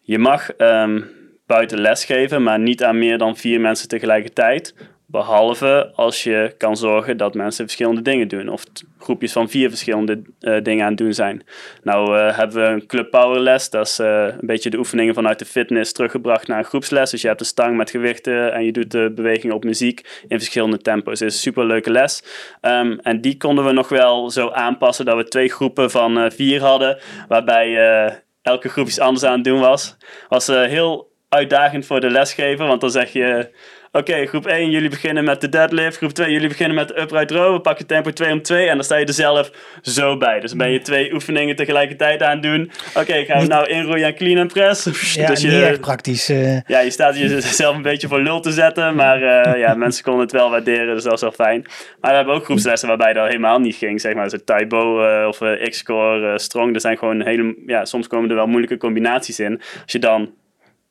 je 0.02 0.20
mag 0.20 0.50
um, 0.58 1.10
buiten 1.46 1.82
les 1.82 2.06
geven, 2.06 2.44
maar 2.44 2.60
niet 2.60 2.84
aan 2.84 2.98
meer 2.98 3.18
dan 3.18 3.38
vier 3.38 3.62
mensen 3.62 3.88
tegelijkertijd. 3.88 4.76
Behalve 5.10 5.92
als 5.96 6.24
je 6.24 6.54
kan 6.58 6.78
zorgen 6.78 7.18
dat 7.18 7.34
mensen 7.34 7.66
verschillende 7.66 8.02
dingen 8.02 8.28
doen. 8.28 8.50
Of 8.50 8.64
groepjes 9.00 9.32
van 9.32 9.50
vier 9.50 9.70
verschillende 9.70 10.22
uh, 10.42 10.64
dingen 10.64 10.84
aan 10.84 10.90
het 10.90 10.98
doen 10.98 11.14
zijn. 11.14 11.44
Nou 11.84 12.18
uh, 12.18 12.38
hebben 12.38 12.62
we 12.62 12.68
een 12.68 12.86
Club 12.86 13.10
Power 13.10 13.40
les. 13.40 13.70
Dat 13.70 13.88
is 13.88 14.00
uh, 14.00 14.24
een 14.24 14.48
beetje 14.48 14.70
de 14.70 14.78
oefeningen 14.78 15.14
vanuit 15.14 15.40
de 15.40 15.46
fitness 15.46 15.92
teruggebracht 15.92 16.48
naar 16.48 16.58
een 16.58 16.66
groepsles. 16.66 17.12
Dus 17.12 17.22
je 17.22 17.28
hebt 17.28 17.40
een 17.40 17.46
stang 17.46 17.78
met 17.78 17.90
gewichten 17.90 18.54
en 18.54 18.66
je 18.66 18.72
doet 18.72 18.92
de 18.92 19.12
beweging 19.16 19.54
op 19.54 19.64
muziek 19.64 20.24
in 20.28 20.38
verschillende 20.38 20.78
tempo's. 20.78 21.20
Het 21.20 21.30
is 21.30 21.36
een 21.36 21.42
superleuke 21.42 21.92
les. 21.92 22.24
Um, 22.62 23.00
en 23.00 23.22
die 23.22 23.38
konden 23.38 23.66
we 23.66 23.72
nog 23.72 23.90
wel 23.90 24.30
zo 24.30 24.50
aanpassen 24.50 25.06
dat 25.06 25.16
we 25.16 25.24
twee 25.24 25.50
groepen 25.50 25.92
van 25.92 26.32
vier 26.32 26.62
hadden. 26.62 27.00
Waarbij 27.28 28.22
elke 28.42 28.70
groep 28.70 28.88
iets 28.88 29.00
anders 29.00 29.26
aan 29.26 29.34
het 29.34 29.44
doen 29.44 29.60
was. 29.60 29.98
Was 30.30 30.48
heel 30.48 31.12
uitdagend 31.30 31.86
voor 31.86 32.00
de 32.00 32.10
lesgever. 32.10 32.68
Want 32.68 32.82
dan 32.82 32.92
zeg 32.92 33.14
je 33.14 33.50
Oké, 33.92 34.26
groep 34.26 34.46
1, 34.46 34.70
jullie 34.70 34.90
beginnen 34.90 35.24
met 35.24 35.42
de 35.42 35.50
deadlift. 35.50 35.98
Groep 35.98 36.12
2, 36.12 36.32
jullie 36.32 36.48
beginnen 36.48 36.76
met 36.76 36.88
de 36.88 37.02
upright 37.02 37.32
row. 37.32 37.54
We 37.54 37.62
pakken 37.62 37.86
tempo 37.86 38.12
2 38.12 38.32
om 38.32 38.42
2 38.42 38.68
en 38.68 38.76
dan 38.76 38.84
sta 38.84 38.96
je 38.96 39.06
er 39.06 39.14
zelf 39.14 39.52
zo 39.82 40.18
bij. 40.18 40.40
Dus 40.40 40.56
ben 40.56 40.72
je 40.72 40.82
twee 40.82 41.14
oefeningen 41.14 41.56
tegelijkertijd 41.56 42.24
aan 42.24 42.32
het 42.32 42.44
doen. 42.44 42.72
Oké, 42.96 43.26
gaan 43.26 43.42
we 43.42 43.48
nou 43.48 43.68
inroeien 43.68 44.06
en 44.06 44.16
clean 44.16 44.38
en 44.38 44.48
press. 44.48 45.14
Ja, 45.14 45.28
dus 45.32 45.42
je, 45.42 45.48
niet 45.48 45.62
echt 45.62 45.82
praktisch. 45.82 46.30
Uh... 46.30 46.60
Ja, 46.68 46.80
je 46.80 46.90
staat 46.90 47.18
jezelf 47.18 47.76
een 47.76 47.82
beetje 47.82 48.08
voor 48.08 48.22
lul 48.22 48.40
te 48.40 48.52
zetten. 48.52 48.96
Maar 48.96 49.22
uh, 49.22 49.60
ja, 49.60 49.74
mensen 49.74 50.04
konden 50.04 50.22
het 50.22 50.32
wel 50.32 50.50
waarderen, 50.50 50.96
dus 50.96 51.04
dat 51.04 51.14
is 51.14 51.22
wel 51.22 51.32
fijn. 51.32 51.62
Maar 52.02 52.12
we 52.12 52.18
hebben 52.18 52.36
ook 52.36 52.46
groepslessen 52.46 52.88
waarbij 52.88 53.14
dat 53.14 53.28
helemaal 53.28 53.60
niet 53.60 53.76
ging. 53.76 54.02
Zeg 54.02 54.14
maar, 54.14 54.30
zo 54.30 54.38
Taibo 54.46 55.04
uh, 55.04 55.28
of 55.28 55.40
X-Core, 55.70 56.40
Strong. 56.40 56.74
Er 56.74 56.82
zijn 56.82 56.98
gewoon 56.98 57.22
hele... 57.22 57.56
Ja, 57.66 57.86
soms 57.86 58.08
komen 58.08 58.30
er 58.30 58.36
wel 58.36 58.48
moeilijke 58.48 58.78
combinaties 58.78 59.40
in. 59.40 59.62
Als 59.84 59.92
je 59.92 60.00
dan 60.00 60.32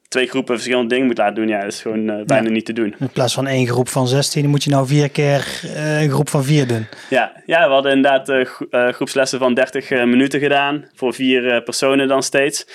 twee 0.09 0.27
groepen 0.27 0.55
verschillende 0.55 0.89
dingen 0.89 1.07
moet 1.07 1.19
laten 1.19 1.35
doen, 1.35 1.49
ja, 1.49 1.63
is 1.63 1.83
gewoon 1.83 2.11
uh, 2.11 2.25
bijna 2.25 2.49
niet 2.49 2.65
te 2.65 2.73
doen. 2.73 2.95
In 2.99 3.11
plaats 3.11 3.35
van 3.35 3.47
één 3.47 3.67
groep 3.67 3.89
van 3.89 4.09
16 4.09 4.49
moet 4.49 4.65
je 4.65 4.71
nou 4.71 4.87
vier 4.87 5.11
keer 5.11 5.61
uh, 5.65 6.03
een 6.03 6.11
groep 6.11 6.29
van 6.29 6.45
vier 6.45 6.67
doen. 6.67 6.87
Ja, 7.11 7.33
ja 7.47 7.67
we 7.67 7.73
hadden 7.73 7.93
inderdaad 7.93 8.29
uh, 8.29 8.89
groepslessen 8.89 9.39
van 9.39 9.55
30 9.55 9.91
minuten 9.91 10.41
gedaan, 10.41 10.85
voor 10.95 11.15
vier 11.15 11.63
personen 11.63 12.09
dan 12.09 12.23
steeds. 12.23 12.67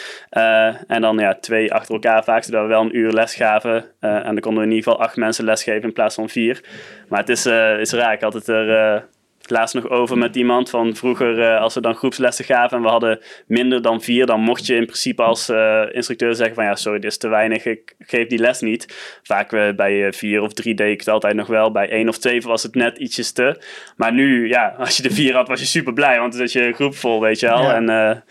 en 0.87 1.01
dan 1.01 1.17
ja, 1.17 1.35
twee 1.35 1.73
achter 1.73 1.93
elkaar 1.93 2.23
vaak, 2.23 2.43
zodat 2.43 2.61
we 2.61 2.67
wel 2.67 2.81
een 2.81 2.97
uur 2.97 3.11
les 3.11 3.35
gaven. 3.35 3.85
en 3.99 4.23
dan 4.23 4.39
konden 4.39 4.63
we 4.63 4.69
in 4.69 4.75
ieder 4.75 4.91
geval 4.91 5.05
acht 5.05 5.15
mensen 5.15 5.45
lesgeven 5.45 5.83
in 5.83 5.93
plaats 5.93 6.15
van 6.15 6.29
vier. 6.29 6.63
Maar 7.09 7.19
het 7.19 7.29
is, 7.29 7.45
is 7.79 7.91
raar, 7.91 8.13
ik 8.13 8.21
had 8.21 8.33
het 8.33 8.47
er 8.47 9.07
laatst 9.51 9.75
nog 9.75 9.89
over 9.89 10.17
met 10.17 10.35
iemand 10.35 10.69
van 10.69 10.95
vroeger, 10.95 11.39
uh, 11.39 11.59
als 11.59 11.73
we 11.73 11.81
dan 11.81 11.95
groepslessen 11.95 12.45
gaven 12.45 12.77
en 12.77 12.83
we 12.83 12.89
hadden 12.89 13.19
minder 13.47 13.81
dan 13.81 14.01
vier, 14.01 14.25
dan 14.25 14.39
mocht 14.39 14.65
je 14.65 14.75
in 14.75 14.85
principe 14.85 15.23
als 15.23 15.49
uh, 15.49 15.81
instructeur 15.91 16.35
zeggen 16.35 16.55
van 16.55 16.63
ja, 16.63 16.75
sorry, 16.75 16.99
dit 16.99 17.11
is 17.11 17.17
te 17.17 17.27
weinig, 17.27 17.65
ik 17.65 17.95
geef 17.99 18.27
die 18.27 18.39
les 18.39 18.61
niet. 18.61 18.85
Vaak 19.23 19.51
uh, 19.51 19.73
bij 19.75 20.13
vier 20.13 20.41
of 20.41 20.53
drie 20.53 20.75
deed 20.75 20.91
ik 20.91 20.99
het 20.99 21.07
altijd 21.07 21.35
nog 21.35 21.47
wel, 21.47 21.71
bij 21.71 21.89
één 21.89 22.07
of 22.07 22.17
twee 22.17 22.41
was 22.41 22.63
het 22.63 22.75
net 22.75 22.97
ietsjes 22.97 23.31
te. 23.31 23.61
Maar 23.95 24.13
nu, 24.13 24.47
ja, 24.47 24.75
als 24.77 24.97
je 24.97 25.03
de 25.03 25.11
vier 25.11 25.35
had, 25.35 25.47
was 25.47 25.59
je 25.59 25.65
super 25.65 25.93
blij, 25.93 26.19
want 26.19 26.37
dan 26.37 26.47
zit 26.47 26.63
je 26.63 26.73
groep 26.73 26.95
vol, 26.95 27.21
weet 27.21 27.39
je 27.39 27.47
wel. 27.47 27.61
Ja. 27.61 27.75
En 27.75 28.23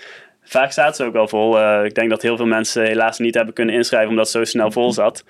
vaak 0.43 0.71
staat 0.71 0.97
ze 0.97 1.05
ook 1.05 1.13
wel 1.13 1.29
vol. 1.29 1.85
ik 1.85 1.95
denk 1.95 2.11
dat 2.11 2.23
heel 2.23 2.37
veel 2.37 2.47
mensen 2.47 2.85
helaas 2.85 3.19
niet 3.19 3.35
hebben 3.35 3.55
kunnen 3.55 3.75
inschrijven 3.75 4.11
omdat 4.11 4.25
het 4.25 4.35
zo 4.37 4.45
snel 4.45 4.71
vol 4.71 4.93
zat. 4.93 5.25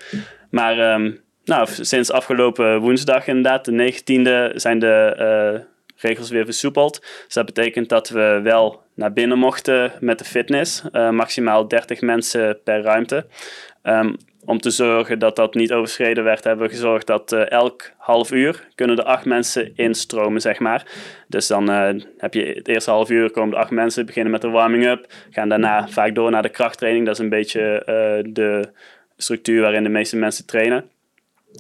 Maar... 0.50 0.92
Um, 0.92 1.20
nou, 1.44 1.68
sinds 1.80 2.10
afgelopen 2.10 2.80
woensdag 2.80 3.26
inderdaad, 3.26 3.64
de 3.64 3.92
19e, 3.92 4.56
zijn 4.56 4.78
de 4.78 5.66
regels 6.00 6.30
weer 6.30 6.44
versoepeld. 6.44 7.00
Dus 7.24 7.34
dat 7.34 7.46
betekent 7.46 7.88
dat 7.88 8.08
we 8.08 8.40
wel 8.42 8.82
naar 8.94 9.12
binnen 9.12 9.38
mochten 9.38 9.92
met 10.00 10.18
de 10.18 10.24
fitness. 10.24 10.82
Uh, 10.92 11.10
maximaal 11.10 11.68
30 11.68 12.00
mensen 12.00 12.58
per 12.64 12.82
ruimte. 12.82 13.26
Um, 13.82 14.16
om 14.44 14.60
te 14.60 14.70
zorgen 14.70 15.18
dat 15.18 15.36
dat 15.36 15.54
niet 15.54 15.72
overschreden 15.72 16.24
werd, 16.24 16.44
hebben 16.44 16.66
we 16.66 16.72
gezorgd 16.72 17.06
dat 17.06 17.32
uh, 17.32 17.50
elk 17.50 17.90
half 17.98 18.32
uur 18.32 18.68
kunnen 18.74 18.96
er 18.96 19.04
acht 19.04 19.24
mensen 19.24 19.72
instromen, 19.76 20.40
zeg 20.40 20.58
maar. 20.58 20.86
Dus 21.28 21.46
dan 21.46 21.70
uh, 21.70 22.02
heb 22.18 22.34
je 22.34 22.44
het 22.44 22.68
eerste 22.68 22.90
half 22.90 23.10
uur 23.10 23.30
komen 23.30 23.54
er 23.54 23.60
acht 23.60 23.70
mensen, 23.70 24.06
beginnen 24.06 24.32
met 24.32 24.40
de 24.40 24.48
warming-up, 24.48 25.12
gaan 25.30 25.48
daarna 25.48 25.88
vaak 25.88 26.14
door 26.14 26.30
naar 26.30 26.42
de 26.42 26.48
krachttraining. 26.48 27.06
Dat 27.06 27.14
is 27.14 27.20
een 27.20 27.28
beetje 27.28 27.82
de 28.32 28.68
structuur 29.16 29.60
waarin 29.60 29.82
de 29.82 29.88
meeste 29.88 30.16
mensen 30.16 30.46
trainen. 30.46 30.90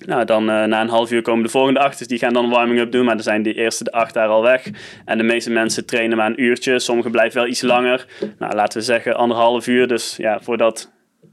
Nou, 0.06 0.24
dan 0.24 0.42
uh, 0.42 0.64
na 0.64 0.80
een 0.80 0.88
half 0.88 1.10
uur 1.10 1.22
komen 1.22 1.44
de 1.44 1.50
volgende 1.50 1.80
acht. 1.80 1.98
Dus 1.98 2.06
die 2.06 2.18
gaan 2.18 2.32
dan 2.32 2.50
warming-up 2.50 2.92
doen. 2.92 3.04
Maar 3.04 3.14
dan 3.14 3.24
zijn 3.24 3.42
die 3.42 3.54
eerste 3.54 3.84
de 3.84 3.92
acht 3.92 4.14
daar 4.14 4.28
al 4.28 4.42
weg. 4.42 4.70
En 5.04 5.18
de 5.18 5.24
meeste 5.24 5.50
mensen 5.50 5.86
trainen 5.86 6.16
maar 6.16 6.26
een 6.26 6.42
uurtje. 6.42 6.78
Sommigen 6.78 7.10
blijven 7.10 7.40
wel 7.40 7.48
iets 7.48 7.62
langer. 7.62 8.06
Nou, 8.38 8.54
laten 8.54 8.78
we 8.78 8.84
zeggen 8.84 9.16
anderhalf 9.16 9.66
uur. 9.66 9.86
Dus 9.86 10.16
ja, 10.16 10.40
voordat 10.40 10.90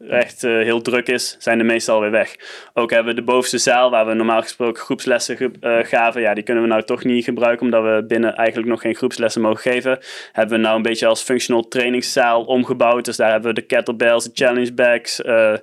echt 0.10 0.44
uh, 0.44 0.64
heel 0.64 0.82
druk 0.82 1.08
is, 1.08 1.36
zijn 1.40 1.58
de 1.58 1.64
meeste 1.64 1.92
alweer 1.92 2.12
weg. 2.12 2.36
Ook 2.74 2.92
hebben 2.92 3.16
we 3.16 3.20
de 3.20 3.26
bovenste 3.26 3.58
zaal, 3.58 3.90
waar 3.90 4.06
we 4.06 4.14
normaal 4.14 4.42
gesproken 4.42 4.84
groepslessen 4.84 5.54
uh, 5.62 5.78
gaven. 5.82 6.22
Ja, 6.22 6.34
die 6.34 6.44
kunnen 6.44 6.64
we 6.64 6.70
nou 6.70 6.84
toch 6.84 7.04
niet 7.04 7.24
gebruiken, 7.24 7.66
omdat 7.66 7.84
we 7.84 8.06
binnen 8.08 8.36
eigenlijk 8.36 8.68
nog 8.68 8.82
geen 8.82 8.96
groepslessen 8.96 9.42
mogen 9.42 9.72
geven. 9.72 10.00
Hebben 10.32 10.58
we 10.58 10.64
nou 10.64 10.76
een 10.76 10.82
beetje 10.82 11.08
als 11.08 11.22
functional 11.22 11.68
trainingszaal 11.68 12.44
omgebouwd. 12.44 13.06
Dus 13.06 13.18
daar 13.18 13.32
hebben 13.32 13.50
we 13.50 13.62
de 13.62 13.66
kettlebells, 13.66 14.24
de 14.24 14.32
challenge 14.34 14.74
bags, 14.74 15.20
uh, 15.20 15.54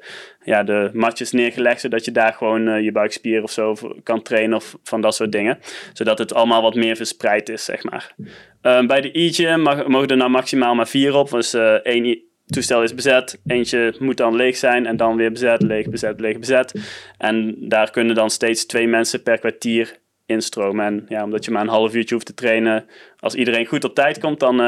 ja, 0.45 0.63
de 0.63 0.91
matjes 0.93 1.33
neergelegd, 1.33 1.81
zodat 1.81 2.05
je 2.05 2.13
daar 2.13 2.33
gewoon 2.33 2.83
je 2.83 2.93
buikspier 2.93 3.43
of 3.43 3.51
zo 3.51 3.77
kan 4.03 4.23
trainen 4.23 4.57
of 4.57 4.75
van 4.83 5.01
dat 5.01 5.15
soort 5.15 5.33
dingen. 5.33 5.59
Zodat 5.93 6.19
het 6.19 6.35
allemaal 6.35 6.63
wat 6.63 6.75
meer 6.75 6.97
verspreid 6.97 7.49
is, 7.49 7.65
zeg 7.65 7.83
maar. 7.83 8.15
Uh, 8.63 8.87
bij 8.87 9.01
de 9.01 9.19
e-gym 9.19 9.61
mogen 9.87 10.09
er 10.09 10.17
nou 10.17 10.31
maximaal 10.31 10.75
maar 10.75 10.89
vier 10.89 11.15
op. 11.15 11.31
Dus 11.31 11.55
één 11.83 12.33
toestel 12.47 12.83
is 12.83 12.95
bezet, 12.95 13.41
eentje 13.47 13.95
moet 13.99 14.17
dan 14.17 14.37
leeg 14.37 14.57
zijn 14.57 14.87
en 14.87 14.97
dan 14.97 15.17
weer 15.17 15.33
bezet, 15.33 15.63
leeg, 15.63 15.89
bezet, 15.89 16.21
leeg, 16.21 16.39
bezet. 16.39 16.75
En 17.19 17.57
daar 17.69 17.91
kunnen 17.91 18.15
dan 18.15 18.31
steeds 18.31 18.67
twee 18.67 18.87
mensen 18.89 19.23
per 19.23 19.39
kwartier 19.39 19.99
instromen. 20.27 20.85
En 20.87 21.05
ja, 21.09 21.25
omdat 21.25 21.45
je 21.45 21.51
maar 21.51 21.63
een 21.63 21.69
half 21.69 21.95
uurtje 21.95 22.15
hoeft 22.15 22.27
te 22.27 22.35
trainen, 22.35 22.87
als 23.25 23.35
iedereen 23.35 23.67
goed 23.67 23.85
op 23.85 23.95
tijd 23.95 24.19
komt, 24.19 24.41
dan 24.41 24.59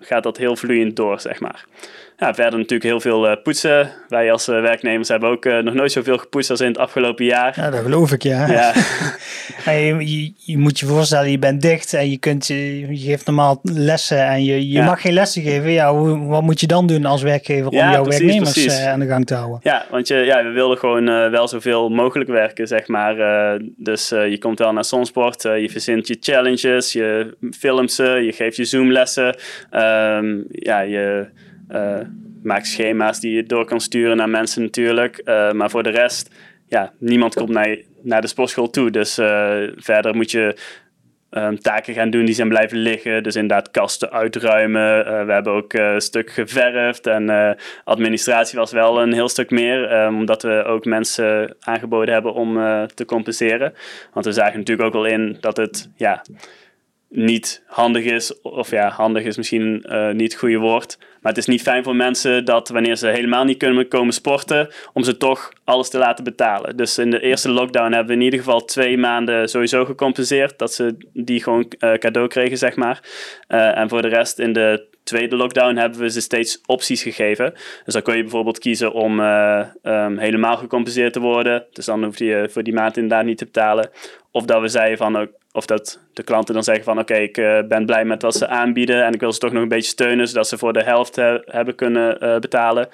gaat 0.00 0.22
dat 0.22 0.36
heel 0.36 0.56
vloeiend 0.56 0.96
door, 0.96 1.20
zeg 1.20 1.40
maar 1.40 1.64
ja, 2.16 2.34
verder 2.34 2.58
natuurlijk 2.58 2.82
heel 2.82 3.00
veel 3.00 3.30
uh, 3.30 3.36
poetsen. 3.42 3.90
Wij 4.08 4.32
als 4.32 4.48
uh, 4.48 4.60
werknemers 4.60 5.08
hebben 5.08 5.28
ook 5.28 5.44
nog 5.44 5.74
nooit 5.74 5.92
zoveel 5.92 6.18
gepoetst 6.18 6.50
als 6.50 6.60
in 6.60 6.66
het 6.66 6.78
afgelopen 6.78 7.24
jaar. 7.24 7.52
Ja, 7.56 7.70
dat 7.70 7.80
geloof 7.80 8.12
ik, 8.12 8.22
ja. 8.22 8.46
ja. 8.46 8.72
je, 9.72 9.96
je, 9.98 10.32
je, 10.36 10.58
moet 10.58 10.78
je 10.78 10.86
voorstellen, 10.86 11.30
je 11.30 11.38
bent 11.38 11.62
dicht 11.62 11.94
en 11.94 12.10
je, 12.10 12.18
kunt, 12.18 12.46
je 12.46 12.86
geeft 12.90 13.26
normaal 13.26 13.60
lessen 13.62 14.26
en 14.26 14.44
je, 14.44 14.68
je 14.68 14.82
mag 14.82 15.00
geen 15.00 15.12
lessen 15.12 15.42
geven. 15.42 15.70
Ja, 15.70 15.94
hoe, 15.94 16.26
wat 16.26 16.42
moet 16.42 16.60
je 16.60 16.66
dan 16.66 16.86
doen 16.86 17.04
als 17.04 17.22
werkgever 17.22 17.68
om 17.68 17.76
jouw 17.76 18.04
werknemers 18.04 18.80
aan 18.80 19.00
de 19.00 19.06
gang 19.06 19.26
te 19.26 19.34
houden? 19.34 19.60
Ja, 19.62 19.86
want 19.90 20.08
je, 20.08 20.14
ja, 20.14 20.42
we 20.42 20.50
wilden 20.50 20.78
gewoon 20.78 21.30
wel 21.30 21.48
zoveel 21.48 21.88
mogelijk 21.88 22.30
werken, 22.30 22.66
zeg 22.66 22.88
maar. 22.88 23.16
dus 23.76 24.08
je 24.08 24.36
komt 24.38 24.58
wel 24.58 24.72
naar 24.72 24.84
Sonsport, 24.84 25.42
je 25.42 25.68
verzint 25.70 26.06
je 26.06 26.16
challenges, 26.20 26.92
je 26.92 27.36
filmt 27.58 27.85
je 27.94 28.32
geeft 28.34 28.56
je 28.56 28.64
Zoom-lessen. 28.64 29.36
Um, 29.70 30.44
ja, 30.48 30.80
je 30.80 31.26
uh, 31.70 32.00
maak 32.42 32.64
schema's 32.64 33.20
die 33.20 33.34
je 33.36 33.42
door 33.42 33.64
kan 33.64 33.80
sturen 33.80 34.16
naar 34.16 34.28
mensen 34.28 34.62
natuurlijk. 34.62 35.20
Uh, 35.24 35.52
maar 35.52 35.70
voor 35.70 35.82
de 35.82 35.90
rest, 35.90 36.34
ja, 36.68 36.92
niemand 36.98 37.34
komt 37.34 37.48
naar, 37.48 37.76
naar 38.02 38.20
de 38.20 38.26
sportschool 38.26 38.70
toe. 38.70 38.90
Dus 38.90 39.18
uh, 39.18 39.56
verder 39.76 40.14
moet 40.14 40.30
je 40.30 40.56
um, 41.30 41.58
taken 41.58 41.94
gaan 41.94 42.10
doen 42.10 42.24
die 42.24 42.34
zijn 42.34 42.48
blijven 42.48 42.78
liggen. 42.78 43.22
Dus 43.22 43.36
inderdaad 43.36 43.70
kasten 43.70 44.10
uitruimen. 44.10 45.26
we 45.26 45.32
hebben 45.32 45.52
ook 45.52 45.72
een 45.72 46.00
stuk 46.00 46.30
geverfd. 46.30 47.06
En 47.06 47.56
administratie 47.84 48.58
was 48.58 48.72
wel 48.72 49.02
een 49.02 49.12
heel 49.12 49.28
stuk 49.28 49.50
meer. 49.50 50.02
Um, 50.02 50.16
omdat 50.16 50.42
we 50.42 50.64
ook 50.64 50.84
mensen 50.84 51.56
aangeboden 51.60 52.14
hebben 52.14 52.34
om 52.34 52.54
te 52.94 53.04
compenseren. 53.04 53.74
Want 54.12 54.26
we 54.26 54.32
zagen 54.32 54.58
natuurlijk 54.58 54.86
ook 54.86 55.02
wel 55.02 55.12
in 55.12 55.36
dat 55.40 55.56
het... 55.56 55.90
Ja, 55.96 56.22
niet 57.16 57.62
handig 57.66 58.04
is, 58.04 58.40
of 58.42 58.70
ja, 58.70 58.88
handig 58.88 59.24
is 59.24 59.36
misschien 59.36 59.84
uh, 59.88 60.10
niet 60.10 60.32
het 60.32 60.40
goede 60.40 60.58
woord, 60.58 60.98
maar 61.20 61.32
het 61.32 61.40
is 61.40 61.46
niet 61.46 61.62
fijn 61.62 61.84
voor 61.84 61.96
mensen 61.96 62.44
dat 62.44 62.68
wanneer 62.68 62.96
ze 62.96 63.06
helemaal 63.06 63.44
niet 63.44 63.58
kunnen 63.58 63.88
komen 63.88 64.14
sporten, 64.14 64.68
om 64.92 65.02
ze 65.02 65.16
toch 65.16 65.52
alles 65.64 65.90
te 65.90 65.98
laten 65.98 66.24
betalen. 66.24 66.76
Dus 66.76 66.98
in 66.98 67.10
de 67.10 67.20
eerste 67.20 67.50
lockdown 67.50 67.92
hebben 67.92 68.06
we 68.06 68.20
in 68.20 68.24
ieder 68.24 68.38
geval 68.38 68.64
twee 68.64 68.98
maanden 68.98 69.48
sowieso 69.48 69.84
gecompenseerd, 69.84 70.58
dat 70.58 70.72
ze 70.72 70.96
die 71.12 71.42
gewoon 71.42 71.72
uh, 71.78 71.94
cadeau 71.94 72.28
kregen, 72.28 72.58
zeg 72.58 72.76
maar. 72.76 73.00
Uh, 73.48 73.78
en 73.78 73.88
voor 73.88 74.02
de 74.02 74.08
rest 74.08 74.38
in 74.38 74.52
de 74.52 74.95
tweede 75.06 75.36
lockdown 75.36 75.76
hebben 75.76 76.00
we 76.00 76.10
ze 76.10 76.20
steeds 76.20 76.60
opties 76.66 77.02
gegeven. 77.02 77.52
Dus 77.84 77.94
dan 77.94 78.02
kun 78.02 78.16
je 78.16 78.22
bijvoorbeeld 78.22 78.58
kiezen 78.58 78.92
om 78.92 79.20
uh, 79.20 79.66
um, 79.82 80.18
helemaal 80.18 80.56
gecompenseerd 80.56 81.12
te 81.12 81.20
worden. 81.20 81.64
Dus 81.72 81.84
dan 81.84 82.04
hoef 82.04 82.18
je 82.18 82.48
voor 82.50 82.62
die 82.62 82.74
maand 82.74 82.96
inderdaad 82.96 83.24
niet 83.24 83.38
te 83.38 83.44
betalen. 83.44 83.90
Of 84.30 84.44
dat 84.44 84.60
we 84.60 84.68
zeiden 84.68 84.98
van, 84.98 85.28
of 85.52 85.66
dat 85.66 86.00
de 86.12 86.22
klanten 86.22 86.54
dan 86.54 86.62
zeggen 86.62 86.84
van 86.84 86.98
oké, 86.98 87.14
ik 87.14 87.38
uh, 87.38 87.58
ben 87.68 87.86
blij 87.86 88.04
met 88.04 88.22
wat 88.22 88.34
ze 88.34 88.48
aanbieden 88.48 89.04
en 89.04 89.12
ik 89.12 89.20
wil 89.20 89.32
ze 89.32 89.38
toch 89.38 89.52
nog 89.52 89.62
een 89.62 89.68
beetje 89.68 89.90
steunen, 89.90 90.28
zodat 90.28 90.48
ze 90.48 90.58
voor 90.58 90.72
de 90.72 90.82
helft 90.82 91.16
he 91.16 91.40
hebben 91.44 91.74
kunnen 91.74 92.24
uh, 92.24 92.38
betalen. 92.38 92.88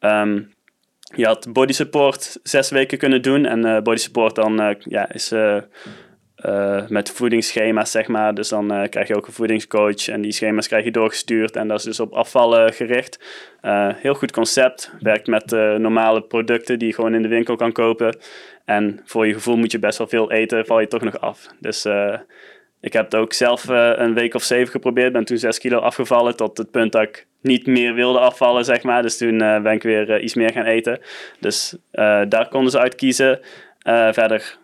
Um, 0.00 0.54
je 1.14 1.26
had 1.26 1.52
body 1.52 1.72
support 1.72 2.38
zes 2.42 2.70
weken 2.70 2.98
kunnen 2.98 3.22
doen 3.22 3.46
en 3.46 3.82
body 3.82 3.98
support 3.98 4.34
dan 4.34 4.76
ja, 4.78 5.12
is 5.12 5.32
uh, 6.44 6.88
met 6.88 7.10
voedingsschema's, 7.10 7.90
zeg 7.90 8.08
maar. 8.08 8.34
Dus 8.34 8.48
dan 8.48 8.72
uh, 8.72 8.88
krijg 8.88 9.08
je 9.08 9.16
ook 9.16 9.26
een 9.26 9.32
voedingscoach 9.32 10.08
en 10.08 10.20
die 10.20 10.32
schema's 10.32 10.68
krijg 10.68 10.84
je 10.84 10.90
doorgestuurd. 10.90 11.56
En 11.56 11.68
dat 11.68 11.78
is 11.78 11.84
dus 11.84 12.00
op 12.00 12.12
afvallen 12.12 12.72
gericht. 12.72 13.24
Uh, 13.62 13.88
heel 13.94 14.14
goed 14.14 14.32
concept. 14.32 14.92
Werkt 15.00 15.26
met 15.26 15.50
normale 15.78 16.22
producten 16.22 16.78
die 16.78 16.88
je 16.88 16.94
gewoon 16.94 17.14
in 17.14 17.22
de 17.22 17.28
winkel 17.28 17.56
kan 17.56 17.72
kopen. 17.72 18.16
En 18.64 19.00
voor 19.04 19.26
je 19.26 19.32
gevoel 19.32 19.56
moet 19.56 19.72
je 19.72 19.78
best 19.78 19.98
wel 19.98 20.06
veel 20.06 20.32
eten, 20.32 20.66
val 20.66 20.80
je 20.80 20.88
toch 20.88 21.02
nog 21.02 21.20
af. 21.20 21.46
Dus 21.60 21.86
ik 22.80 22.92
heb 22.92 23.04
het 23.04 23.14
ook 23.14 23.32
zelf 23.32 23.68
een 23.68 24.14
week 24.14 24.34
of 24.34 24.42
zeven 24.42 24.70
geprobeerd. 24.70 25.12
Ben 25.12 25.24
toen 25.24 25.38
zes 25.38 25.58
kilo 25.58 25.78
afgevallen 25.78 26.36
tot 26.36 26.58
het 26.58 26.70
punt 26.70 26.92
dat 26.92 27.02
ik 27.02 27.26
niet 27.40 27.66
meer 27.66 27.94
wilde 27.94 28.18
afvallen, 28.18 28.64
zeg 28.64 28.82
maar. 28.82 29.02
Dus 29.02 29.16
toen 29.16 29.38
ben 29.38 29.72
ik 29.72 29.82
weer 29.82 30.20
iets 30.20 30.34
meer 30.34 30.52
gaan 30.52 30.64
eten. 30.64 31.00
Dus 31.40 31.76
daar 32.28 32.48
konden 32.48 32.70
ze 32.70 32.78
uit 32.78 32.94
kiezen. 32.94 33.40
verder 34.12 34.58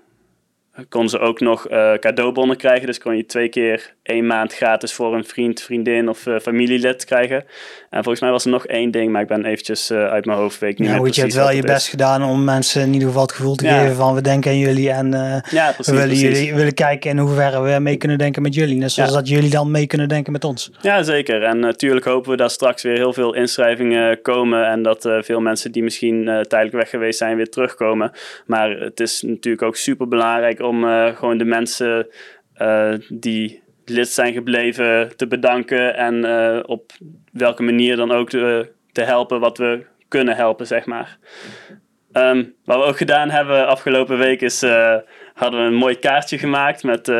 kon 0.88 1.08
ze 1.08 1.18
ook 1.18 1.40
nog 1.40 1.70
uh, 1.70 1.92
cadeaubonnen 1.94 2.56
krijgen. 2.56 2.86
Dus 2.86 2.98
kon 2.98 3.16
je 3.16 3.26
twee 3.26 3.48
keer 3.48 3.94
één 4.02 4.26
maand 4.26 4.54
gratis 4.54 4.92
voor 4.92 5.14
een 5.14 5.24
vriend, 5.24 5.60
vriendin 5.60 6.08
of 6.08 6.26
uh, 6.26 6.38
familielid 6.38 7.04
krijgen. 7.04 7.44
En 7.90 8.02
volgens 8.02 8.20
mij 8.20 8.30
was 8.30 8.44
er 8.44 8.50
nog 8.50 8.66
één 8.66 8.90
ding, 8.90 9.12
maar 9.12 9.22
ik 9.22 9.28
ben 9.28 9.44
eventjes 9.44 9.90
uh, 9.90 10.04
uit 10.04 10.24
mijn 10.24 10.38
hoofd. 10.38 10.58
Weet 10.58 10.78
niet 10.78 10.88
ja, 10.88 10.96
goed, 10.96 11.14
je 11.14 11.20
hebt 11.20 11.34
wel 11.34 11.52
je 11.52 11.62
best 11.62 11.88
gedaan 11.88 12.22
om 12.24 12.44
mensen 12.44 12.82
in 12.82 12.92
ieder 12.92 13.08
geval 13.08 13.22
het 13.22 13.32
gevoel 13.32 13.54
te 13.54 13.68
geven 13.68 13.94
van 13.94 14.14
we 14.14 14.20
denken 14.20 14.50
aan 14.50 14.58
jullie. 14.58 14.90
En 14.90 15.10
ja, 15.50 15.72
precies, 15.72 15.92
we 15.92 15.98
willen, 15.98 16.16
jullie, 16.16 16.54
willen 16.54 16.74
kijken 16.74 17.10
in 17.10 17.18
hoeverre 17.18 17.60
we 17.60 17.78
mee 17.78 17.96
kunnen 17.96 18.18
denken 18.18 18.42
met 18.42 18.54
jullie. 18.54 18.76
Net 18.76 18.92
zoals 18.92 19.12
dat 19.12 19.28
jullie 19.28 19.50
dan 19.50 19.70
mee 19.70 19.86
kunnen 19.86 20.08
denken 20.08 20.32
met 20.32 20.44
ons. 20.44 20.70
Ja, 20.80 21.02
zeker. 21.02 21.42
En 21.42 21.58
natuurlijk 21.58 22.06
hopen 22.06 22.30
we 22.30 22.36
dat 22.36 22.52
straks 22.52 22.82
weer 22.82 22.96
heel 22.96 23.12
veel 23.12 23.34
inschrijvingen 23.34 24.22
komen. 24.22 24.66
En 24.66 24.82
dat 24.82 25.08
veel 25.20 25.40
mensen 25.40 25.72
die 25.72 25.82
misschien 25.82 26.24
tijdelijk 26.24 26.76
weg 26.76 26.90
geweest 26.90 27.18
zijn 27.18 27.36
weer 27.36 27.50
terugkomen. 27.50 28.12
Maar 28.46 28.70
het 28.70 29.00
is 29.00 29.22
natuurlijk 29.22 29.62
ook 29.62 29.76
super 29.76 30.08
belangrijk 30.08 30.60
om 30.62 30.84
uh, 30.84 31.16
gewoon 31.16 31.38
de 31.38 31.44
mensen 31.44 32.06
uh, 32.58 32.94
die 33.08 33.62
lid 33.84 34.08
zijn 34.08 34.32
gebleven 34.32 35.16
te 35.16 35.26
bedanken 35.26 35.96
en 35.96 36.14
uh, 36.14 36.58
op 36.66 36.92
welke 37.32 37.62
manier 37.62 37.96
dan 37.96 38.12
ook 38.12 38.28
te, 38.28 38.72
te 38.92 39.02
helpen 39.02 39.40
wat 39.40 39.58
we 39.58 39.84
kunnen 40.08 40.36
helpen, 40.36 40.66
zeg 40.66 40.86
maar. 40.86 41.18
Ehm, 42.12 42.44
wat 42.64 42.76
we 42.78 42.84
ook 42.84 42.96
gedaan 42.96 43.30
hebben 43.30 43.66
afgelopen 43.66 44.18
week 44.18 44.40
is... 44.40 44.62
eh, 44.62 44.94
hadden 45.34 45.60
we 45.60 45.66
een 45.66 45.74
mooi 45.74 45.98
kaartje 45.98 46.38
gemaakt 46.38 46.82
met... 46.82 47.08
eh, 47.08 47.14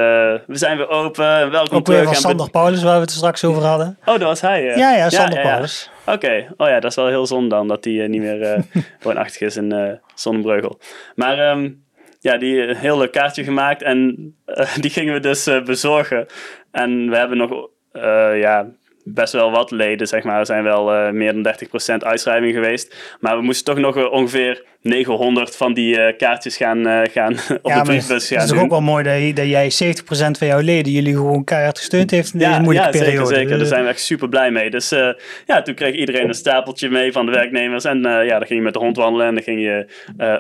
we 0.47 0.57
zijn 0.57 0.77
weer 0.77 0.89
open, 0.89 1.51
welkom 1.51 1.79
Ook 1.79 1.85
terug. 1.85 2.05
van 2.05 2.15
en 2.15 2.21
Sander 2.21 2.51
Paulus, 2.51 2.83
waar 2.83 2.95
we 2.95 3.01
het 3.01 3.11
straks 3.11 3.45
over 3.45 3.63
hadden. 3.63 3.99
Oh, 4.01 4.07
dat 4.19 4.23
was 4.23 4.41
hij, 4.41 4.63
ja. 4.63 4.77
Ja, 4.77 4.95
ja, 4.97 5.11
Sander 5.11 5.39
ja, 5.39 5.45
ja. 5.45 5.51
Paulus. 5.51 5.91
Oké, 6.07 6.55
oh 6.57 6.69
ja, 6.69 6.81
dat 6.81 6.91
is 6.91 6.97
wel 6.97 7.07
heel 7.07 7.27
zonde 7.27 7.49
dan 7.49 7.69
dat 7.69 7.85
hij 7.85 8.03
eh, 8.03 8.09
niet 8.09 8.21
meer 8.21 8.43
eh 8.43 8.63
woonachtig 9.03 9.41
is 9.41 9.57
in 9.57 9.73
eh 9.73 9.93
Zonnebreugel. 10.15 10.79
Maar 11.15 11.39
ehm, 11.39 11.71
ja, 12.23 12.37
die 12.37 12.63
een 12.63 12.77
heel 12.77 12.99
leuk 12.99 13.13
kaartje 13.13 13.45
gemaakt 13.45 13.83
en 13.83 14.35
eh, 14.45 14.77
die 14.83 14.91
gingen 14.91 15.15
we 15.15 15.21
dus 15.21 15.47
eh, 15.47 15.63
bezorgen. 15.63 16.27
En 16.71 17.11
we 17.11 17.17
hebben 17.17 17.37
nog 17.37 17.69
eh, 17.93 18.41
ja, 18.41 18.71
best 19.05 19.33
wel 19.33 19.51
wat 19.51 19.71
leden, 19.71 20.07
zeg 20.07 20.23
maar. 20.25 20.39
Er 20.39 20.47
zijn 20.47 20.63
wel 20.65 20.93
eh, 20.95 21.11
meer 21.13 21.43
dan 21.43 21.55
30% 21.95 21.97
uitschrijving 21.99 22.55
geweest. 22.55 23.17
Maar 23.21 23.37
we 23.37 23.43
moesten 23.43 23.65
toch 23.75 23.85
nog 23.85 23.97
eh, 23.97 24.13
ongeveer 24.13 24.65
900 24.81 25.57
van 25.57 25.75
die 25.75 26.01
eh, 26.01 26.17
kaartjes 26.17 26.57
gaan, 26.57 26.85
gaan 27.11 27.33
op 27.33 27.39
Ja, 27.39 27.57
de 27.57 27.61
maar 27.63 27.77
het 27.77 27.87
briefbus 27.87 28.31
is 28.33 28.47
toch 28.47 28.63
ook 28.63 28.71
wel 28.71 28.81
mooi 28.81 29.05
dat, 29.05 29.19
je- 29.23 29.33
dat 29.33 29.47
jij 29.47 29.71
70% 29.95 30.39
van 30.39 30.47
jouw 30.47 30.61
leden 30.61 30.93
jullie 30.93 31.15
gewoon 31.15 31.45
keihard 31.45 31.79
gesteund 31.79 32.11
heeft 32.11 32.33
in 32.33 32.39
deze 32.39 32.51
Ja, 32.51 32.59
moeilijke 32.59 32.99
ja 32.99 33.05
periode. 33.05 33.17
zeker, 33.27 33.35
zeker. 33.35 33.49
Daar 33.51 33.59
Dus, 33.59 33.69
zijn 33.69 33.83
we 33.83 33.89
echt 33.89 34.01
super 34.01 34.29
blij 34.29 34.51
mee. 34.51 34.71
Dus 34.71 34.89
ja, 35.47 35.63
toen 35.63 35.75
kreeg 35.75 35.95
iedereen 35.95 36.29
een 36.29 36.35
stapeltje 36.35 36.89
mee 36.91 37.13
van 37.13 37.27
de 37.27 37.33
werknemers. 37.33 37.85
En 37.85 38.01
ja, 38.03 38.39
dan 38.39 38.47
ging 38.47 38.59
je 38.59 38.61
met 38.65 38.73
de 38.73 38.79
hond 38.79 38.97
wandelen 38.97 39.27
en 39.27 39.35
dan 39.35 39.43
ging 39.43 39.61
je 39.61 39.87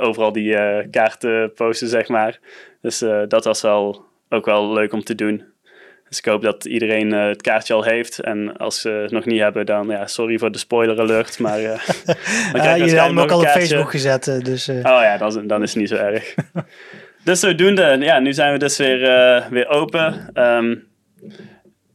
overal 0.01 0.33
die 0.33 0.57
kaarten 0.91 1.53
posten, 1.55 1.89
zeg 1.89 2.09
maar. 2.09 2.39
Dus 2.83 3.05
dat 3.29 3.45
was 3.45 3.61
wel, 3.63 4.05
ook 4.29 4.45
wel 4.47 4.73
leuk 4.73 4.93
om 4.93 5.05
te 5.05 5.15
doen. 5.15 5.45
Dus 6.13 6.21
ik 6.21 6.27
hoop 6.31 6.43
dat 6.43 6.65
iedereen 6.65 7.13
eh, 7.13 7.27
het 7.27 7.43
kaartje 7.43 7.75
al 7.75 7.83
heeft. 7.85 8.19
En 8.19 8.57
als 8.57 8.81
ze 8.81 8.89
het 8.91 9.11
nog 9.11 9.25
niet 9.25 9.41
hebben, 9.41 9.67
dan 9.67 9.87
ja, 9.89 10.07
sorry 10.07 10.39
voor 10.39 10.53
de 10.53 10.59
spoiler 10.59 11.01
alert. 11.01 11.39
Maar 11.39 11.61
uh, 11.63 11.75
Ja, 12.53 12.77
jullie 12.77 12.99
hadden 12.99 13.17
hem 13.17 13.19
ook 13.19 13.31
al 13.31 13.39
op 13.41 13.47
Facebook 13.47 13.91
gezet. 13.91 14.29
eh, 14.29 14.39
Dus, 14.39 14.69
Oh 14.69 14.75
ja, 14.83 15.17
dan, 15.17 15.29
is- 15.29 15.47
dan 15.47 15.63
is 15.63 15.71
het 15.71 15.79
niet 15.79 15.89
zo 15.89 15.95
erg. 15.97 16.35
dus 17.25 17.41
zodoende, 17.41 17.97
ja, 18.01 18.19
nu 18.19 18.33
zijn 18.33 18.53
we 18.53 18.59
dus 18.59 18.77
weer, 18.79 18.99
weer 19.51 19.69
open. 19.69 20.31
Ehm, 20.33 20.75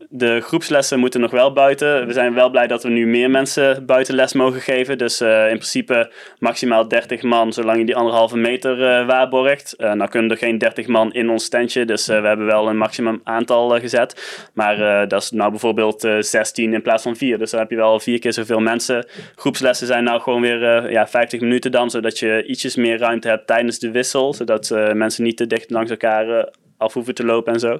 de 0.09 0.41
groepslessen 0.41 0.99
moeten 0.99 1.21
nog 1.21 1.31
wel 1.31 1.53
buiten. 1.53 2.07
We 2.07 2.13
zijn 2.13 2.33
wel 2.33 2.49
blij 2.49 2.67
dat 2.67 2.83
we 2.83 2.89
nu 2.89 3.07
meer 3.07 3.29
mensen 3.29 3.85
buiten 3.85 4.15
les 4.15 4.33
mogen 4.33 4.61
geven. 4.61 4.97
Dus 4.97 5.21
eh, 5.21 5.49
in 5.49 5.55
principe 5.57 6.11
maximaal 6.39 6.87
30 6.87 7.21
man, 7.21 7.53
zolang 7.53 7.77
je 7.77 7.85
die 7.85 7.95
anderhalve 7.95 8.37
meter 8.37 8.83
eh, 8.83 9.07
waarborgt. 9.07 9.73
Eh 9.73 9.93
nou 9.93 10.09
kunnen 10.09 10.31
er 10.31 10.37
geen 10.37 10.57
30 10.57 10.87
man 10.87 11.13
in 11.13 11.29
ons 11.29 11.49
tentje, 11.49 11.85
dus 11.85 12.05
we 12.05 12.13
hebben 12.13 12.45
wel 12.45 12.67
een 12.67 12.77
maximum 12.77 13.21
aantal 13.23 13.79
gezet. 13.79 14.49
Maar 14.53 15.07
dat 15.07 15.21
is 15.21 15.31
nou 15.31 15.49
bijvoorbeeld 15.49 16.03
eh 16.03 16.15
16 16.19 16.73
in 16.73 16.81
plaats 16.81 17.03
van 17.03 17.15
4. 17.15 17.37
Dus 17.37 17.51
dan 17.51 17.59
heb 17.59 17.69
je 17.69 17.75
wel 17.75 17.99
vier 17.99 18.19
keer 18.19 18.33
zoveel 18.33 18.59
mensen. 18.59 19.07
Groepslessen 19.35 19.87
zijn 19.87 20.03
nou 20.03 20.21
gewoon 20.21 20.41
weer 20.41 20.91
ja, 20.91 21.07
50 21.07 21.39
minuten 21.41 21.71
dan, 21.71 21.89
zodat 21.89 22.19
je 22.19 22.43
ietsjes 22.45 22.75
meer 22.75 22.97
ruimte 22.97 23.27
hebt 23.27 23.47
tijdens 23.47 23.79
de 23.79 23.91
wissel. 23.91 24.33
Zodat 24.33 24.69
mensen 24.93 25.23
niet 25.23 25.37
te 25.37 25.47
dicht 25.47 25.69
langs 25.69 25.91
elkaar 25.91 26.49
af 26.77 26.93
hoeven 26.93 27.15
te 27.15 27.25
lopen 27.25 27.53
en 27.53 27.59
zo. 27.59 27.77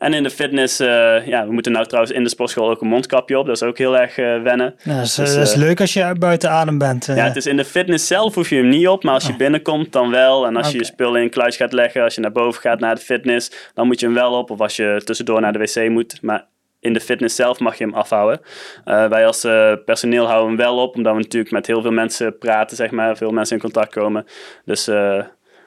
En 0.00 0.14
in 0.14 0.22
de 0.22 0.30
fitness, 0.30 0.80
eh, 0.80 1.26
ja, 1.26 1.46
we 1.46 1.52
moeten 1.52 1.72
nou 1.72 1.86
trouwens 1.86 2.14
in 2.14 2.22
de 2.22 2.28
sportschool 2.28 2.70
ook 2.70 2.80
een 2.80 2.88
mondkapje 2.88 3.38
op. 3.38 3.46
Dat 3.46 3.54
is 3.54 3.62
ook 3.62 3.78
heel 3.78 3.98
erg 3.98 4.18
eh, 4.18 4.42
wennen. 4.42 4.74
nou, 4.82 4.98
dat 4.98 5.06
is, 5.06 5.14
Dus, 5.14 5.34
dat 5.34 5.46
is 5.46 5.52
eh, 5.52 5.58
leuk 5.58 5.80
als 5.80 5.92
je 5.92 6.14
buiten 6.18 6.50
adem 6.50 6.78
bent. 6.78 7.06
Ja, 7.06 7.14
het 7.14 7.36
is 7.36 7.46
in 7.46 7.56
de 7.56 7.64
fitness 7.64 8.06
zelf 8.06 8.34
hoef 8.34 8.48
je 8.48 8.56
hem 8.56 8.68
niet 8.68 8.88
op, 8.88 9.04
maar 9.04 9.14
als 9.14 9.26
je 9.26 9.36
binnenkomt 9.36 9.92
dan 9.92 10.10
wel. 10.10 10.46
En 10.46 10.56
als 10.56 10.70
je 10.70 10.78
je 10.78 10.84
spullen 10.84 11.16
in 11.16 11.22
een 11.22 11.30
kluis 11.30 11.56
gaat 11.56 11.72
leggen, 11.72 12.02
als 12.02 12.14
je 12.14 12.20
naar 12.20 12.32
boven 12.32 12.60
gaat 12.60 12.80
naar 12.80 12.94
de 12.94 13.00
fitness, 13.00 13.50
dan 13.74 13.86
moet 13.86 14.00
je 14.00 14.06
hem 14.06 14.14
wel 14.14 14.32
op. 14.32 14.50
Of 14.50 14.60
als 14.60 14.76
je 14.76 15.00
tussendoor 15.04 15.40
naar 15.40 15.52
de 15.52 15.58
wc 15.58 15.88
moet. 15.88 16.22
Maar 16.22 16.46
in 16.80 16.92
de 16.92 17.00
fitness 17.00 17.36
zelf 17.36 17.58
mag 17.58 17.78
je 17.78 17.84
hem 17.84 17.94
afhouden. 17.94 18.40
Wij 18.84 19.26
als 19.26 19.40
personeel 19.84 20.26
houden 20.26 20.48
hem 20.48 20.56
wel 20.56 20.76
op, 20.76 20.96
omdat 20.96 21.14
we 21.14 21.20
natuurlijk 21.20 21.52
met 21.52 21.66
heel 21.66 21.82
veel 21.82 21.90
mensen 21.90 22.38
praten, 22.38 22.76
zeg 22.76 22.90
maar. 22.90 23.16
Veel 23.16 23.30
mensen 23.30 23.56
in 23.56 23.62
contact 23.62 23.92
komen. 23.92 24.26
Dus 24.64 24.88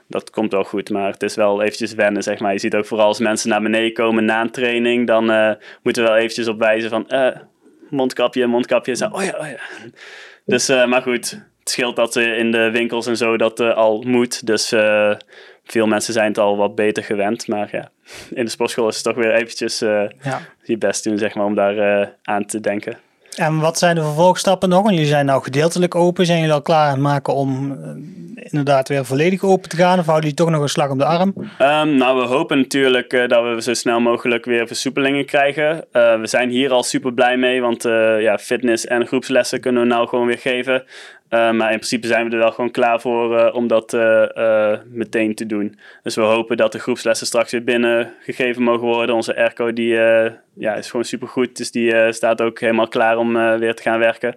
dat 0.08 0.30
komt 0.30 0.52
wel 0.52 0.64
goed, 0.64 0.90
maar 0.90 1.12
het 1.12 1.24
is 1.24 1.36
wel 1.36 1.62
eventjes 1.62 1.94
wennen, 1.94 2.24
zeg 2.24 2.40
maar. 2.40 2.54
Je 2.54 2.60
ziet 2.60 2.76
ook 2.76 2.86
vooral 2.86 3.08
als 3.08 3.20
mensen 3.20 3.50
naar 3.50 3.62
beneden 3.62 3.94
komen 3.94 4.26
na 4.26 4.42
een 4.42 4.52
training, 4.52 5.08
dan 5.08 5.32
eh, 5.32 5.52
moeten 5.84 6.04
we 6.04 6.10
wel 6.10 6.18
eventjes 6.18 6.48
op 6.48 6.60
wijzen 6.60 6.90
van... 6.90 7.10
eh, 7.10 7.36
mondkapje, 7.90 8.48
mondkapje. 8.48 8.96
Zo, 8.96 9.10
oh 9.12 9.24
ja, 9.24 9.38
oh 9.40 9.48
ja. 9.48 9.58
Dus, 10.46 10.70
eh, 10.70 10.86
maar 10.86 11.02
goed, 11.02 11.32
het 11.60 11.70
scheelt 11.70 11.96
dat 11.96 12.16
eh, 12.16 12.38
in 12.38 12.52
de 12.52 12.72
winkels 12.72 13.08
en 13.08 13.18
zo 13.18 13.38
dat 13.38 13.60
al 13.60 14.02
moet. 14.08 14.46
Dus 14.46 14.68
veel 15.66 15.88
mensen 15.88 16.14
zijn 16.14 16.28
het 16.28 16.38
al 16.38 16.58
wat 16.58 16.76
beter 16.76 17.04
gewend. 17.04 17.48
Maar 17.48 17.70
ja, 17.72 17.90
in 18.34 18.46
de 18.46 18.52
sportschool 18.52 18.88
is 18.88 18.96
het 18.96 19.04
toch 19.04 19.16
weer 19.16 19.34
eventjes 19.34 19.80
Ja. 19.80 20.42
je 20.64 20.78
best 20.78 21.04
doen, 21.04 21.18
zeg 21.18 21.36
maar, 21.36 21.46
om 21.46 21.56
daar 21.56 22.10
aan 22.24 22.46
te 22.46 22.60
denken. 22.60 22.98
En 23.36 23.60
wat 23.60 23.78
zijn 23.78 23.96
de 23.96 24.02
vervolgstappen 24.02 24.70
nog? 24.70 24.82
Want 24.82 24.94
jullie 24.94 25.10
zijn 25.10 25.26
nou 25.26 25.44
gedeeltelijk 25.44 25.96
open. 25.96 26.26
Zijn 26.26 26.40
jullie 26.40 26.54
al 26.54 26.62
klaar 26.62 26.86
aan 26.86 26.92
het 26.92 27.02
maken 27.02 27.34
om 27.34 27.72
eh, 27.72 27.90
inderdaad 28.36 28.88
weer 28.88 29.06
volledig 29.06 29.44
open 29.44 29.70
te 29.70 29.76
gaan? 29.76 30.00
Of 30.00 30.06
houden 30.06 30.30
jullie 30.30 30.46
toch 30.46 30.50
nog 30.50 30.62
een 30.62 30.70
slag 30.70 30.90
om 30.90 30.98
de 30.98 31.06
arm? 31.06 31.34
Ehm, 31.58 31.96
nou, 31.96 32.20
we 32.20 32.26
hopen 32.26 32.58
natuurlijk 32.58 33.14
eh, 33.14 33.28
dat 33.28 33.56
we 33.56 33.62
zo 33.62 33.74
snel 33.74 34.00
mogelijk 34.00 34.46
weer 34.46 34.68
versoepelingen 34.68 35.26
krijgen. 35.26 35.86
Eh, 35.92 36.20
we 36.20 36.28
zijn 36.28 36.50
hier 36.50 36.72
al 36.72 36.84
super 36.84 37.14
blij 37.14 37.38
mee, 37.38 37.62
want 37.62 37.84
ja, 38.20 38.38
fitness 38.38 38.86
en 38.86 39.08
groepslessen 39.08 39.60
kunnen 39.60 39.82
we 39.82 39.88
nou 39.88 40.08
gewoon 40.08 40.26
weer 40.26 40.40
geven. 40.40 40.84
Eh, 41.34 41.52
maar 41.52 41.72
in 41.72 41.78
principe 41.78 42.08
zijn 42.08 42.26
we 42.26 42.32
er 42.32 42.42
wel 42.42 42.52
gewoon 42.52 42.72
klaar 42.72 43.02
voor 43.02 43.38
eh, 43.38 43.56
om 43.56 43.68
dat 43.68 43.94
eh, 43.94 44.78
meteen 44.86 45.36
te 45.36 45.46
doen. 45.46 45.80
Dus 46.04 46.16
we 46.16 46.22
hopen 46.22 46.58
dat 46.58 46.72
de 46.72 46.80
groepslessen 46.80 47.28
straks 47.28 47.52
weer 47.52 47.64
binnengegeven 47.64 48.64
mogen 48.64 48.88
worden. 48.88 49.16
Onze 49.16 49.36
airco 49.36 49.74
die, 49.74 49.94
ja, 50.54 50.74
is 50.76 50.90
gewoon 50.90 51.06
super 51.06 51.28
goed, 51.28 51.58
dus 51.58 51.72
die 51.72 52.12
staat 52.12 52.42
ook 52.42 52.60
helemaal 52.60 52.88
klaar 52.88 53.18
om 53.18 53.58
weer 53.60 53.76
te 53.76 53.82
gaan 53.82 54.00
werken. 54.00 54.36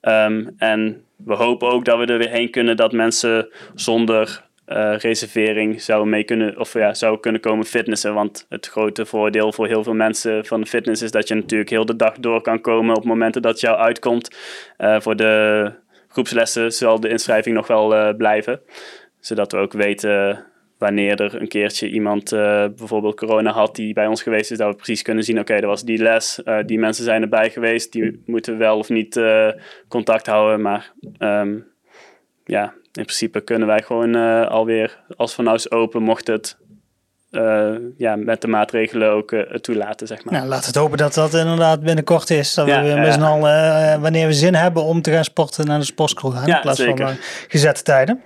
Ehm, 0.00 0.46
en 0.58 1.04
we 1.16 1.34
hopen 1.34 1.68
ook 1.68 1.84
dat 1.84 1.98
we 1.98 2.06
er 2.06 2.18
weer 2.18 2.30
heen 2.30 2.50
kunnen 2.50 2.76
dat 2.76 2.92
mensen 2.92 3.48
zonder 3.74 4.42
reservering 4.98 5.82
zouden 5.82 6.08
mee 6.08 6.24
kunnen, 6.24 6.58
of 6.58 6.72
ja, 6.72 6.94
zouden 6.94 7.20
kunnen 7.20 7.40
komen 7.40 7.66
fitnessen. 7.66 8.14
Want 8.14 8.46
het 8.48 8.66
grote 8.66 9.06
voordeel 9.06 9.52
voor 9.52 9.66
heel 9.66 9.82
veel 9.82 9.94
mensen 9.94 10.46
van 10.46 10.60
de 10.60 10.66
fitness 10.66 11.02
is 11.02 11.10
dat 11.10 11.28
je 11.28 11.34
natuurlijk 11.34 11.70
heel 11.70 11.86
de 11.86 11.96
dag 11.96 12.14
door 12.18 12.40
kan 12.40 12.60
komen 12.60 12.96
op 12.96 13.04
momenten 13.04 13.42
dat 13.42 13.60
jou 13.60 13.76
uitkomt. 13.76 14.36
Voor 14.78 15.16
de 15.16 15.72
groepslessen 16.14 16.72
zal 16.72 17.00
de 17.00 17.08
inschrijving 17.08 17.54
nog 17.54 17.66
wel 17.66 17.94
eh, 17.94 18.16
blijven. 18.16 18.60
Zodat 19.20 19.52
we 19.52 19.58
ook 19.58 19.72
weten 19.72 20.44
wanneer 20.78 21.20
er 21.20 21.40
een 21.40 21.48
keertje 21.48 21.88
iemand 21.88 22.32
eh, 22.32 22.66
bijvoorbeeld 22.76 23.16
corona 23.16 23.50
had 23.50 23.76
die 23.76 23.92
bij 23.92 24.06
ons 24.06 24.22
geweest 24.22 24.50
is, 24.50 24.58
dat 24.58 24.68
we 24.68 24.76
precies 24.76 25.02
kunnen 25.02 25.24
zien, 25.24 25.38
oké, 25.38 25.54
dat 25.54 25.64
was 25.64 25.84
die 25.84 25.98
les, 25.98 26.42
eh, 26.42 26.58
die 26.66 26.78
mensen 26.78 27.04
zijn 27.04 27.22
erbij 27.22 27.50
geweest, 27.50 27.92
die 27.92 28.22
moeten 28.26 28.58
wel 28.58 28.78
of 28.78 28.88
niet 28.88 29.20
contact 29.88 30.26
houden, 30.26 30.60
maar 30.60 30.92
ehm, 31.18 31.58
ja, 32.44 32.64
in 32.72 33.04
principe 33.04 33.40
kunnen 33.40 33.68
wij 33.68 33.82
gewoon 33.82 34.14
alweer, 34.48 35.04
als 35.16 35.34
van 35.34 35.54
is 35.54 35.70
open, 35.70 36.02
mocht 36.02 36.26
het 36.26 36.58
eh, 37.34 37.70
ja, 37.96 38.16
met 38.16 38.40
de 38.40 38.48
maatregelen 38.48 39.10
ook 39.10 39.32
eh, 39.32 39.40
toelaten, 39.40 40.06
zeg 40.06 40.24
maar. 40.24 40.34
Nou, 40.34 40.46
laten 40.46 40.60
we 40.60 40.66
het 40.66 40.76
hopen 40.76 40.98
dat 40.98 41.14
dat 41.14 41.34
inderdaad 41.34 41.80
binnenkort 41.80 42.30
is. 42.30 42.54
Dat 42.54 42.66
Ja, 42.66 42.76
we 42.76 42.82
weer 42.86 42.94
ja, 42.94 43.00
met 43.00 43.06
ja. 43.06 43.12
z'n 43.12 43.22
allen, 43.22 43.92
eh, 43.92 44.00
wanneer 44.00 44.26
we 44.26 44.32
zin 44.32 44.54
hebben 44.54 44.82
om 44.82 45.02
te 45.02 45.10
gaan 45.10 45.24
sporten, 45.24 45.66
naar 45.66 45.78
de 45.78 45.84
sportschool 45.84 46.30
gaan. 46.30 46.48
In 46.48 46.60
plaats 46.60 46.78
zeker. 46.80 47.06
van 47.06 47.16
gezette 47.48 47.82
tijden. 47.82 48.22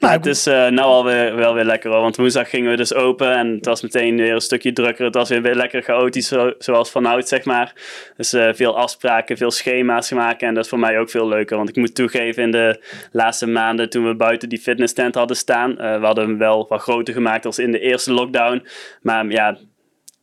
Nou, 0.00 0.12
het 0.12 0.26
is 0.26 0.46
eh 0.46 0.54
nou 0.54 0.80
alweer 0.80 1.36
wel 1.36 1.54
weer 1.54 1.64
lekker 1.64 1.90
hoor. 1.90 2.00
Want 2.00 2.16
woensdag 2.16 2.50
gingen 2.50 2.70
we 2.70 2.76
dus 2.76 2.94
open 2.94 3.32
en 3.34 3.48
het 3.54 3.64
was 3.66 3.82
meteen 3.82 4.16
weer 4.16 4.32
een 4.34 4.40
stukje 4.40 4.72
drukker. 4.72 5.04
Het 5.04 5.14
was 5.14 5.28
weer, 5.28 5.42
weer 5.42 5.54
lekker 5.54 5.82
chaotisch 5.82 6.28
zo- 6.28 6.52
zoals 6.58 6.90
vanouds 6.90 7.28
zeg 7.28 7.44
maar. 7.44 7.72
Dus 8.16 8.32
eh, 8.32 8.48
veel 8.52 8.76
afspraken, 8.78 9.36
veel 9.36 9.50
schema's 9.50 10.10
maken 10.10 10.48
en 10.48 10.54
dat 10.54 10.62
is 10.64 10.70
voor 10.70 10.78
mij 10.78 10.98
ook 10.98 11.10
veel 11.10 11.28
leuker. 11.28 11.56
Want 11.56 11.68
ik 11.68 11.76
moet 11.76 11.94
toegeven 11.94 12.42
in 12.42 12.50
de 12.50 12.82
laatste 13.12 13.46
maanden 13.46 13.90
toen 13.90 14.06
we 14.06 14.14
buiten 14.14 14.48
die 14.48 14.58
fitness 14.60 14.92
tent 14.94 15.14
hadden 15.14 15.36
staan. 15.36 15.78
eh, 15.78 15.98
we 15.98 16.06
hadden 16.06 16.24
hem 16.28 16.38
wel 16.38 16.66
wat 16.68 16.80
groter 16.80 17.14
gemaakt 17.14 17.46
als 17.46 17.58
in 17.58 17.72
de 17.72 17.80
eerste 17.80 18.12
lockdown. 18.12 18.66
Maar 19.02 19.26
ja, 19.26 19.56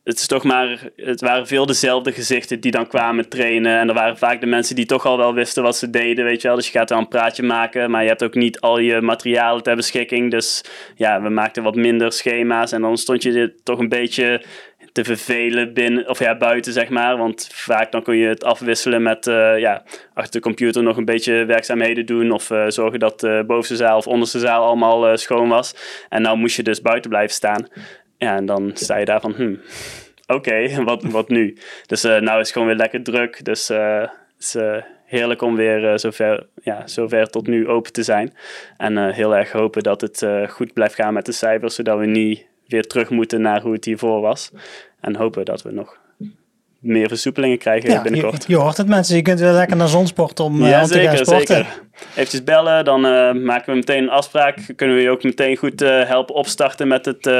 het 0.08 0.18
is 0.18 0.26
toch 0.26 0.44
maar, 0.44 0.90
het 0.96 1.20
waren 1.20 1.46
veel 1.46 1.66
dezelfde 1.66 2.12
gezichten 2.12 2.60
die 2.60 2.70
dan 2.70 2.86
kwamen 2.86 3.28
trainen. 3.28 3.78
En 3.78 3.88
er 3.88 3.94
waren 3.94 4.18
vaak 4.18 4.40
de 4.40 4.46
mensen 4.46 4.76
die 4.76 4.86
toch 4.86 5.06
al 5.06 5.16
wel 5.16 5.34
wisten 5.34 5.62
wat 5.62 5.76
ze 5.76 5.90
deden, 5.90 6.24
weet 6.24 6.42
je 6.42 6.48
wel. 6.48 6.56
Dus 6.56 6.66
je 6.66 6.78
gaat 6.78 6.90
wel 6.90 6.98
een 6.98 7.08
praatje 7.08 7.42
maken, 7.42 7.90
maar 7.90 8.02
je 8.02 8.08
hebt 8.08 8.22
ook 8.22 8.34
niet 8.34 8.60
al 8.60 8.78
je 8.78 9.00
materialen 9.00 9.62
ter 9.62 9.76
beschikking. 9.76 10.30
Dus 10.30 10.64
ja, 10.94 11.22
we 11.22 11.28
maakten 11.28 11.62
wat 11.62 11.74
minder 11.74 12.12
schema's 12.12 12.72
en 12.72 12.80
dan 12.80 12.96
stond 12.96 13.22
je 13.22 13.54
toch 13.62 13.78
een 13.78 13.88
beetje 13.88 14.42
te 14.92 15.04
vervelen 15.04 15.72
binnen, 15.74 16.08
of 16.08 16.18
ja, 16.18 16.36
buiten 16.36 16.72
zeg 16.72 16.88
maar. 16.88 17.16
Want 17.16 17.48
vaak 17.52 17.92
dan 17.92 18.02
kun 18.02 18.16
je 18.16 18.26
het 18.26 18.44
afwisselen 18.44 19.02
met 19.02 19.26
eh, 19.26 19.58
ja, 19.58 19.82
achter 20.14 20.32
de 20.32 20.46
computer 20.46 20.82
nog 20.82 20.96
een 20.96 21.04
beetje 21.04 21.44
werkzaamheden 21.44 22.06
doen. 22.06 22.30
Of 22.30 22.50
eh, 22.50 22.64
zorgen 22.68 22.98
dat 22.98 23.20
de 23.20 23.44
bovenste 23.46 23.76
zaal 23.76 23.96
of 23.96 24.06
onderste 24.06 24.38
zaal 24.38 24.64
allemaal 24.64 25.08
eh, 25.08 25.16
schoon 25.16 25.48
was. 25.48 25.74
En 26.08 26.22
nou 26.22 26.38
moest 26.38 26.56
je 26.56 26.62
dus 26.62 26.80
buiten 26.80 27.10
blijven 27.10 27.34
staan. 27.34 27.68
Ja, 28.18 28.36
en 28.36 28.46
dan 28.46 28.70
sta 28.74 28.96
je 28.96 29.04
daar 29.04 29.20
van, 29.20 29.32
hmm, 29.32 29.60
oké, 30.26 30.84
wat, 30.84 31.02
wat 31.02 31.28
nu? 31.28 31.56
Dus 31.86 32.04
eh 32.04 32.20
nou 32.20 32.40
is 32.40 32.46
het 32.46 32.52
gewoon 32.52 32.66
weer 32.66 32.76
lekker 32.76 33.02
druk. 33.02 33.44
Dus 33.44 33.70
eh, 33.70 34.00
het 34.00 34.10
is 34.38 34.54
eh, 34.54 34.82
heerlijk 35.08 35.42
om 35.42 35.56
weer 35.56 35.92
eh, 35.92 35.98
zover, 35.98 36.46
ja, 36.62 36.86
zover 36.86 37.30
tot 37.30 37.46
nu 37.46 37.68
open 37.68 37.92
te 37.92 38.02
zijn. 38.02 38.34
En 38.76 38.98
eh, 38.98 39.14
heel 39.14 39.36
erg 39.36 39.52
hopen 39.52 39.82
dat 39.82 40.00
het 40.00 40.22
eh, 40.22 40.48
goed 40.48 40.72
blijft 40.72 40.94
gaan 40.94 41.14
met 41.14 41.26
de 41.26 41.32
cijfers, 41.32 41.74
zodat 41.74 41.98
we 41.98 42.06
niet 42.06 42.46
weer 42.66 42.86
terug 42.86 43.10
moeten 43.10 43.40
naar 43.40 43.60
hoe 43.60 43.72
het 43.72 43.84
hiervoor 43.84 44.20
was. 44.20 44.52
En 45.00 45.16
hopen 45.16 45.44
dat 45.44 45.62
we 45.62 45.72
nog 45.72 45.98
meer 46.78 47.08
versoepelingen 47.08 47.58
krijgen 47.58 47.90
Ja, 47.90 48.02
binnenkort. 48.02 48.44
je, 48.46 48.52
je 48.52 48.58
hoort 48.58 48.76
het 48.76 48.88
mensen, 48.88 49.16
je 49.16 49.22
kunt 49.22 49.40
weer 49.40 49.50
lekker 49.52 49.76
naar 49.76 49.88
zonsport 49.88 50.40
om, 50.40 50.62
eh, 50.62 50.70
Ja, 50.70 50.82
om 50.82 50.88
te 50.88 51.00
gaan 51.00 51.16
sporten. 51.16 51.46
zeker. 51.46 51.66
Eventjes 52.14 52.44
bellen, 52.44 52.84
dan 52.84 53.06
eh, 53.06 53.32
maken 53.32 53.72
we 53.72 53.78
meteen 53.78 54.02
een 54.02 54.10
afspraak. 54.10 54.58
Kunnen 54.76 54.96
we 54.96 55.02
je 55.02 55.10
ook 55.10 55.22
meteen 55.22 55.56
goed 55.56 55.82
eh, 55.82 56.04
helpen 56.04 56.34
opstarten 56.34 56.88
met 56.88 57.04
het 57.04 57.30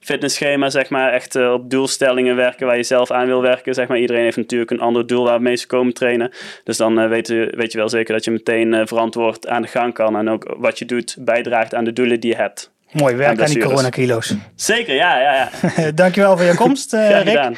fitnessschema, 0.00 0.70
zeg 0.70 0.88
maar. 0.88 1.12
Echt 1.12 1.36
op 1.36 1.70
doelstellingen 1.70 2.36
werken 2.36 2.66
waar 2.66 2.76
je 2.76 2.82
zelf 2.82 3.10
aan 3.10 3.26
wil 3.26 3.42
werken, 3.42 3.74
zeg 3.74 3.88
maar. 3.88 3.98
Iedereen 3.98 4.22
heeft 4.22 4.36
natuurlijk 4.36 4.70
een 4.70 4.80
ander 4.80 5.06
doel 5.06 5.24
waarmee 5.24 5.56
ze 5.56 5.66
komen 5.66 5.92
trainen. 5.94 6.32
Dus 6.64 6.76
dan 6.76 7.08
weet, 7.08 7.26
je, 7.26 7.52
weet 7.56 7.72
je 7.72 7.78
wel 7.78 7.88
zeker 7.88 8.14
dat 8.14 8.24
je 8.24 8.30
meteen 8.30 8.86
verantwoord 8.86 9.48
aan 9.48 9.62
de 9.62 9.68
gang 9.68 9.94
kan. 9.94 10.16
En 10.16 10.30
ook 10.30 10.54
wat 10.58 10.78
je 10.78 10.84
doet 10.84 11.16
bijdraagt 11.18 11.74
aan 11.74 11.84
de 11.84 11.92
doelen 11.92 12.20
die 12.20 12.30
je 12.30 12.36
hebt. 12.36 12.70
Mooi 12.92 13.14
werk 13.14 13.40
aan 13.40 13.46
die 13.46 13.62
coronakilo's. 13.64 14.34
Zeker, 14.54 14.94
ja, 14.94 15.20
ja, 15.20 15.50
ja. 15.76 15.90
Dankjewel 16.02 16.36
voor 16.36 16.46
je 16.46 16.54
komst, 16.54 16.92
Rick. 16.92 17.28
gedaan. 17.28 17.54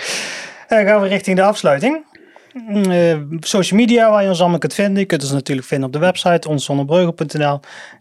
Dan 0.77 0.85
gaan 0.87 1.01
we 1.03 1.09
richting 1.09 1.37
de 1.37 1.43
afsluiting. 1.43 2.05
Mm, 2.53 2.91
eh, 2.91 3.16
social 3.41 3.81
media 3.81 4.11
waar 4.11 4.23
je 4.23 4.29
ons 4.29 4.41
allemaal 4.41 4.59
kunt 4.59 4.75
vinden. 4.75 4.99
Je 4.99 5.05
kunt 5.07 5.23
ons 5.23 5.33
natuurlijk 5.33 5.66
vinden 5.66 5.87
op 5.87 5.93
de 5.93 5.99
website 5.99 6.49
onszonnebreugel.nl. 6.49 7.61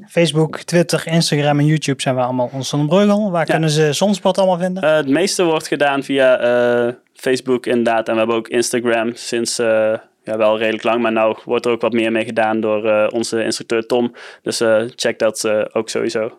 Facebook, 0.09 0.57
Twitter, 0.57 1.07
Instagram 1.07 1.59
en 1.59 1.65
YouTube 1.65 2.01
zijn 2.01 2.15
we 2.15 2.21
allemaal 2.21 2.49
onszonnebreugel. 2.53 3.31
Waar 3.31 3.45
Ja. 3.47 3.51
kunnen 3.51 3.69
ze 3.69 3.93
Zonsport 3.93 4.37
allemaal 4.37 4.57
vinden? 4.57 4.83
Eh, 4.83 4.95
het 4.95 5.07
meeste 5.09 5.43
wordt 5.43 5.67
gedaan 5.67 6.03
via 6.03 6.37
eh, 6.39 6.93
Facebook 7.13 7.65
inderdaad. 7.65 8.07
En 8.07 8.13
we 8.13 8.19
hebben 8.19 8.37
ook 8.37 8.47
Instagram 8.47 9.11
sinds 9.15 9.59
eh, 9.59 9.93
ja, 10.23 10.37
wel 10.37 10.57
redelijk 10.57 10.83
lang. 10.83 11.01
Maar 11.01 11.11
nou 11.11 11.37
wordt 11.45 11.65
er 11.65 11.71
ook 11.71 11.81
wat 11.81 11.93
meer 11.93 12.11
mee 12.11 12.25
gedaan 12.25 12.59
door 12.61 12.85
eh, 12.89 13.07
onze 13.13 13.43
instructeur 13.43 13.85
Tom. 13.85 14.15
Dus 14.41 14.59
eh, 14.61 14.81
check 14.95 15.19
dat 15.19 15.43
eh, 15.43 15.61
ook 15.73 15.89
sowieso. 15.89 16.31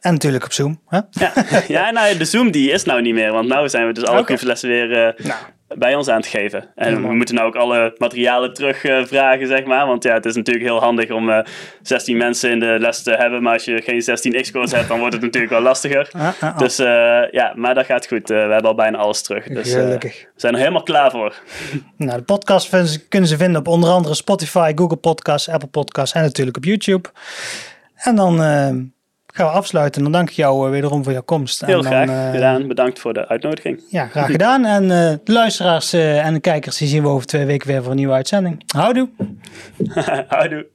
En 0.00 0.12
natuurlijk 0.12 0.44
op 0.44 0.52
Zoom. 0.52 0.80
Hè? 0.86 1.00
Ja, 1.10 1.32
ja 1.68 1.90
nou, 1.90 2.16
de 2.16 2.24
Zoom 2.24 2.50
die 2.50 2.70
is 2.70 2.84
nou 2.84 3.02
niet 3.02 3.14
meer. 3.14 3.32
Want 3.32 3.48
nu 3.48 3.68
zijn 3.68 3.86
we 3.86 3.92
dus 3.92 4.04
alle 4.04 4.24
proeflessen 4.24 4.68
weer 4.68 4.92
eh, 4.92 5.24
Nou. 5.26 5.38
bij 5.78 5.94
ons 5.94 6.08
aan 6.08 6.16
het 6.16 6.26
geven. 6.26 6.68
En 6.74 7.02
we 7.02 7.14
moeten 7.14 7.34
nou 7.34 7.46
ook 7.46 7.54
alle 7.56 7.94
materialen 7.98 8.54
terugvragen, 8.54 9.08
vragen, 9.08 9.46
zeg 9.46 9.64
maar. 9.64 9.86
Want 9.86 10.02
ja, 10.02 10.14
het 10.14 10.24
is 10.24 10.34
natuurlijk 10.34 10.66
heel 10.66 10.80
handig 10.80 11.10
om 11.10 11.30
eh 11.30 11.44
16 11.82 12.16
mensen 12.16 12.50
in 12.50 12.58
de 12.58 12.76
les 12.80 13.02
te 13.02 13.10
hebben. 13.10 13.42
Maar 13.42 13.52
als 13.52 13.64
je 13.64 13.82
geen 13.82 14.02
16 14.02 14.40
X-codes 14.42 14.72
hebt, 14.72 14.88
dan 14.88 14.98
wordt 14.98 15.14
het 15.14 15.22
natuurlijk 15.22 15.52
wel 15.52 15.62
lastiger. 15.62 16.08
Ah, 16.12 16.22
ah, 16.22 16.42
ah. 16.42 16.58
Dus 16.58 16.78
eh, 16.78 17.30
ja, 17.30 17.52
maar 17.56 17.74
dat 17.74 17.86
gaat 17.86 18.06
goed. 18.06 18.30
Eh, 18.30 18.36
we 18.46 18.52
hebben 18.52 18.70
al 18.70 18.74
bijna 18.74 18.98
alles 18.98 19.22
terug. 19.22 19.44
Dus 19.46 19.72
eh, 19.72 19.80
Gelukkig. 19.82 20.20
we 20.20 20.40
zijn 20.40 20.52
er 20.52 20.58
helemaal 20.58 20.82
klaar 20.82 21.10
voor. 21.10 21.34
Nou, 21.96 22.18
de 22.18 22.24
podcast 22.24 22.68
kunnen 23.08 23.28
ze 23.28 23.36
vinden 23.36 23.60
op 23.60 23.66
onder 23.68 23.90
andere 23.90 24.14
Spotify, 24.14 24.72
Google 24.74 24.96
Podcasts, 24.96 25.48
Apple 25.48 25.68
Podcasts 25.68 26.14
en 26.14 26.22
natuurlijk 26.22 26.56
op 26.56 26.64
YouTube. 26.64 27.08
En 27.94 28.16
dan 28.16 28.42
eh, 28.42 28.68
gaan 29.38 29.46
we 29.46 29.52
afsluiten. 29.52 30.02
Dan 30.02 30.12
dank 30.12 30.30
ik 30.30 30.34
jou 30.34 30.64
eh, 30.64 30.70
wederom 30.70 31.04
voor 31.04 31.12
jouw 31.12 31.22
komst. 31.22 31.60
Heel 31.60 31.76
en 31.76 31.82
dan, 31.82 31.92
graag 31.92 32.08
eh, 32.08 32.30
gedaan. 32.30 32.68
Bedankt 32.68 32.98
voor 32.98 33.12
de 33.12 33.28
uitnodiging. 33.28 33.82
Ja, 33.90 34.06
graag 34.06 34.30
gedaan. 34.30 34.64
En 34.64 34.82
eh, 34.82 35.16
de 35.24 35.32
luisteraars 35.32 35.92
en 35.92 36.34
de 36.34 36.40
kijkers 36.40 36.76
die 36.76 36.88
zien 36.88 37.02
we 37.02 37.08
over 37.08 37.26
twee 37.26 37.44
weken 37.44 37.68
weer 37.68 37.82
voor 37.82 37.90
een 37.90 37.96
nieuwe 37.96 38.12
uitzending. 38.12 38.62
Houdoe! 38.66 39.08
Houdoe. 40.28 40.66